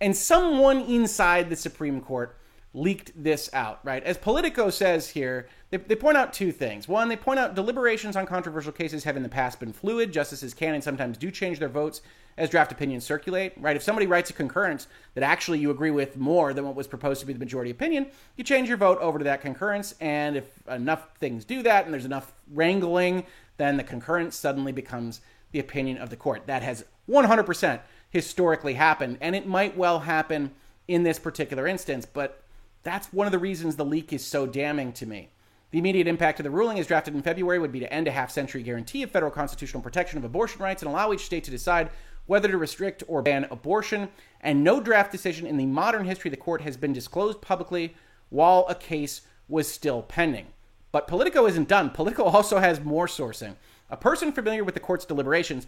And 0.00 0.16
someone 0.16 0.80
inside 0.80 1.48
the 1.48 1.56
Supreme 1.56 2.00
Court 2.00 2.36
leaked 2.74 3.12
this 3.22 3.50
out, 3.52 3.80
right? 3.84 4.02
As 4.02 4.16
Politico 4.16 4.70
says 4.70 5.10
here, 5.10 5.46
they, 5.70 5.76
they 5.76 5.96
point 5.96 6.16
out 6.16 6.32
two 6.32 6.52
things. 6.52 6.88
One, 6.88 7.08
they 7.08 7.16
point 7.16 7.38
out 7.38 7.54
deliberations 7.54 8.16
on 8.16 8.26
controversial 8.26 8.72
cases 8.72 9.04
have 9.04 9.16
in 9.16 9.22
the 9.22 9.28
past 9.28 9.60
been 9.60 9.72
fluid. 9.72 10.12
Justices 10.12 10.54
can 10.54 10.74
and 10.74 10.82
sometimes 10.82 11.18
do 11.18 11.30
change 11.30 11.58
their 11.58 11.68
votes 11.68 12.00
as 12.38 12.48
draft 12.48 12.72
opinions 12.72 13.04
circulate, 13.04 13.52
right? 13.58 13.76
If 13.76 13.82
somebody 13.82 14.06
writes 14.06 14.30
a 14.30 14.32
concurrence 14.32 14.86
that 15.14 15.22
actually 15.22 15.58
you 15.58 15.70
agree 15.70 15.90
with 15.90 16.16
more 16.16 16.54
than 16.54 16.64
what 16.64 16.74
was 16.74 16.86
proposed 16.86 17.20
to 17.20 17.26
be 17.26 17.34
the 17.34 17.38
majority 17.38 17.70
opinion, 17.70 18.06
you 18.36 18.44
change 18.44 18.68
your 18.68 18.78
vote 18.78 18.98
over 19.00 19.18
to 19.18 19.24
that 19.24 19.42
concurrence. 19.42 19.94
And 20.00 20.36
if 20.36 20.66
enough 20.66 21.08
things 21.18 21.44
do 21.44 21.62
that 21.62 21.84
and 21.84 21.92
there's 21.92 22.06
enough 22.06 22.32
wrangling, 22.50 23.26
then 23.58 23.76
the 23.76 23.84
concurrence 23.84 24.34
suddenly 24.34 24.72
becomes 24.72 25.20
the 25.50 25.60
opinion 25.60 25.98
of 25.98 26.08
the 26.08 26.16
court. 26.16 26.46
That 26.46 26.62
has 26.62 26.86
100% 27.08 27.80
historically 28.08 28.74
happened, 28.74 29.18
and 29.20 29.36
it 29.36 29.46
might 29.46 29.76
well 29.76 30.00
happen 30.00 30.52
in 30.88 31.02
this 31.02 31.18
particular 31.18 31.66
instance, 31.66 32.06
but 32.06 32.41
that's 32.82 33.12
one 33.12 33.26
of 33.26 33.32
the 33.32 33.38
reasons 33.38 33.76
the 33.76 33.84
leak 33.84 34.12
is 34.12 34.24
so 34.24 34.46
damning 34.46 34.92
to 34.94 35.06
me. 35.06 35.30
The 35.70 35.78
immediate 35.78 36.06
impact 36.06 36.38
of 36.38 36.44
the 36.44 36.50
ruling, 36.50 36.78
as 36.78 36.86
drafted 36.86 37.14
in 37.14 37.22
February, 37.22 37.58
would 37.58 37.72
be 37.72 37.80
to 37.80 37.92
end 37.92 38.06
a 38.06 38.12
half 38.12 38.30
century 38.30 38.62
guarantee 38.62 39.02
of 39.02 39.10
federal 39.10 39.32
constitutional 39.32 39.82
protection 39.82 40.18
of 40.18 40.24
abortion 40.24 40.60
rights 40.60 40.82
and 40.82 40.90
allow 40.90 41.12
each 41.12 41.24
state 41.24 41.44
to 41.44 41.50
decide 41.50 41.90
whether 42.26 42.48
to 42.48 42.58
restrict 42.58 43.02
or 43.08 43.22
ban 43.22 43.46
abortion. 43.50 44.08
And 44.40 44.62
no 44.62 44.80
draft 44.80 45.10
decision 45.10 45.46
in 45.46 45.56
the 45.56 45.66
modern 45.66 46.04
history 46.04 46.28
of 46.28 46.32
the 46.32 46.42
court 46.42 46.60
has 46.60 46.76
been 46.76 46.92
disclosed 46.92 47.40
publicly 47.40 47.96
while 48.28 48.66
a 48.68 48.74
case 48.74 49.22
was 49.48 49.66
still 49.66 50.02
pending. 50.02 50.46
But 50.90 51.08
Politico 51.08 51.46
isn't 51.46 51.68
done. 51.68 51.90
Politico 51.90 52.24
also 52.24 52.58
has 52.58 52.84
more 52.84 53.06
sourcing. 53.06 53.56
A 53.88 53.96
person 53.96 54.32
familiar 54.32 54.64
with 54.64 54.74
the 54.74 54.80
court's 54.80 55.06
deliberations, 55.06 55.66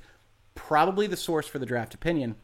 probably 0.54 1.06
the 1.06 1.16
source 1.16 1.46
for 1.46 1.58
the 1.58 1.66
draft 1.66 1.94
opinion, 1.94 2.36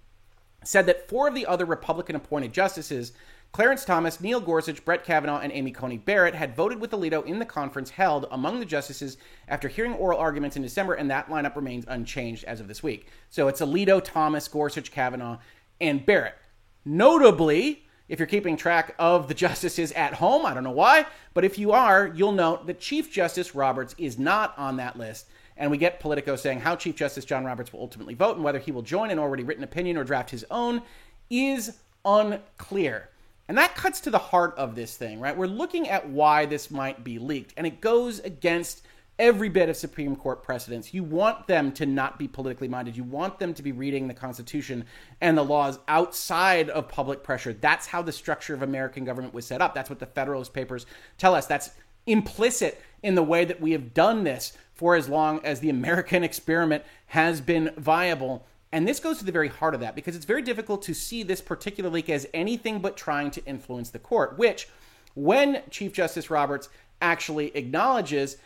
said 0.64 0.86
that 0.86 1.08
four 1.08 1.28
of 1.28 1.34
the 1.34 1.46
other 1.46 1.64
Republican 1.64 2.16
appointed 2.16 2.52
justices 2.52 3.12
Clarence 3.52 3.84
Thomas, 3.84 4.20
Neil 4.20 4.38
Gorsuch, 4.38 4.84
Brett 4.84 5.02
Kavanaugh, 5.02 5.40
and 5.40 5.52
Amy 5.52 5.72
Coney 5.72 5.98
Barrett 5.98 6.36
had 6.36 6.54
voted 6.54 6.80
with 6.80 6.92
Alito 6.92 7.24
in 7.26 7.40
the 7.40 7.44
conference 7.44 7.90
held 7.90 8.26
among 8.30 8.60
the 8.60 8.64
justices 8.64 9.16
after 9.48 9.66
hearing 9.66 9.94
oral 9.94 10.20
arguments 10.20 10.56
in 10.56 10.62
December, 10.62 10.94
and 10.94 11.10
that 11.10 11.28
lineup 11.28 11.56
remains 11.56 11.84
unchanged 11.88 12.44
as 12.44 12.60
of 12.60 12.68
this 12.68 12.82
week. 12.82 13.08
So 13.28 13.48
it's 13.48 13.60
Alito, 13.60 14.02
Thomas, 14.02 14.46
Gorsuch, 14.46 14.92
Kavanaugh, 14.92 15.38
and 15.80 16.06
Barrett. 16.06 16.36
Notably, 16.84 17.86
if 18.08 18.20
you're 18.20 18.26
keeping 18.26 18.56
track 18.56 18.94
of 19.00 19.26
the 19.26 19.34
justices 19.46 19.90
at 19.92 20.14
home, 20.14 20.46
I 20.46 20.54
don't 20.54 20.64
know 20.64 20.70
why, 20.70 21.06
but 21.34 21.44
if 21.44 21.58
you 21.58 21.72
are, 21.72 22.06
you'll 22.06 22.30
note 22.30 22.68
that 22.68 22.78
Chief 22.78 23.10
Justice 23.10 23.56
Roberts 23.56 23.96
is 23.98 24.16
not 24.16 24.56
on 24.58 24.76
that 24.76 24.96
list. 24.96 25.26
And 25.56 25.72
we 25.72 25.76
get 25.76 26.00
Politico 26.00 26.36
saying 26.36 26.60
how 26.60 26.76
Chief 26.76 26.94
Justice 26.94 27.24
John 27.24 27.44
Roberts 27.44 27.72
will 27.72 27.80
ultimately 27.80 28.14
vote 28.14 28.36
and 28.36 28.44
whether 28.44 28.60
he 28.60 28.70
will 28.70 28.80
join 28.80 29.10
an 29.10 29.18
already 29.18 29.42
written 29.42 29.64
opinion 29.64 29.96
or 29.96 30.04
draft 30.04 30.30
his 30.30 30.44
own 30.50 30.82
is 31.28 31.78
unclear. 32.04 33.10
And 33.50 33.58
that 33.58 33.74
cuts 33.74 33.98
to 34.02 34.12
the 34.12 34.18
heart 34.18 34.54
of 34.56 34.76
this 34.76 34.96
thing, 34.96 35.18
right? 35.18 35.36
We're 35.36 35.46
looking 35.46 35.88
at 35.88 36.08
why 36.08 36.46
this 36.46 36.70
might 36.70 37.02
be 37.02 37.18
leaked, 37.18 37.52
and 37.56 37.66
it 37.66 37.80
goes 37.80 38.20
against 38.20 38.82
every 39.18 39.48
bit 39.48 39.68
of 39.68 39.76
Supreme 39.76 40.14
Court 40.14 40.44
precedents. 40.44 40.94
You 40.94 41.02
want 41.02 41.48
them 41.48 41.72
to 41.72 41.84
not 41.84 42.16
be 42.16 42.28
politically 42.28 42.68
minded. 42.68 42.96
You 42.96 43.02
want 43.02 43.40
them 43.40 43.52
to 43.54 43.62
be 43.64 43.72
reading 43.72 44.06
the 44.06 44.14
Constitution 44.14 44.84
and 45.20 45.36
the 45.36 45.42
laws 45.42 45.80
outside 45.88 46.70
of 46.70 46.86
public 46.86 47.24
pressure. 47.24 47.52
That's 47.52 47.88
how 47.88 48.02
the 48.02 48.12
structure 48.12 48.54
of 48.54 48.62
American 48.62 49.04
government 49.04 49.34
was 49.34 49.46
set 49.46 49.60
up. 49.60 49.74
That's 49.74 49.90
what 49.90 49.98
the 49.98 50.06
Federalist 50.06 50.54
Papers 50.54 50.86
tell 51.18 51.34
us. 51.34 51.46
That's 51.46 51.70
implicit 52.06 52.80
in 53.02 53.16
the 53.16 53.24
way 53.24 53.44
that 53.44 53.60
we 53.60 53.72
have 53.72 53.94
done 53.94 54.22
this 54.22 54.56
for 54.74 54.94
as 54.94 55.08
long 55.08 55.44
as 55.44 55.58
the 55.58 55.70
American 55.70 56.22
experiment 56.30 56.84
has 57.06 57.40
been 57.40 57.72
viable. 57.76 58.46
And 58.72 58.86
this 58.86 59.00
goes 59.00 59.18
to 59.18 59.24
the 59.24 59.32
very 59.32 59.48
heart 59.48 59.74
of 59.74 59.80
that 59.80 59.94
because 59.94 60.14
it's 60.14 60.24
very 60.24 60.42
difficult 60.42 60.82
to 60.82 60.94
see 60.94 61.22
this 61.22 61.40
particular 61.40 61.90
leak 61.90 62.08
as 62.08 62.26
anything 62.32 62.80
but 62.80 62.96
trying 62.96 63.30
to 63.32 63.44
influence 63.44 63.90
the 63.90 63.98
court, 63.98 64.38
which, 64.38 64.68
when 65.14 65.62
Chief 65.70 65.92
Justice 65.92 66.30
Roberts 66.30 66.68
actually 67.02 67.56
acknowledges, 67.56 68.36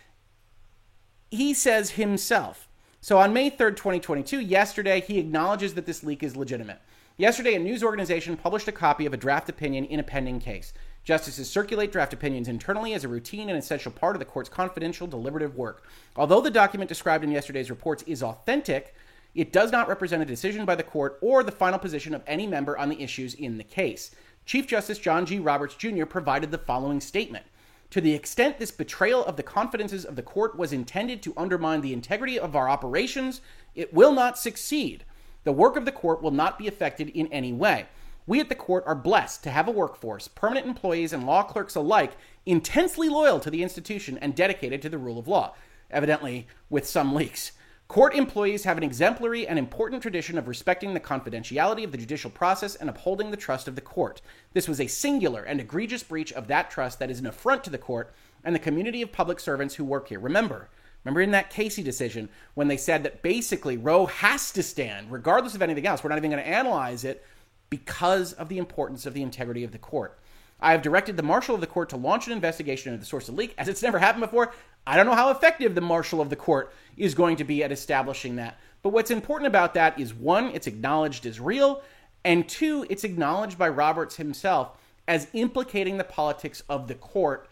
he 1.30 1.52
says 1.52 1.90
himself. 1.90 2.68
So 3.00 3.18
on 3.18 3.34
May 3.34 3.50
3rd, 3.50 3.76
2022, 3.76 4.40
yesterday, 4.40 5.00
he 5.00 5.18
acknowledges 5.18 5.74
that 5.74 5.84
this 5.84 6.02
leak 6.02 6.22
is 6.22 6.36
legitimate. 6.36 6.80
Yesterday, 7.18 7.54
a 7.54 7.58
news 7.58 7.84
organization 7.84 8.36
published 8.36 8.66
a 8.66 8.72
copy 8.72 9.04
of 9.04 9.12
a 9.12 9.18
draft 9.18 9.48
opinion 9.48 9.84
in 9.84 10.00
a 10.00 10.02
pending 10.02 10.40
case. 10.40 10.72
Justices 11.04 11.50
circulate 11.50 11.92
draft 11.92 12.14
opinions 12.14 12.48
internally 12.48 12.94
as 12.94 13.04
a 13.04 13.08
routine 13.08 13.50
and 13.50 13.58
essential 13.58 13.92
part 13.92 14.16
of 14.16 14.20
the 14.20 14.24
court's 14.24 14.48
confidential 14.48 15.06
deliberative 15.06 15.54
work. 15.54 15.84
Although 16.16 16.40
the 16.40 16.50
document 16.50 16.88
described 16.88 17.22
in 17.22 17.30
yesterday's 17.30 17.68
reports 17.68 18.02
is 18.04 18.22
authentic, 18.22 18.94
it 19.34 19.52
does 19.52 19.72
not 19.72 19.88
represent 19.88 20.22
a 20.22 20.26
decision 20.26 20.64
by 20.64 20.74
the 20.74 20.82
court 20.82 21.18
or 21.20 21.42
the 21.42 21.52
final 21.52 21.78
position 21.78 22.14
of 22.14 22.22
any 22.26 22.46
member 22.46 22.78
on 22.78 22.88
the 22.88 23.02
issues 23.02 23.34
in 23.34 23.58
the 23.58 23.64
case. 23.64 24.10
Chief 24.46 24.66
Justice 24.66 24.98
John 24.98 25.26
G. 25.26 25.38
Roberts 25.38 25.74
Jr. 25.74 26.04
provided 26.04 26.50
the 26.50 26.58
following 26.58 27.00
statement. 27.00 27.46
To 27.90 28.00
the 28.00 28.14
extent 28.14 28.58
this 28.58 28.70
betrayal 28.70 29.24
of 29.24 29.36
the 29.36 29.42
confidences 29.42 30.04
of 30.04 30.16
the 30.16 30.22
court 30.22 30.56
was 30.56 30.72
intended 30.72 31.22
to 31.22 31.34
undermine 31.36 31.80
the 31.80 31.92
integrity 31.92 32.38
of 32.38 32.56
our 32.56 32.68
operations, 32.68 33.40
it 33.74 33.94
will 33.94 34.12
not 34.12 34.38
succeed. 34.38 35.04
The 35.44 35.52
work 35.52 35.76
of 35.76 35.84
the 35.84 35.92
court 35.92 36.22
will 36.22 36.30
not 36.30 36.58
be 36.58 36.66
affected 36.66 37.08
in 37.10 37.28
any 37.28 37.52
way. 37.52 37.86
We 38.26 38.40
at 38.40 38.48
the 38.48 38.54
court 38.54 38.84
are 38.86 38.94
blessed 38.94 39.42
to 39.44 39.50
have 39.50 39.68
a 39.68 39.72
workforce, 39.72 40.28
permanent 40.28 40.66
employees 40.66 41.12
and 41.12 41.26
law 41.26 41.42
clerks 41.42 41.74
alike, 41.74 42.12
intensely 42.46 43.08
loyal 43.08 43.38
to 43.40 43.50
the 43.50 43.62
institution 43.62 44.18
and 44.18 44.34
dedicated 44.34 44.80
to 44.82 44.88
the 44.88 44.98
rule 44.98 45.18
of 45.18 45.28
law, 45.28 45.54
evidently 45.90 46.46
with 46.70 46.88
some 46.88 47.14
leaks. 47.14 47.52
Court 47.86 48.14
employees 48.14 48.64
have 48.64 48.78
an 48.78 48.82
exemplary 48.82 49.46
and 49.46 49.58
important 49.58 50.00
tradition 50.00 50.38
of 50.38 50.48
respecting 50.48 50.94
the 50.94 51.00
confidentiality 51.00 51.84
of 51.84 51.92
the 51.92 51.98
judicial 51.98 52.30
process 52.30 52.74
and 52.74 52.88
upholding 52.88 53.30
the 53.30 53.36
trust 53.36 53.68
of 53.68 53.74
the 53.74 53.80
court. 53.82 54.22
This 54.54 54.66
was 54.66 54.80
a 54.80 54.86
singular 54.86 55.42
and 55.42 55.60
egregious 55.60 56.02
breach 56.02 56.32
of 56.32 56.48
that 56.48 56.70
trust 56.70 56.98
that 56.98 57.10
is 57.10 57.20
an 57.20 57.26
affront 57.26 57.62
to 57.64 57.70
the 57.70 57.78
court 57.78 58.14
and 58.42 58.54
the 58.54 58.60
community 58.60 59.02
of 59.02 59.12
public 59.12 59.38
servants 59.38 59.74
who 59.74 59.84
work 59.84 60.08
here. 60.08 60.18
Remember, 60.18 60.70
remember 61.04 61.20
in 61.20 61.30
that 61.32 61.50
Casey 61.50 61.82
decision 61.82 62.30
when 62.54 62.68
they 62.68 62.78
said 62.78 63.02
that 63.02 63.22
basically 63.22 63.76
Roe 63.76 64.06
has 64.06 64.50
to 64.52 64.62
stand 64.62 65.12
regardless 65.12 65.54
of 65.54 65.62
anything 65.62 65.86
else. 65.86 66.02
We're 66.02 66.08
not 66.08 66.18
even 66.18 66.30
going 66.30 66.42
to 66.42 66.48
analyze 66.48 67.04
it 67.04 67.24
because 67.68 68.32
of 68.32 68.48
the 68.48 68.58
importance 68.58 69.04
of 69.04 69.12
the 69.12 69.22
integrity 69.22 69.62
of 69.62 69.72
the 69.72 69.78
court. 69.78 70.18
I 70.64 70.72
have 70.72 70.80
directed 70.80 71.18
the 71.18 71.22
marshal 71.22 71.54
of 71.54 71.60
the 71.60 71.66
court 71.66 71.90
to 71.90 71.98
launch 71.98 72.26
an 72.26 72.32
investigation 72.32 72.90
into 72.90 73.00
the 73.00 73.06
source 73.06 73.28
of 73.28 73.34
the 73.34 73.38
leak, 73.38 73.54
as 73.58 73.68
it's 73.68 73.82
never 73.82 73.98
happened 73.98 74.22
before. 74.22 74.54
I 74.86 74.96
don't 74.96 75.04
know 75.04 75.14
how 75.14 75.30
effective 75.30 75.74
the 75.74 75.82
marshal 75.82 76.22
of 76.22 76.30
the 76.30 76.36
court 76.36 76.72
is 76.96 77.14
going 77.14 77.36
to 77.36 77.44
be 77.44 77.62
at 77.62 77.70
establishing 77.70 78.36
that. 78.36 78.58
But 78.82 78.94
what's 78.94 79.10
important 79.10 79.46
about 79.46 79.74
that 79.74 80.00
is 80.00 80.14
one, 80.14 80.46
it's 80.46 80.66
acknowledged 80.66 81.26
as 81.26 81.38
real, 81.38 81.82
and 82.24 82.48
two, 82.48 82.86
it's 82.88 83.04
acknowledged 83.04 83.58
by 83.58 83.68
Roberts 83.68 84.16
himself 84.16 84.78
as 85.06 85.28
implicating 85.34 85.98
the 85.98 86.04
politics 86.04 86.62
of 86.66 86.88
the 86.88 86.94
court, 86.94 87.46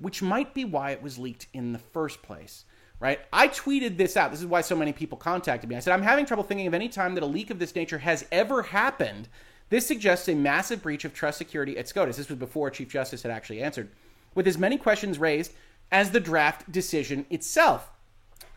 which 0.00 0.20
might 0.20 0.52
be 0.52 0.64
why 0.64 0.90
it 0.90 1.02
was 1.02 1.20
leaked 1.20 1.46
in 1.52 1.72
the 1.72 1.78
first 1.78 2.22
place. 2.22 2.64
Right? 2.98 3.20
I 3.32 3.48
tweeted 3.48 3.96
this 3.96 4.16
out. 4.16 4.32
This 4.32 4.40
is 4.40 4.46
why 4.46 4.62
so 4.62 4.76
many 4.76 4.92
people 4.92 5.16
contacted 5.16 5.70
me. 5.70 5.76
I 5.76 5.80
said, 5.80 5.92
I'm 5.92 6.02
having 6.02 6.26
trouble 6.26 6.44
thinking 6.44 6.66
of 6.66 6.74
any 6.74 6.88
time 6.88 7.14
that 7.14 7.22
a 7.22 7.26
leak 7.26 7.50
of 7.50 7.60
this 7.60 7.74
nature 7.76 7.98
has 7.98 8.26
ever 8.32 8.62
happened 8.62 9.28
This 9.72 9.86
suggests 9.86 10.28
a 10.28 10.34
massive 10.34 10.82
breach 10.82 11.06
of 11.06 11.14
trust 11.14 11.38
security 11.38 11.78
at 11.78 11.88
SCOTUS. 11.88 12.18
This 12.18 12.28
was 12.28 12.36
before 12.36 12.68
Chief 12.68 12.90
Justice 12.90 13.22
had 13.22 13.32
actually 13.32 13.62
answered, 13.62 13.88
with 14.34 14.46
as 14.46 14.58
many 14.58 14.76
questions 14.76 15.18
raised 15.18 15.52
as 15.90 16.10
the 16.10 16.20
draft 16.20 16.70
decision 16.70 17.24
itself. 17.30 17.90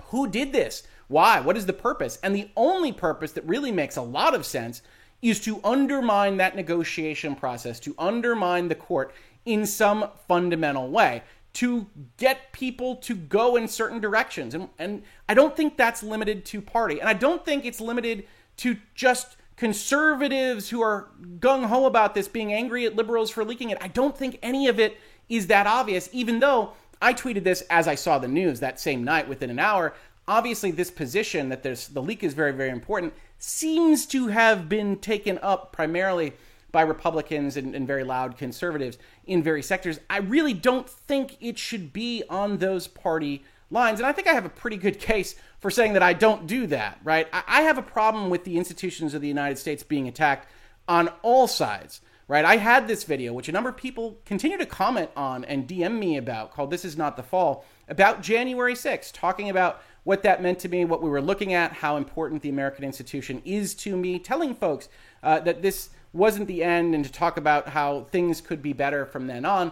Who 0.07 0.27
did 0.27 0.51
this? 0.51 0.83
Why? 1.07 1.39
What 1.39 1.55
is 1.55 1.67
the 1.67 1.71
purpose? 1.71 2.19
And 2.21 2.35
the 2.35 2.49
only 2.57 2.91
purpose 2.91 3.31
that 3.31 3.47
really 3.47 3.71
makes 3.71 3.95
a 3.95 4.01
lot 4.01 4.35
of 4.35 4.45
sense 4.45 4.81
is 5.21 5.39
to 5.45 5.61
undermine 5.63 6.35
that 6.35 6.57
negotiation 6.57 7.33
process, 7.33 7.79
to 7.79 7.95
undermine 7.97 8.67
the 8.67 8.75
court 8.75 9.13
in 9.45 9.65
some 9.65 10.09
fundamental 10.27 10.89
way, 10.89 11.23
to 11.53 11.87
get 12.17 12.51
people 12.51 12.97
to 12.97 13.15
go 13.15 13.55
in 13.55 13.69
certain 13.69 14.01
directions. 14.01 14.53
And, 14.53 14.67
and 14.77 15.01
I 15.29 15.33
don't 15.33 15.55
think 15.55 15.77
that's 15.77 16.03
limited 16.03 16.43
to 16.47 16.59
party. 16.59 16.99
And 16.99 17.07
I 17.07 17.13
don't 17.13 17.45
think 17.45 17.63
it's 17.63 17.79
limited 17.79 18.27
to 18.57 18.75
just 18.95 19.37
conservatives 19.55 20.69
who 20.69 20.81
are 20.81 21.09
gung 21.39 21.65
ho 21.65 21.85
about 21.85 22.13
this 22.13 22.27
being 22.27 22.53
angry 22.53 22.85
at 22.85 22.95
liberals 22.95 23.29
for 23.29 23.45
leaking 23.45 23.69
it. 23.69 23.77
I 23.81 23.87
don't 23.87 24.17
think 24.17 24.39
any 24.41 24.67
of 24.67 24.79
it 24.79 24.97
is 25.29 25.47
that 25.47 25.67
obvious, 25.67 26.09
even 26.11 26.39
though 26.39 26.73
I 27.01 27.13
tweeted 27.13 27.43
this 27.43 27.61
as 27.69 27.87
I 27.87 27.95
saw 27.95 28.19
the 28.19 28.27
news 28.27 28.59
that 28.59 28.79
same 28.79 29.03
night 29.03 29.27
within 29.27 29.49
an 29.49 29.59
hour. 29.59 29.93
Obviously, 30.27 30.71
this 30.71 30.89
position 30.89 31.49
that 31.49 31.61
there's 31.61 31.87
the 31.89 32.01
leak 32.01 32.23
is 32.23 32.33
very, 32.33 32.51
very 32.51 32.69
important 32.69 33.13
seems 33.37 34.05
to 34.07 34.27
have 34.27 34.67
been 34.67 34.97
taken 34.97 35.37
up 35.39 35.71
primarily 35.71 36.33
by 36.71 36.81
Republicans 36.81 37.57
and, 37.57 37.75
and, 37.75 37.87
very 37.87 38.03
loud 38.03 38.37
conservatives 38.37 38.97
in 39.25 39.41
various 39.43 39.67
sectors. 39.67 39.99
I 40.09 40.17
really 40.17 40.53
don't 40.53 40.89
think 40.89 41.37
it 41.39 41.57
should 41.57 41.93
be 41.93 42.23
on 42.29 42.57
those 42.57 42.87
party 42.87 43.43
lines. 43.75 43.99
And 43.99 44.07
I 44.07 44.11
think 44.11 44.27
I 44.27 44.33
have 44.33 44.45
a 44.45 44.49
pretty 44.49 44.77
good 44.77 44.99
case 44.99 45.35
for 45.59 45.69
saying 45.69 45.93
that 45.93 46.01
I 46.01 46.13
don't 46.13 46.47
do 46.47 46.65
that, 46.67 46.99
right? 47.03 47.27
I, 47.31 47.61
have 47.61 47.77
a 47.77 47.83
problem 47.83 48.29
with 48.29 48.43
the 48.43 48.57
institutions 48.57 49.13
of 49.13 49.21
the 49.21 49.27
United 49.27 49.57
States 49.57 49.83
being 49.83 50.07
attacked 50.07 50.47
on 50.87 51.09
all 51.21 51.47
sides 51.47 52.01
right? 52.27 52.45
I 52.45 52.57
had 52.57 52.87
this 52.87 53.03
video, 53.03 53.33
which 53.33 53.49
a 53.49 53.51
number 53.51 53.69
of 53.69 53.77
people 53.77 54.17
continue 54.25 54.57
to 54.57 54.65
comment 54.65 55.11
on 55.15 55.45
and 55.45 55.67
DM 55.67 55.97
me 55.99 56.17
about, 56.17 56.51
called 56.51 56.71
This 56.71 56.85
Is 56.85 56.97
Not 56.97 57.17
the 57.17 57.23
Fall, 57.23 57.65
about 57.87 58.21
January 58.21 58.73
6th, 58.73 59.11
talking 59.13 59.49
about 59.49 59.81
what 60.03 60.23
that 60.23 60.41
meant 60.41 60.59
to 60.59 60.69
me, 60.69 60.85
what 60.85 61.01
we 61.01 61.09
were 61.09 61.21
looking 61.21 61.53
at, 61.53 61.71
how 61.71 61.97
important 61.97 62.41
the 62.41 62.49
American 62.49 62.83
institution 62.83 63.41
is 63.45 63.75
to 63.75 63.95
me, 63.95 64.17
telling 64.17 64.55
folks 64.55 64.89
uh, 65.21 65.39
that 65.41 65.61
this 65.61 65.89
wasn't 66.13 66.47
the 66.47 66.63
end, 66.63 66.95
and 66.95 67.03
to 67.03 67.11
talk 67.11 67.37
about 67.37 67.69
how 67.69 68.05
things 68.05 68.39
could 68.41 68.61
be 68.61 68.73
better 68.73 69.05
from 69.05 69.27
then 69.27 69.45
on. 69.45 69.71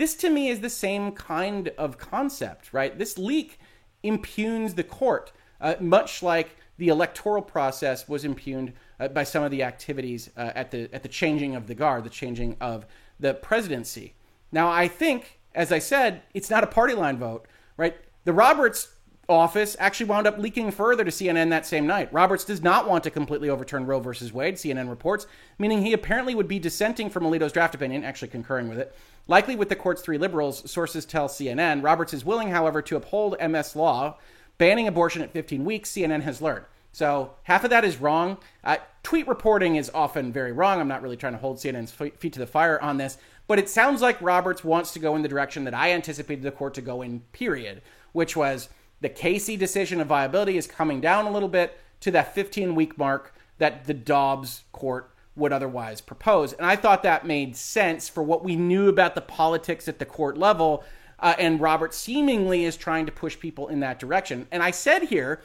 This 0.00 0.14
to 0.14 0.30
me 0.30 0.48
is 0.48 0.60
the 0.60 0.70
same 0.70 1.12
kind 1.12 1.68
of 1.76 1.98
concept, 1.98 2.72
right? 2.72 2.98
This 2.98 3.18
leak 3.18 3.58
impugns 4.02 4.72
the 4.72 4.82
court, 4.82 5.30
uh, 5.60 5.74
much 5.78 6.22
like 6.22 6.56
the 6.78 6.88
electoral 6.88 7.42
process 7.42 8.08
was 8.08 8.24
impugned 8.24 8.72
uh, 8.98 9.08
by 9.08 9.24
some 9.24 9.42
of 9.42 9.50
the 9.50 9.62
activities 9.62 10.30
uh, 10.38 10.52
at 10.54 10.70
the 10.70 10.88
at 10.94 11.02
the 11.02 11.08
changing 11.10 11.54
of 11.54 11.66
the 11.66 11.74
guard, 11.74 12.04
the 12.04 12.08
changing 12.08 12.56
of 12.62 12.86
the 13.18 13.34
presidency. 13.34 14.14
Now, 14.50 14.70
I 14.70 14.88
think, 14.88 15.38
as 15.54 15.70
I 15.70 15.80
said, 15.80 16.22
it's 16.32 16.48
not 16.48 16.64
a 16.64 16.66
party 16.66 16.94
line 16.94 17.18
vote, 17.18 17.46
right? 17.76 17.94
The 18.24 18.32
Roberts 18.32 18.94
office 19.30 19.76
actually 19.78 20.06
wound 20.06 20.26
up 20.26 20.38
leaking 20.38 20.70
further 20.70 21.04
to 21.04 21.10
CNN 21.10 21.50
that 21.50 21.64
same 21.64 21.86
night. 21.86 22.12
Roberts 22.12 22.44
does 22.44 22.62
not 22.62 22.88
want 22.88 23.04
to 23.04 23.10
completely 23.10 23.48
overturn 23.48 23.86
Roe 23.86 24.00
versus 24.00 24.32
Wade, 24.32 24.56
CNN 24.56 24.90
reports, 24.90 25.26
meaning 25.58 25.82
he 25.82 25.92
apparently 25.92 26.34
would 26.34 26.48
be 26.48 26.58
dissenting 26.58 27.08
from 27.08 27.24
Alito's 27.24 27.52
draft 27.52 27.74
opinion, 27.74 28.04
actually 28.04 28.28
concurring 28.28 28.68
with 28.68 28.78
it. 28.78 28.94
Likely 29.28 29.56
with 29.56 29.68
the 29.68 29.76
court's 29.76 30.02
three 30.02 30.18
liberals, 30.18 30.68
sources 30.70 31.06
tell 31.06 31.28
CNN. 31.28 31.82
Roberts 31.82 32.12
is 32.12 32.24
willing, 32.24 32.50
however, 32.50 32.82
to 32.82 32.96
uphold 32.96 33.36
MS 33.40 33.76
law, 33.76 34.16
banning 34.58 34.88
abortion 34.88 35.22
at 35.22 35.32
15 35.32 35.64
weeks, 35.64 35.92
CNN 35.92 36.22
has 36.22 36.42
learned. 36.42 36.64
So 36.92 37.34
half 37.44 37.64
of 37.64 37.70
that 37.70 37.84
is 37.84 37.98
wrong. 37.98 38.38
Uh, 38.64 38.78
tweet 39.02 39.28
reporting 39.28 39.76
is 39.76 39.90
often 39.94 40.32
very 40.32 40.52
wrong. 40.52 40.80
I'm 40.80 40.88
not 40.88 41.02
really 41.02 41.16
trying 41.16 41.34
to 41.34 41.38
hold 41.38 41.58
CNN's 41.58 41.92
feet 41.92 42.32
to 42.32 42.40
the 42.40 42.46
fire 42.46 42.80
on 42.82 42.96
this, 42.96 43.16
but 43.46 43.58
it 43.58 43.68
sounds 43.68 44.02
like 44.02 44.20
Roberts 44.20 44.64
wants 44.64 44.92
to 44.92 44.98
go 44.98 45.14
in 45.16 45.22
the 45.22 45.28
direction 45.28 45.64
that 45.64 45.74
I 45.74 45.92
anticipated 45.92 46.42
the 46.42 46.50
court 46.50 46.74
to 46.74 46.82
go 46.82 47.02
in, 47.02 47.20
period, 47.32 47.82
which 48.12 48.36
was 48.36 48.68
the 49.00 49.08
Casey 49.08 49.56
decision 49.56 50.00
of 50.00 50.08
viability 50.08 50.56
is 50.56 50.66
coming 50.66 51.00
down 51.00 51.26
a 51.26 51.30
little 51.30 51.48
bit 51.48 51.78
to 52.00 52.10
that 52.10 52.34
15 52.34 52.74
week 52.74 52.98
mark 52.98 53.34
that 53.58 53.84
the 53.84 53.94
Dobbs 53.94 54.64
court 54.72 55.10
would 55.36 55.52
otherwise 55.52 56.00
propose. 56.00 56.52
And 56.52 56.66
I 56.66 56.76
thought 56.76 57.02
that 57.02 57.26
made 57.26 57.56
sense 57.56 58.08
for 58.08 58.22
what 58.22 58.44
we 58.44 58.56
knew 58.56 58.88
about 58.88 59.14
the 59.14 59.20
politics 59.20 59.88
at 59.88 59.98
the 59.98 60.04
court 60.04 60.36
level. 60.36 60.84
Uh, 61.18 61.34
and 61.38 61.60
Robert 61.60 61.94
seemingly 61.94 62.64
is 62.64 62.76
trying 62.76 63.06
to 63.06 63.12
push 63.12 63.38
people 63.38 63.68
in 63.68 63.80
that 63.80 63.98
direction. 63.98 64.46
And 64.50 64.62
I 64.62 64.70
said 64.70 65.04
here, 65.04 65.42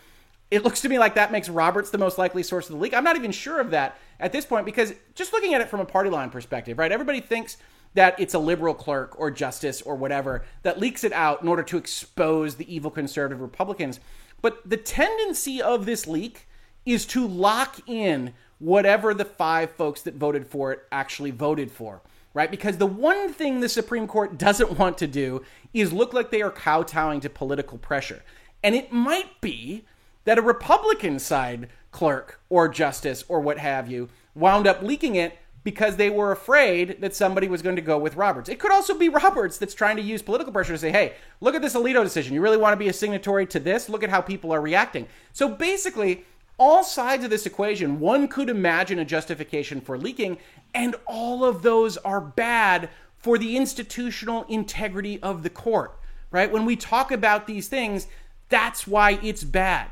it 0.52 0.64
looks 0.64 0.82
to 0.82 0.90
me 0.90 1.00
like 1.00 1.16
that 1.16 1.32
makes 1.32 1.50
Roberts 1.50 1.90
the 1.90 1.98
most 1.98 2.18
likely 2.18 2.44
source 2.44 2.70
of 2.70 2.76
the 2.76 2.82
leak. 2.82 2.94
I'm 2.94 3.04
not 3.04 3.16
even 3.16 3.32
sure 3.32 3.60
of 3.60 3.72
that 3.72 3.98
at 4.20 4.32
this 4.32 4.46
point 4.46 4.66
because 4.66 4.94
just 5.14 5.34
looking 5.34 5.54
at 5.54 5.62
it 5.62 5.70
from 5.70 5.80
a 5.80 5.86
party 5.86 6.10
line 6.10 6.30
perspective, 6.30 6.78
right? 6.78 6.92
Everybody 6.92 7.20
thinks 7.20 7.58
that 7.96 8.20
it's 8.20 8.34
a 8.34 8.40
liberal 8.40 8.74
clerk 8.74 9.20
or 9.20 9.32
justice 9.32 9.82
or 9.82 9.96
whatever 9.96 10.44
that 10.62 10.80
leaks 10.80 11.04
it 11.04 11.14
out 11.14 11.42
in 11.42 11.48
order 11.48 11.64
to 11.64 11.78
expose 11.78 12.56
the 12.56 12.74
evil 12.74 12.92
conservative 12.92 13.42
Republicans. 13.42 14.00
But 14.42 14.70
the 14.70 14.78
tendency 14.78 15.62
of 15.62 15.86
this 15.86 16.06
leak 16.06 16.48
is 16.86 17.06
to 17.08 17.26
lock 17.28 17.80
in 17.88 18.34
whatever 18.60 19.14
the 19.14 19.26
five 19.26 19.72
folks 19.72 20.02
that 20.04 20.16
voted 20.16 20.46
for 20.46 20.72
it 20.72 20.84
actually 20.92 21.32
voted 21.32 21.72
for, 21.72 22.02
right? 22.34 22.52
Because 22.52 22.78
the 22.78 22.86
one 22.86 23.34
thing 23.34 23.60
the 23.60 23.70
Supreme 23.70 24.08
Court 24.08 24.38
doesn't 24.38 24.72
want 24.80 24.98
to 25.00 25.08
do 25.08 25.44
is 25.74 25.92
look 25.92 26.14
like 26.14 26.30
they 26.32 26.42
are 26.42 26.52
kowtowing 26.52 27.22
to 27.22 27.30
political 27.30 27.78
pressure. 27.78 28.24
And 28.64 28.76
it 28.76 28.92
might 28.92 29.42
be 29.42 29.86
that 30.26 30.38
a 30.38 30.42
Republican 30.42 31.20
side 31.20 31.70
clerk 31.92 32.42
or 32.50 32.68
justice 32.68 33.24
or 33.28 33.40
what 33.40 33.58
have 33.58 33.90
you 33.90 34.10
wound 34.34 34.68
up 34.68 34.82
leaking 34.82 35.16
it 35.16 35.38
because 35.66 35.96
they 35.96 36.12
were 36.12 36.32
afraid 36.32 37.02
that 37.02 37.16
somebody 37.16 37.48
was 37.48 37.64
going 37.64 37.76
to 37.76 37.82
go 37.82 37.98
with 37.98 38.16
Roberts. 38.16 38.50
It 38.50 38.60
could 38.60 38.72
also 38.72 38.98
be 38.98 39.10
Roberts 39.10 39.58
that's 39.58 39.74
trying 39.74 39.98
to 39.98 40.02
use 40.02 40.22
political 40.22 40.54
pressure 40.54 40.74
to 40.74 40.78
say, 40.78 40.92
hey, 40.92 41.16
look 41.42 41.56
at 41.56 41.62
this 41.64 41.74
Alito 41.74 42.04
decision. 42.04 42.36
You 42.36 42.42
really 42.42 42.56
want 42.56 42.74
to 42.74 42.78
be 42.78 42.88
a 42.88 42.94
signatory 42.94 43.48
to 43.48 43.60
this? 43.60 43.90
Look 43.90 44.04
at 44.04 44.12
how 44.12 44.22
people 44.22 44.54
are 44.54 44.62
reacting. 44.62 45.08
So 45.34 45.50
basically, 45.50 46.24
all 46.60 46.84
sides 46.84 47.24
of 47.24 47.32
this 47.32 47.48
equation, 47.48 48.00
one 48.00 48.28
could 48.28 48.48
imagine 48.48 49.00
a 49.00 49.06
justification 49.06 49.82
for 49.82 49.98
leaking, 49.98 50.38
and 50.76 50.96
all 51.08 51.44
of 51.44 51.64
those 51.64 51.98
are 51.98 52.22
bad 52.22 52.90
for 53.18 53.40
the 53.40 53.58
institutional 53.58 54.44
integrity 54.44 55.20
of 55.24 55.42
the 55.42 55.50
court, 55.50 55.98
right? 56.30 56.52
When 56.52 56.64
we 56.64 56.76
talk 56.76 57.12
about 57.12 57.48
these 57.48 57.68
things, 57.68 58.06
that's 58.50 58.86
why 58.86 59.20
it's 59.24 59.44
bad. 59.44 59.90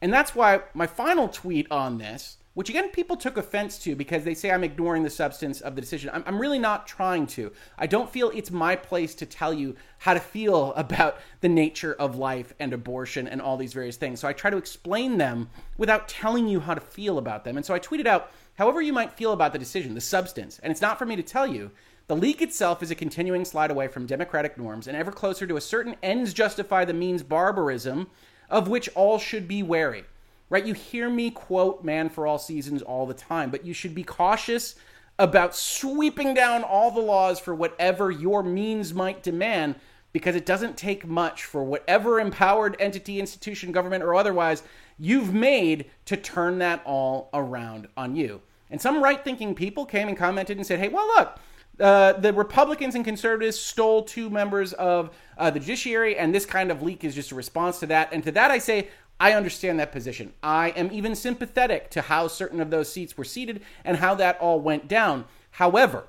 And 0.00 0.12
that's 0.12 0.34
why 0.34 0.62
my 0.74 0.88
final 0.88 1.28
tweet 1.28 1.70
on 1.70 1.98
this, 1.98 2.38
which 2.54 2.68
again 2.68 2.90
people 2.90 3.16
took 3.16 3.36
offense 3.36 3.78
to 3.78 3.96
because 3.96 4.24
they 4.24 4.34
say 4.34 4.50
I'm 4.50 4.64
ignoring 4.64 5.02
the 5.02 5.10
substance 5.10 5.60
of 5.60 5.74
the 5.74 5.80
decision. 5.80 6.10
I'm, 6.12 6.22
I'm, 6.26 6.38
really 6.40 6.58
not 6.58 6.86
trying 6.86 7.26
to. 7.28 7.52
I 7.78 7.86
don't 7.86 8.10
feel 8.10 8.30
it's 8.30 8.50
my 8.50 8.76
place 8.76 9.14
to 9.16 9.26
tell 9.26 9.54
you 9.54 9.74
how 9.98 10.14
to 10.14 10.20
feel 10.20 10.72
about 10.76 11.18
the 11.40 11.48
nature 11.48 11.94
of 11.94 12.16
life 12.16 12.52
and 12.58 12.72
abortion 12.72 13.26
and 13.26 13.40
all 13.40 13.56
these 13.56 13.72
various 13.72 13.96
things. 13.96 14.20
So 14.20 14.28
I 14.28 14.32
try 14.32 14.50
to 14.50 14.56
explain 14.56 15.18
them 15.18 15.48
without 15.78 16.08
telling 16.08 16.46
you 16.46 16.60
how 16.60 16.74
to 16.74 16.80
feel 16.80 17.18
about 17.18 17.44
them. 17.44 17.56
And 17.56 17.64
so 17.64 17.74
I 17.74 17.80
tweeted 17.80 18.06
out, 18.06 18.30
however 18.54 18.82
you 18.82 18.92
might 18.92 19.12
feel 19.12 19.32
about 19.32 19.52
the 19.52 19.58
decision, 19.58 19.94
the 19.94 20.00
substance. 20.00 20.58
And 20.62 20.70
it's 20.70 20.82
not 20.82 20.98
for 20.98 21.06
me 21.06 21.16
to 21.16 21.22
tell 21.22 21.46
you. 21.46 21.70
The 22.08 22.16
leak 22.16 22.42
itself 22.42 22.82
is 22.82 22.90
a 22.90 22.96
continuing 22.96 23.44
slide 23.44 23.70
away 23.70 23.88
from 23.88 24.06
democratic 24.06 24.58
norms 24.58 24.88
and 24.88 24.96
ever 24.96 25.12
closer 25.12 25.46
to 25.46 25.56
a 25.56 25.60
certain 25.60 25.96
ends 26.02 26.34
justify 26.34 26.84
the 26.84 26.92
means 26.92 27.22
barbarism 27.22 28.10
of 28.50 28.68
which 28.68 28.90
all 28.94 29.18
should 29.18 29.48
be 29.48 29.62
wary. 29.62 30.04
Right? 30.52 30.66
You 30.66 30.74
hear 30.74 31.08
me 31.08 31.30
quote 31.30 31.82
Man 31.82 32.10
for 32.10 32.26
All 32.26 32.36
Seasons 32.36 32.82
all 32.82 33.06
the 33.06 33.14
time, 33.14 33.50
but 33.50 33.64
you 33.64 33.72
should 33.72 33.94
be 33.94 34.04
cautious 34.04 34.74
about 35.18 35.56
sweeping 35.56 36.34
down 36.34 36.62
all 36.62 36.90
the 36.90 37.00
laws 37.00 37.40
for 37.40 37.54
whatever 37.54 38.10
your 38.10 38.42
means 38.42 38.92
might 38.92 39.22
demand 39.22 39.76
because 40.12 40.36
it 40.36 40.44
doesn't 40.44 40.76
take 40.76 41.06
much 41.06 41.46
for 41.46 41.64
whatever 41.64 42.20
empowered 42.20 42.76
entity, 42.78 43.18
institution, 43.18 43.72
government, 43.72 44.04
or 44.04 44.14
otherwise 44.14 44.62
you've 44.98 45.32
made 45.32 45.86
to 46.04 46.18
turn 46.18 46.58
that 46.58 46.82
all 46.84 47.30
around 47.32 47.88
on 47.96 48.14
you. 48.14 48.42
And 48.70 48.78
some 48.78 49.02
right 49.02 49.24
thinking 49.24 49.54
people 49.54 49.86
came 49.86 50.06
and 50.06 50.18
commented 50.18 50.58
and 50.58 50.66
said, 50.66 50.80
hey, 50.80 50.88
well, 50.88 51.06
look, 51.16 51.38
uh, 51.80 52.12
the 52.12 52.32
Republicans 52.32 52.94
and 52.94 53.04
conservatives 53.04 53.58
stole 53.58 54.02
two 54.02 54.28
members 54.28 54.74
of 54.74 55.16
uh, 55.38 55.50
the 55.50 55.58
judiciary, 55.58 56.18
and 56.18 56.34
this 56.34 56.44
kind 56.44 56.70
of 56.70 56.82
leak 56.82 57.02
is 57.02 57.14
just 57.14 57.32
a 57.32 57.34
response 57.34 57.80
to 57.80 57.86
that. 57.86 58.12
And 58.12 58.22
to 58.24 58.32
that, 58.32 58.50
I 58.50 58.58
say, 58.58 58.88
I 59.22 59.34
understand 59.34 59.78
that 59.78 59.92
position. 59.92 60.32
I 60.42 60.70
am 60.70 60.90
even 60.90 61.14
sympathetic 61.14 61.90
to 61.90 62.00
how 62.00 62.26
certain 62.26 62.60
of 62.60 62.70
those 62.70 62.90
seats 62.92 63.16
were 63.16 63.22
seated 63.22 63.62
and 63.84 63.98
how 63.98 64.16
that 64.16 64.36
all 64.40 64.58
went 64.58 64.88
down. 64.88 65.26
However, 65.52 66.08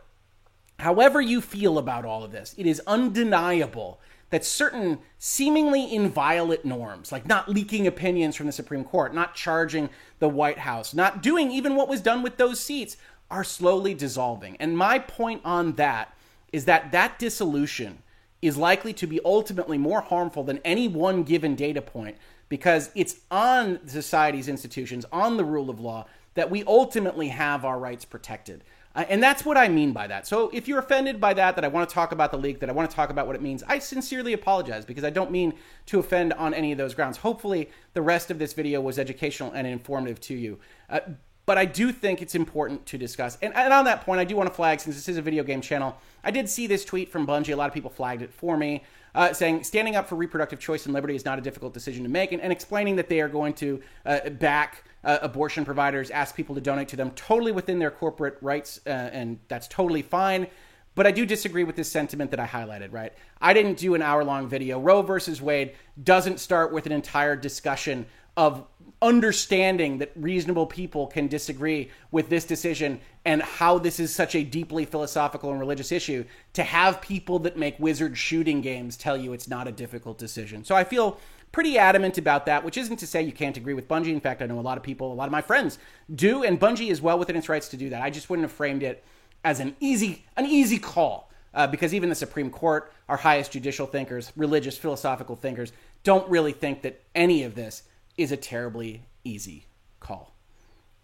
however 0.80 1.22
you 1.22 1.39
feel 1.39 1.78
about 1.78 2.05
all 2.05 2.24
of 2.24 2.32
this, 2.32 2.55
it 2.57 2.66
is 2.66 2.82
undeniable 2.88 4.01
that 4.32 4.43
certain 4.43 4.97
seemingly 5.20 5.93
inviolate 5.93 6.66
norms, 6.66 7.11
like 7.11 7.28
not 7.28 7.47
leaking 7.47 7.86
opinions 7.86 8.36
from 8.36 8.47
the 8.47 8.51
Supreme 8.51 8.84
Court, 8.84 9.14
not 9.14 9.36
charging 9.36 9.91
the 10.18 10.28
White 10.28 10.57
House, 10.57 10.91
not 10.91 11.22
doing 11.22 11.51
even 11.51 11.76
what 11.76 11.88
was 11.88 12.01
done 12.01 12.24
with 12.24 12.38
those 12.38 12.59
seats, 12.59 12.97
are 13.30 13.43
slowly 13.43 13.93
dissolving. 13.93 14.57
And 14.59 14.76
my 14.76 14.97
point 14.97 15.41
on 15.45 15.74
that 15.74 16.18
is 16.51 16.66
that 16.66 16.91
that 16.93 17.20
dissolution 17.20 17.99
is 18.41 18.57
likely 18.57 18.91
to 18.91 19.05
be 19.05 19.20
ultimately 19.24 19.78
more 19.78 20.01
harmful 20.01 20.43
than 20.43 20.57
any 20.66 20.88
one 20.88 21.22
given 21.22 21.53
data 21.53 21.82
point 21.82 22.18
because 22.50 22.91
it's 22.96 23.18
on 23.32 23.88
society's 23.88 24.48
institutions, 24.48 25.06
on 25.12 25.38
the 25.38 25.46
rule 25.46 25.70
of 25.70 25.80
law, 25.80 26.06
that 26.36 26.50
we 26.50 26.64
ultimately 26.66 27.30
have 27.30 27.66
our 27.66 27.80
rights 27.80 28.06
protected. 28.06 28.64
Uh, 28.96 29.06
and 29.10 29.24
that's 29.24 29.44
what 29.44 29.58
I 29.58 29.70
mean 29.70 29.91
by 29.91 30.08
that. 30.08 30.28
So 30.28 30.50
if 30.54 30.68
you're 30.68 30.80
offended 30.80 31.20
by 31.20 31.34
that, 31.34 31.56
that 31.56 31.66
I 31.66 31.68
want 31.68 31.89
to 31.89 31.94
talk 31.94 32.12
about 32.12 32.32
the 32.32 32.38
leak, 32.38 32.60
that 32.60 32.70
I 32.70 32.74
want 32.74 32.89
to 32.89 32.96
talk 32.96 33.10
about 33.10 33.26
what 33.26 33.36
it 33.36 33.41
means, 33.41 33.64
I 33.68 33.80
sincerely 33.80 34.34
apologize 34.34 34.86
because 34.86 35.04
I 35.04 35.10
don't 35.10 35.32
mean 35.32 35.54
to 35.88 36.00
offend 36.00 36.34
on 36.34 36.54
any 36.54 36.72
of 36.72 36.78
those 36.78 36.94
grounds. 36.94 37.18
Hopefully, 37.18 37.70
the 37.94 38.02
rest 38.02 38.30
of 38.30 38.38
this 38.38 38.54
video 38.54 38.82
was 38.82 39.00
educational 39.00 39.52
and 39.52 39.66
informative 39.66 40.20
to 40.22 40.36
you. 40.36 40.60
Uh, 40.89 41.00
but 41.46 41.58
I 41.58 41.66
do 41.66 41.91
think 41.91 42.22
it's 42.22 42.36
important 42.36 42.86
to 42.88 42.98
discuss. 42.98 43.38
And, 43.41 43.54
and, 43.56 43.74
on 43.74 43.86
that 43.86 44.06
point, 44.06 44.20
I 44.20 44.24
do 44.24 44.36
want 44.36 44.48
to 44.48 44.56
flag, 44.56 44.80
since 44.80 44.96
this 44.96 45.10
is 45.10 45.18
a 45.18 45.22
video 45.22 45.44
game 45.44 45.60
channel, 45.60 45.98
I 46.24 46.32
did 46.32 46.48
see 46.48 46.68
this 46.68 46.86
tweet 46.86 47.10
from 47.10 47.28
Bungie. 47.28 47.52
A 47.52 47.56
lot 47.56 47.68
of 47.68 47.74
people 47.74 47.89
flagged 47.89 48.22
it 48.22 48.34
for 48.34 48.56
me, 48.56 48.84
uh, 49.16 49.34
saying 49.34 49.64
standing 49.64 49.95
up 49.95 50.07
for 50.07 50.16
reproductive 50.16 50.59
choice 50.59 50.86
and 50.86 50.93
liberty 50.93 51.16
is 51.16 51.26
not 51.26 51.38
a 51.38 51.41
difficult 51.41 51.74
decision 51.74 52.03
to 52.03 52.09
make, 52.09 52.32
and, 52.32 52.41
and 52.41 52.51
explaining 52.51 52.95
that 52.95 53.09
they 53.09 53.22
are 53.22 53.28
going 53.28 53.53
to 53.53 53.82
uh, 54.05 54.30
back 54.30 54.84
uh, 55.03 55.20
abortion 55.22 55.66
providers, 55.66 56.09
ask 56.11 56.36
people 56.36 56.55
to 56.55 56.61
donate 56.61 56.88
to 56.89 56.95
them 56.95 57.11
totally 57.11 57.51
within 57.51 57.80
their 57.80 57.91
corporate 57.91 58.38
rights, 58.41 58.80
uh, 58.86 58.89
and 58.89 59.39
that's 59.47 59.68
totally 59.68 60.01
fine. 60.01 60.47
But 60.95 61.07
I 61.07 61.11
do 61.11 61.26
disagree 61.26 61.64
with 61.64 61.76
this 61.76 61.91
sentiment 61.91 62.32
that 62.32 62.39
I 62.39 62.45
highlighted, 62.45 62.93
right? 62.93 63.14
I 63.41 63.53
didn't 63.53 63.78
do 63.78 63.95
an 63.95 64.01
hour 64.01 64.24
long 64.24 64.47
video. 64.47 64.80
Roe 64.80 65.01
versus 65.01 65.41
Wade 65.41 65.74
doesn't 66.03 66.39
start 66.39 66.72
with 66.72 66.86
an 66.86 66.91
entire 66.91 67.36
discussion 67.36 68.05
of 68.38 68.66
understanding 69.04 69.97
that 69.97 70.12
reasonable 70.16 70.66
people 70.66 71.08
can 71.08 71.28
disagree 71.28 71.91
with 72.12 72.30
this 72.30 72.45
decision 72.45 72.99
and 73.26 73.41
how 73.41 73.78
this 73.78 73.99
is 73.99 74.16
such 74.16 74.34
a 74.34 74.43
deeply 74.43 74.86
philosophical 74.86 75.51
and 75.51 75.60
religious 75.60 75.91
issue 75.91 76.24
to 76.54 76.64
have 76.64 77.01
people 77.01 77.38
that 77.38 77.58
make 77.58 77.78
wizard 77.80 78.18
shooting 78.18 78.62
games 78.62 78.95
tell 78.95 79.18
you 79.18 79.34
it's 79.34 79.47
not 79.47 79.68
a 79.68 79.72
difficult 79.72 80.18
decision. 80.18 80.64
So 80.64 80.74
I 80.74 80.86
feel 80.86 81.20
pretty 81.51 81.78
adamant 81.78 82.18
about 82.18 82.45
that, 82.45 82.64
which 82.64 82.78
isn't 82.78 82.97
to 82.97 83.06
say 83.06 83.22
you 83.22 83.34
can't 83.34 83.58
agree 83.58 83.74
with 83.74 83.89
Bungie. 83.89 84.08
In 84.08 84.22
fact, 84.22 84.41
I 84.41 84.45
know 84.45 84.60
a 84.60 84.62
lot 84.62 84.78
of 84.78 84.84
people, 84.84 85.12
a 85.12 85.14
lot 85.14 85.26
of 85.26 85.34
my 85.34 85.41
friends 85.41 85.80
do, 86.16 86.43
and 86.43 86.60
Bungie 86.60 86.89
is 86.89 87.01
well 87.01 87.20
within 87.20 87.36
its 87.36 87.49
rights 87.49 87.68
to 87.70 87.78
do 87.78 87.89
that. 87.89 88.01
I 88.01 88.10
just 88.10 88.30
wouldn't 88.30 88.45
have 88.45 88.54
framed 88.54 88.84
it 88.84 89.04
as 89.43 89.60
an 89.60 89.76
easy 89.82 90.26
an 90.38 90.45
easy 90.45 90.80
call. 90.80 91.30
Uh, 91.56 91.68
because 91.68 91.93
even 91.93 92.10
the 92.10 92.16
Supreme 92.16 92.49
Court, 92.49 92.91
our 93.08 93.18
highest 93.18 93.51
judicial 93.51 93.86
thinkers, 93.86 94.32
religious, 94.36 94.76
philosophical 94.76 95.36
thinkers, 95.36 95.72
don't 96.04 96.28
really 96.28 96.51
think 96.51 96.82
that 96.82 96.99
any 97.14 97.43
of 97.43 97.54
this 97.54 97.84
is 98.18 98.32
a 98.32 98.38
terribly 98.38 99.03
easy 99.24 99.66
call. 99.99 100.34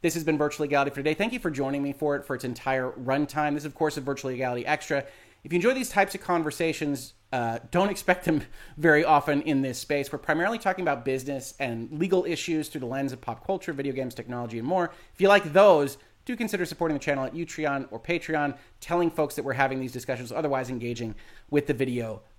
This 0.01 0.13
has 0.13 0.23
been 0.23 0.37
Virtual 0.37 0.65
Legality 0.65 0.91
for 0.91 0.97
today. 0.97 1.13
Thank 1.13 1.33
you 1.33 1.39
for 1.39 1.51
joining 1.51 1.83
me 1.83 1.91
for 1.91 2.15
it 2.15 2.25
for 2.25 2.35
its 2.35 2.45
entire 2.45 2.91
runtime. 2.91 3.53
This 3.53 3.63
is, 3.63 3.65
of 3.65 3.75
course, 3.75 3.97
a 3.97 4.01
Virtual 4.01 4.31
Legality 4.31 4.65
Extra. 4.65 5.03
If 5.43 5.51
you 5.51 5.57
enjoy 5.57 5.73
these 5.73 5.89
types 5.89 6.15
of 6.15 6.21
conversations, 6.21 7.13
uh, 7.33 7.59
don't 7.71 7.89
expect 7.91 8.25
them 8.25 8.43
very 8.77 9.03
often 9.03 9.41
in 9.41 9.61
this 9.61 9.77
space. 9.77 10.11
We're 10.11 10.19
primarily 10.19 10.57
talking 10.57 10.83
about 10.83 11.03
business 11.03 11.53
and 11.59 11.91
legal 11.91 12.25
issues 12.25 12.69
through 12.69 12.81
the 12.81 12.87
lens 12.87 13.11
of 13.11 13.21
pop 13.21 13.45
culture, 13.45 13.73
video 13.73 13.93
games, 13.93 14.15
technology, 14.15 14.59
and 14.59 14.67
more. 14.67 14.91
If 15.13 15.19
you 15.19 15.27
like 15.27 15.51
those, 15.51 15.97
do 16.25 16.35
consider 16.35 16.63
supporting 16.63 16.95
the 16.95 17.03
channel 17.03 17.25
at 17.25 17.33
Utreon 17.33 17.87
or 17.91 17.99
Patreon, 17.99 18.55
telling 18.81 19.09
folks 19.09 19.35
that 19.35 19.43
we're 19.43 19.53
having 19.53 19.79
these 19.79 19.91
discussions, 19.91 20.31
otherwise 20.31 20.69
engaging 20.69 21.15
with 21.49 21.67
the 21.67 21.73
video 21.73 22.21